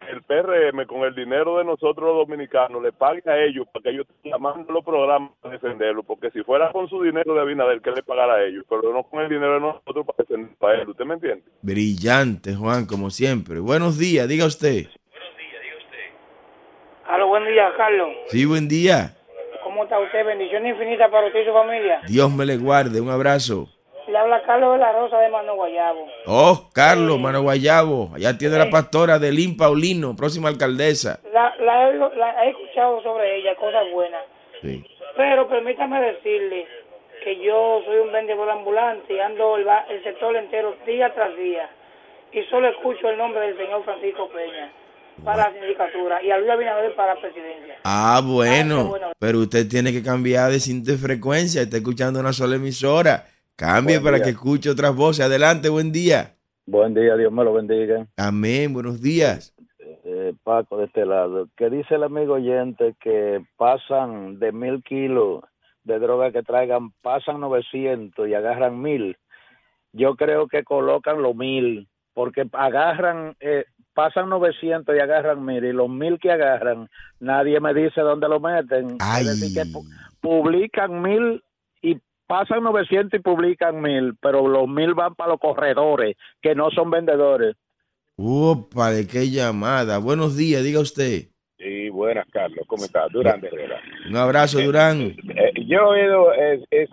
que 0.00 0.10
el 0.10 0.22
PRM 0.22 0.84
con 0.86 1.02
el 1.04 1.14
dinero 1.14 1.56
de 1.58 1.64
nosotros 1.64 2.04
los 2.04 2.26
dominicanos 2.26 2.82
le 2.82 2.92
pague 2.92 3.22
a 3.24 3.42
ellos 3.42 3.66
para 3.72 3.84
que 3.84 3.90
ellos 3.90 4.06
estén 4.10 4.32
llamando 4.32 4.70
los 4.72 4.84
programas 4.84 5.30
para 5.40 5.54
defenderlo, 5.54 6.02
porque 6.02 6.30
si 6.32 6.42
fuera 6.42 6.72
con 6.72 6.88
su 6.88 7.00
dinero 7.00 7.34
de 7.34 7.40
Abinader, 7.40 7.80
que 7.80 7.92
le 7.92 8.02
pagara 8.02 8.34
a 8.34 8.44
ellos, 8.44 8.64
pero 8.68 8.92
no 8.92 9.04
con 9.04 9.22
el 9.22 9.28
dinero 9.28 9.54
de 9.54 9.60
nosotros 9.60 10.04
para 10.04 10.16
defender 10.18 10.56
a 10.60 10.82
él, 10.82 10.88
¿usted 10.88 11.04
me 11.04 11.14
entiende? 11.14 11.44
Brillante, 11.62 12.56
Juan, 12.56 12.86
como 12.86 13.10
siempre. 13.10 13.60
Buenos 13.60 13.96
días, 13.96 14.28
diga 14.28 14.44
usted. 14.46 14.88
Aló, 17.08 17.28
buen 17.28 17.46
día, 17.46 17.72
Carlos. 17.76 18.08
Sí, 18.28 18.44
buen 18.46 18.68
día. 18.68 19.10
¿Cómo 19.62 19.84
está 19.84 19.98
usted? 19.98 20.24
Bendición 20.24 20.66
infinita 20.66 21.08
para 21.10 21.26
usted 21.26 21.42
y 21.42 21.46
su 21.46 21.52
familia. 21.52 22.00
Dios 22.08 22.30
me 22.32 22.46
le 22.46 22.56
guarde. 22.56 23.00
Un 23.00 23.10
abrazo. 23.10 23.68
Le 24.08 24.18
habla 24.18 24.42
Carlos 24.42 24.74
de 24.74 24.78
la 24.78 24.92
Rosa 24.92 25.18
de 25.18 25.28
Mano 25.30 25.54
Guayabo. 25.54 26.06
Oh, 26.26 26.68
Carlos, 26.74 27.18
Mano 27.18 27.42
Guayabo. 27.42 28.10
Allá 28.14 28.36
tiene 28.36 28.58
la 28.58 28.68
pastora 28.70 29.18
Delín 29.18 29.56
Paulino, 29.56 30.14
próxima 30.16 30.48
alcaldesa. 30.48 31.20
La, 31.32 31.54
la, 31.60 31.90
he- 31.90 32.16
la 32.16 32.44
he 32.44 32.50
escuchado 32.50 33.02
sobre 33.02 33.36
ella, 33.38 33.54
cosas 33.56 33.84
buenas. 33.92 34.22
Sí. 34.60 34.84
Pero 35.16 35.48
permítame 35.48 36.00
decirle 36.00 36.66
que 37.22 37.36
yo 37.42 37.80
soy 37.86 37.96
un 37.98 38.12
vendedor 38.12 38.50
ambulante 38.50 39.14
y 39.14 39.20
ando 39.20 39.56
el 39.56 40.02
sector 40.04 40.36
entero 40.36 40.74
día 40.86 41.12
tras 41.14 41.34
día. 41.36 41.68
Y 42.32 42.42
solo 42.44 42.68
escucho 42.68 43.08
el 43.08 43.16
nombre 43.16 43.40
del 43.46 43.56
señor 43.56 43.84
Francisco 43.84 44.28
Peña 44.28 44.70
para 45.22 45.48
la 45.48 45.52
sindicatura 45.52 46.22
y 46.22 46.30
a 46.30 46.38
Luis 46.38 46.50
Abinader 46.50 46.94
para 46.96 47.14
la 47.14 47.20
presidencia. 47.20 47.76
Ah, 47.84 48.20
qué 48.20 48.32
bueno. 48.32 48.88
bueno. 48.88 49.06
Pero 49.18 49.38
usted 49.40 49.68
tiene 49.68 49.92
que 49.92 50.02
cambiar 50.02 50.50
de 50.50 50.60
cinta 50.60 50.92
de 50.92 50.98
frecuencia. 50.98 51.62
Está 51.62 51.76
escuchando 51.76 52.20
una 52.20 52.32
sola 52.32 52.56
emisora. 52.56 53.26
Cambie 53.56 53.96
Buen 53.98 54.04
para 54.04 54.16
día. 54.16 54.24
que 54.24 54.30
escuche 54.30 54.70
otras 54.70 54.94
voces. 54.96 55.24
Adelante, 55.24 55.68
buen 55.68 55.92
día. 55.92 56.34
Buen 56.66 56.94
día, 56.94 57.16
Dios 57.16 57.30
me 57.30 57.44
lo 57.44 57.52
bendiga. 57.52 58.06
Amén, 58.16 58.72
buenos 58.72 59.00
días. 59.00 59.54
Eh, 60.04 60.34
Paco, 60.42 60.78
de 60.78 60.86
este 60.86 61.04
lado. 61.06 61.48
Que 61.56 61.70
dice 61.70 61.94
el 61.94 62.02
amigo 62.02 62.34
oyente 62.34 62.94
que 63.00 63.44
pasan 63.56 64.38
de 64.38 64.52
mil 64.52 64.82
kilos 64.82 65.44
de 65.84 65.98
droga 65.98 66.32
que 66.32 66.42
traigan, 66.42 66.92
pasan 67.02 67.40
900 67.40 68.26
y 68.26 68.34
agarran 68.34 68.80
mil. 68.80 69.16
Yo 69.92 70.16
creo 70.16 70.48
que 70.48 70.64
colocan 70.64 71.22
los 71.22 71.36
mil, 71.36 71.88
porque 72.14 72.44
agarran, 72.52 73.36
eh, 73.40 73.66
pasan 73.94 74.28
900 74.28 74.94
y 74.94 74.98
agarran 74.98 75.44
mil, 75.44 75.64
y 75.64 75.72
los 75.72 75.88
mil 75.88 76.18
que 76.18 76.30
agarran, 76.32 76.88
nadie 77.20 77.60
me 77.60 77.72
dice 77.72 78.00
dónde 78.00 78.28
lo 78.28 78.40
meten. 78.40 78.96
Es 79.20 79.40
decir, 79.40 79.54
que 79.62 79.70
pu- 79.70 79.84
publican 80.20 81.00
mil 81.00 81.42
y 81.80 81.96
pasan 82.26 82.62
900 82.64 83.18
y 83.20 83.22
publican 83.22 83.80
mil, 83.80 84.14
pero 84.20 84.46
los 84.48 84.68
mil 84.68 84.94
van 84.94 85.14
para 85.14 85.30
los 85.32 85.40
corredores, 85.40 86.16
que 86.42 86.54
no 86.54 86.70
son 86.70 86.90
vendedores. 86.90 87.56
Opa, 88.16 88.90
de 88.90 89.06
qué 89.06 89.30
llamada. 89.30 89.98
Buenos 89.98 90.36
días, 90.36 90.62
diga 90.62 90.80
usted. 90.80 91.28
Sí, 91.58 91.88
buenas, 91.88 92.26
Carlos. 92.30 92.64
¿Cómo 92.66 92.84
estás? 92.84 93.10
Durán 93.10 93.40
de 93.40 93.48
Herrera. 93.48 93.80
Un 94.08 94.16
abrazo, 94.16 94.60
Durán. 94.60 95.00
Eh, 95.00 95.52
yo 95.66 95.94
he, 95.94 96.60
he 96.70 96.86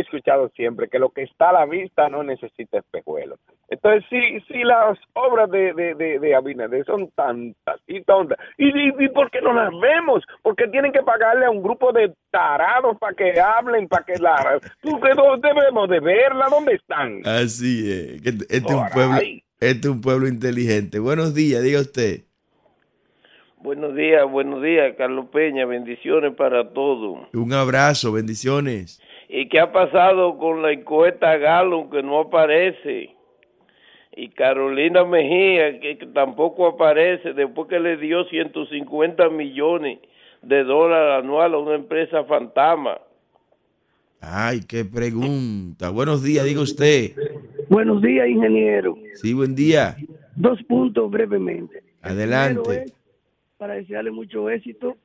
escuchado 0.00 0.48
siempre 0.56 0.88
que 0.88 0.98
lo 0.98 1.10
que 1.10 1.22
está 1.24 1.50
a 1.50 1.52
la 1.52 1.66
vista 1.66 2.08
no 2.08 2.22
necesita 2.22 2.78
espejuelos. 2.78 3.38
Entonces, 3.74 4.04
si, 4.08 4.40
si 4.46 4.62
las 4.62 4.96
obras 5.14 5.50
de, 5.50 5.72
de, 5.74 5.94
de, 5.94 6.18
de 6.20 6.34
Abinader 6.34 6.84
son 6.84 7.10
tantas 7.16 7.80
y 7.86 8.02
tontas, 8.02 8.38
¿y, 8.56 8.66
y, 8.68 8.92
y 8.98 9.08
por 9.08 9.30
qué 9.30 9.40
no 9.40 9.52
las 9.52 9.70
vemos? 9.80 10.22
Porque 10.42 10.68
tienen 10.68 10.92
que 10.92 11.02
pagarle 11.02 11.46
a 11.46 11.50
un 11.50 11.62
grupo 11.62 11.92
de 11.92 12.12
tarados 12.30 12.96
para 12.98 13.14
que 13.14 13.40
hablen, 13.40 13.88
para 13.88 14.04
que 14.04 14.14
la... 14.18 14.60
¿Tú 14.80 15.00
que 15.00 15.14
no 15.14 15.36
debemos 15.38 15.88
de 15.88 16.00
verla? 16.00 16.46
¿Dónde 16.48 16.74
están? 16.74 17.20
Así 17.26 17.90
es. 17.90 18.24
Este 18.24 18.56
es 18.56 18.74
un 18.74 18.88
pueblo, 18.92 19.16
este 19.60 19.88
es 19.88 19.92
un 19.92 20.00
pueblo 20.00 20.28
inteligente. 20.28 20.98
Buenos 21.00 21.34
días, 21.34 21.62
diga 21.62 21.80
usted. 21.80 22.20
Buenos 23.58 23.96
días, 23.96 24.30
buenos 24.30 24.62
días, 24.62 24.94
Carlos 24.96 25.26
Peña. 25.32 25.64
Bendiciones 25.64 26.34
para 26.34 26.70
todos. 26.70 27.26
Un 27.32 27.52
abrazo, 27.54 28.12
bendiciones. 28.12 29.00
¿Y 29.28 29.48
qué 29.48 29.58
ha 29.58 29.72
pasado 29.72 30.38
con 30.38 30.62
la 30.62 30.70
encuesta 30.70 31.36
Galo 31.38 31.88
que 31.90 32.02
no 32.02 32.20
aparece? 32.20 33.16
Y 34.16 34.28
Carolina 34.28 35.04
Mejía 35.04 35.80
que, 35.80 35.96
tampoco 36.12 36.68
aparece 36.68 37.32
después 37.32 37.68
que 37.68 37.80
le 37.80 37.96
dio 37.96 38.24
150 38.24 39.28
millones 39.30 39.98
de 40.42 40.62
dólar 40.62 41.22
anual 41.22 41.54
a 41.54 41.58
una 41.58 41.74
empresa 41.74 42.24
fantasma. 42.24 42.98
Ay, 44.20 44.60
qué 44.68 44.84
pregunta. 44.84 45.90
Buenos 45.90 46.22
días, 46.22 46.44
diga 46.44 46.60
usted. 46.60 47.12
Buenos 47.68 48.00
días, 48.02 48.28
ingeniero. 48.28 48.96
Sí, 49.14 49.34
buen 49.34 49.54
día. 49.54 49.96
Dos 50.36 50.62
puntos 50.64 51.10
brevemente. 51.10 51.82
Adelante. 52.02 52.84
Es, 52.84 52.94
para 53.56 53.74
desearle 53.74 54.10
mucho 54.10 54.48
éxito, 54.48 54.96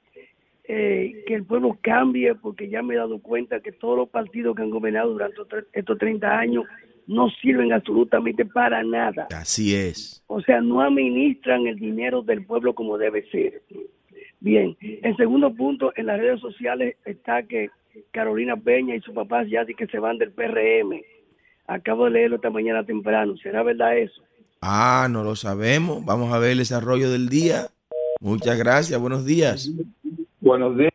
eh, 0.66 1.24
que 1.26 1.34
el 1.34 1.45
pueblo 1.45 1.78
cambie, 1.82 2.36
porque 2.36 2.70
ya 2.70 2.84
me 2.84 2.93
he 2.93 2.97
dado 2.97 3.20
cuenta 3.20 3.60
que 3.60 3.72
todos 3.72 3.97
los 3.97 4.10
partidos 4.10 4.55
que 4.55 4.62
han 4.62 4.70
gobernado 4.70 5.12
durante 5.12 5.41
estos 5.74 5.97
30 5.97 6.28
años 6.28 6.66
no 7.10 7.28
sirven 7.41 7.74
absolutamente 7.74 8.45
para 8.45 8.84
nada. 8.84 9.28
Así 9.36 9.76
es. 9.76 10.24
O 10.28 10.41
sea, 10.41 10.62
no 10.62 10.80
administran 10.82 11.66
el 11.66 11.80
dinero 11.80 12.22
del 12.22 12.45
pueblo 12.45 12.76
como 12.76 12.99
debe 12.99 13.28
ser. 13.32 13.64
Bien, 14.39 14.78
el 14.80 15.18
segundo 15.18 15.53
punto, 15.53 15.91
en 15.95 16.05
las 16.05 16.20
redes 16.20 16.39
sociales 16.39 16.97
está 17.05 17.41
que 17.43 17.72
Carolina 18.12 18.55
Peña 18.55 18.95
y 18.95 19.01
su 19.01 19.12
papá 19.12 19.43
ya 19.43 19.66
di 19.66 19.74
que 19.74 19.88
se 19.88 19.97
van 19.97 20.20
del 20.20 20.32
PRM. 20.32 21.01
Acabo 21.66 22.05
de 22.05 22.12
leerlo 22.12 22.36
esta 22.36 22.51
mañana 22.51 22.86
temprano. 22.86 23.36
¿Será 23.38 23.64
verdad 23.64 23.97
eso? 23.97 24.22
Ah, 24.62 25.07
no 25.10 25.24
lo 25.24 25.36
sabemos. 25.36 26.05
Vamos 26.05 26.32
a 26.32 26.38
ver 26.38 26.51
el 26.51 26.60
desarrollo 26.60 27.10
del 27.10 27.28
día. 27.28 27.70
Muchas 28.22 28.57
gracias. 28.57 29.01
Buenos 29.01 29.26
días. 29.26 29.72
Buenos 30.39 30.78
días, 30.78 30.91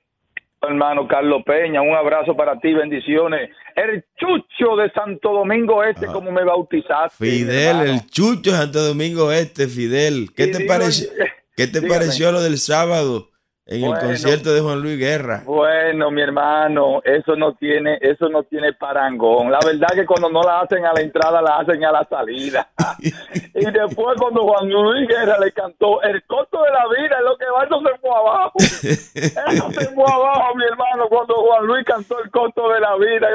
hermano 0.69 1.07
Carlos 1.09 1.43
Peña. 1.45 1.83
Un 1.83 1.95
abrazo 1.95 2.37
para 2.37 2.59
ti, 2.61 2.73
bendiciones. 2.73 3.51
El 3.77 4.05
chucho 4.19 4.77
de 4.77 4.91
Santo 4.93 5.33
Domingo 5.33 5.83
Este, 5.85 6.07
como 6.07 6.31
me 6.31 6.45
bautizaste. 6.45 7.17
Fidel, 7.25 7.77
hermano. 7.77 7.91
el 7.93 8.07
chucho 8.07 8.53
de 8.53 8.57
Santo 8.59 8.83
Domingo 8.83 9.31
Este, 9.33 9.67
Fidel. 9.69 10.29
¿Qué 10.37 10.45
Y 10.45 10.51
te 10.53 10.59
digo, 10.59 10.69
pareció? 10.73 11.09
¿Qué 11.57 11.67
te 11.67 11.81
dígame. 11.81 11.89
pareció 12.01 12.33
lo 12.33 12.41
del 12.43 12.59
sábado 12.59 13.29
en 13.67 13.85
el 13.85 13.99
concierto 13.99 14.53
de 14.53 14.61
Juan 14.61 14.81
Luis 14.81 14.99
Guerra? 14.99 15.43
Bueno, 15.47 16.11
mi 16.11 16.21
hermano, 16.21 17.01
eso 17.03 17.35
no 17.35 17.55
tiene, 17.55 17.99
eso 18.01 18.29
no 18.29 18.43
tiene 18.43 18.75
parangón. 18.75 19.51
La 19.51 19.59
verdad 19.65 19.89
que 19.95 20.05
cuando 20.05 20.29
no 20.29 20.43
la 20.43 20.61
hacen 20.61 20.85
a 20.85 20.93
la 20.93 21.01
entrada, 21.01 21.41
la 21.41 21.59
hacen 21.59 21.83
a 21.85 21.93
la 21.93 22.07
salida. 22.09 22.69
y 23.01 23.65
después 23.65 24.17
cuando 24.21 24.43
Juan 24.43 24.69
Luis 24.69 25.09
Guerra 25.09 25.39
le 25.39 25.51
cantó 25.53 26.03
el 26.03 26.23
costo 26.25 26.63
de 26.63 26.71
la 26.71 26.87
vida, 26.89 27.17
es 27.19 27.25
lo 27.25 27.39
que 27.39 27.47
va, 27.47 27.65
eso 27.65 27.81
se 27.81 27.99
fue 28.01 28.11
abajo. 28.11 28.53
Eso 28.59 29.71
se 29.73 29.95
fue 29.95 30.05
abajo, 30.05 30.55
mi 30.57 30.65
hermano, 30.65 31.09
cuando 31.09 31.35
Juan 31.35 31.67
Luis 31.67 31.85
cantó 31.87 32.23
el 32.23 32.31
costo 32.31 32.69
de 32.69 32.81
la 32.81 32.97
vida. 32.97 33.29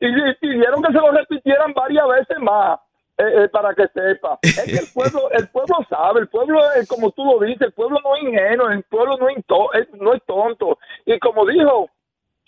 Y, 0.00 0.06
y, 0.06 0.30
y 0.30 0.34
pidieron 0.34 0.82
que 0.82 0.92
se 0.92 0.98
lo 0.98 1.10
repitieran 1.10 1.72
varias 1.74 2.06
veces 2.08 2.38
más. 2.40 2.78
Eh, 3.20 3.44
eh, 3.44 3.48
para 3.48 3.74
que 3.74 3.86
sepa, 3.88 4.38
es 4.42 4.64
que 4.64 4.78
el 4.78 4.88
pueblo, 4.94 5.30
el 5.30 5.48
pueblo 5.48 5.76
sabe, 5.88 6.20
el 6.20 6.28
pueblo, 6.28 6.58
eh, 6.76 6.86
como 6.88 7.10
tú 7.12 7.24
lo 7.24 7.38
dices, 7.40 7.62
el 7.68 7.72
pueblo 7.72 7.98
no 8.02 8.16
es 8.16 8.22
ingenuo, 8.22 8.70
el 8.70 8.82
pueblo 8.84 9.16
no 9.18 9.28
es, 9.28 9.36
no 9.94 10.18
tonto. 10.20 10.78
Y 11.06 11.18
como 11.18 11.44
dijo 11.46 11.88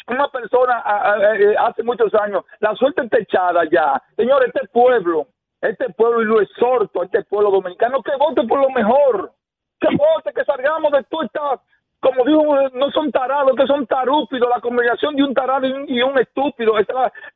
una 0.08 0.28
persona 0.28 0.78
a- 0.80 1.12
a- 1.12 1.36
eh, 1.36 1.54
hace 1.58 1.82
muchos 1.82 2.12
años, 2.14 2.44
la 2.60 2.74
suerte 2.74 3.02
está 3.02 3.18
echada 3.18 3.62
ya. 3.70 4.02
Señor, 4.16 4.44
este 4.44 4.66
pueblo, 4.68 5.26
este 5.60 5.88
pueblo, 5.90 6.22
y 6.22 6.24
lo 6.24 6.40
exhorto 6.40 7.02
a 7.02 7.04
este 7.04 7.22
pueblo 7.24 7.50
dominicano, 7.50 8.02
que 8.02 8.10
vote 8.18 8.42
por 8.48 8.60
lo 8.60 8.70
mejor, 8.70 9.32
que 9.80 9.88
vote, 9.96 10.32
que 10.34 10.44
salgamos 10.44 10.90
de 10.92 11.02
toda 11.04 11.24
esta, 11.26 11.60
como 12.02 12.24
dijo, 12.24 12.68
no 12.74 12.90
son 12.90 13.12
tarados, 13.12 13.54
que 13.56 13.66
son 13.66 13.86
tarúpidos, 13.86 14.48
la 14.50 14.60
combinación 14.60 15.14
de 15.14 15.22
un 15.22 15.32
tarado 15.32 15.64
y 15.66 15.72
un, 15.72 15.88
y 15.88 16.02
un 16.02 16.18
estúpido, 16.18 16.76
es 16.76 16.86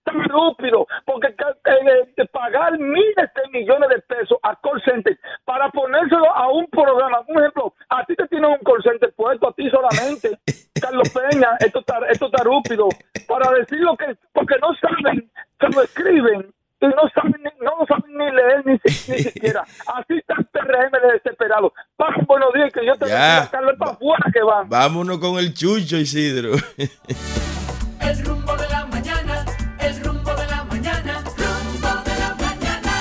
tarúpido, 0.04 0.86
porque 1.04 1.34
ca- 1.36 1.56
eh, 1.66 2.12
de 2.16 2.26
pagar 2.26 2.78
miles 2.78 3.30
de 3.34 3.58
millones 3.58 3.88
de 3.88 4.00
pesos 4.02 4.38
a 4.42 4.56
call 4.56 4.82
center 4.84 5.16
para 5.44 5.70
ponérselo 5.70 6.34
a 6.34 6.50
un 6.50 6.66
programa, 6.66 7.20
un 7.28 7.38
ejemplo, 7.38 7.72
a 7.88 8.04
ti 8.04 8.14
te 8.16 8.26
tienen 8.28 8.50
un 8.50 8.58
call 8.58 8.82
center 8.82 9.12
puesto 9.16 9.48
a 9.48 9.52
ti 9.52 9.70
solamente, 9.70 10.38
Carlos 10.80 11.08
Peña, 11.14 11.50
estos 11.60 11.84
tar- 11.84 12.06
estos 12.10 12.30
tarúpidos, 12.32 12.88
para 13.28 13.50
decir 13.52 13.78
lo 13.80 13.96
que, 13.96 14.16
porque 14.32 14.56
no 14.60 14.74
saben, 14.74 15.30
se 15.60 15.68
lo 15.68 15.82
escriben, 15.82 16.52
no 16.80 17.08
saben, 17.14 17.34
ni- 17.42 17.64
no 17.64 17.72
saben 17.88 18.16
ni 18.16 18.30
leer 18.30 18.62
ni, 18.66 18.78
si- 18.84 19.10
ni 19.12 19.18
siquiera. 19.22 19.62
Así 19.86 20.14
está 20.18 20.34
el 20.38 20.44
PRM 20.46 20.90
de 21.00 21.12
desesperado. 21.14 21.72
Pasen 21.96 22.24
buenos 22.26 22.52
días, 22.54 22.72
que 22.72 22.84
yo 22.86 22.94
te 22.96 23.08
Ya. 23.08 23.14
bendiga, 23.14 23.50
Carlos, 23.50 23.72
es 23.72 23.78
para 23.78 23.90
afuera 23.92 24.30
que 24.32 24.42
van. 24.42 24.68
Vámonos 24.68 25.18
con 25.18 25.38
el 25.38 25.54
chucho, 25.54 25.96
Isidro. 25.96 26.52
El 26.76 28.24
rumbo 28.24 28.56
de 28.56 28.68
la 28.68 28.86
mañana, 28.86 29.44
el 29.80 30.04
rumbo 30.04 30.34
de 30.34 30.46
la 30.46 30.64
mañana, 30.64 31.22
rumbo 31.24 31.88
de 32.04 32.18
la 32.18 32.34
mañana. 32.34 32.92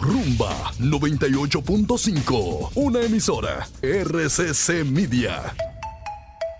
Rumba 0.00 0.50
98.5, 0.80 2.70
una 2.74 3.00
emisora 3.00 3.66
RCC 3.82 4.84
Media. 4.84 5.40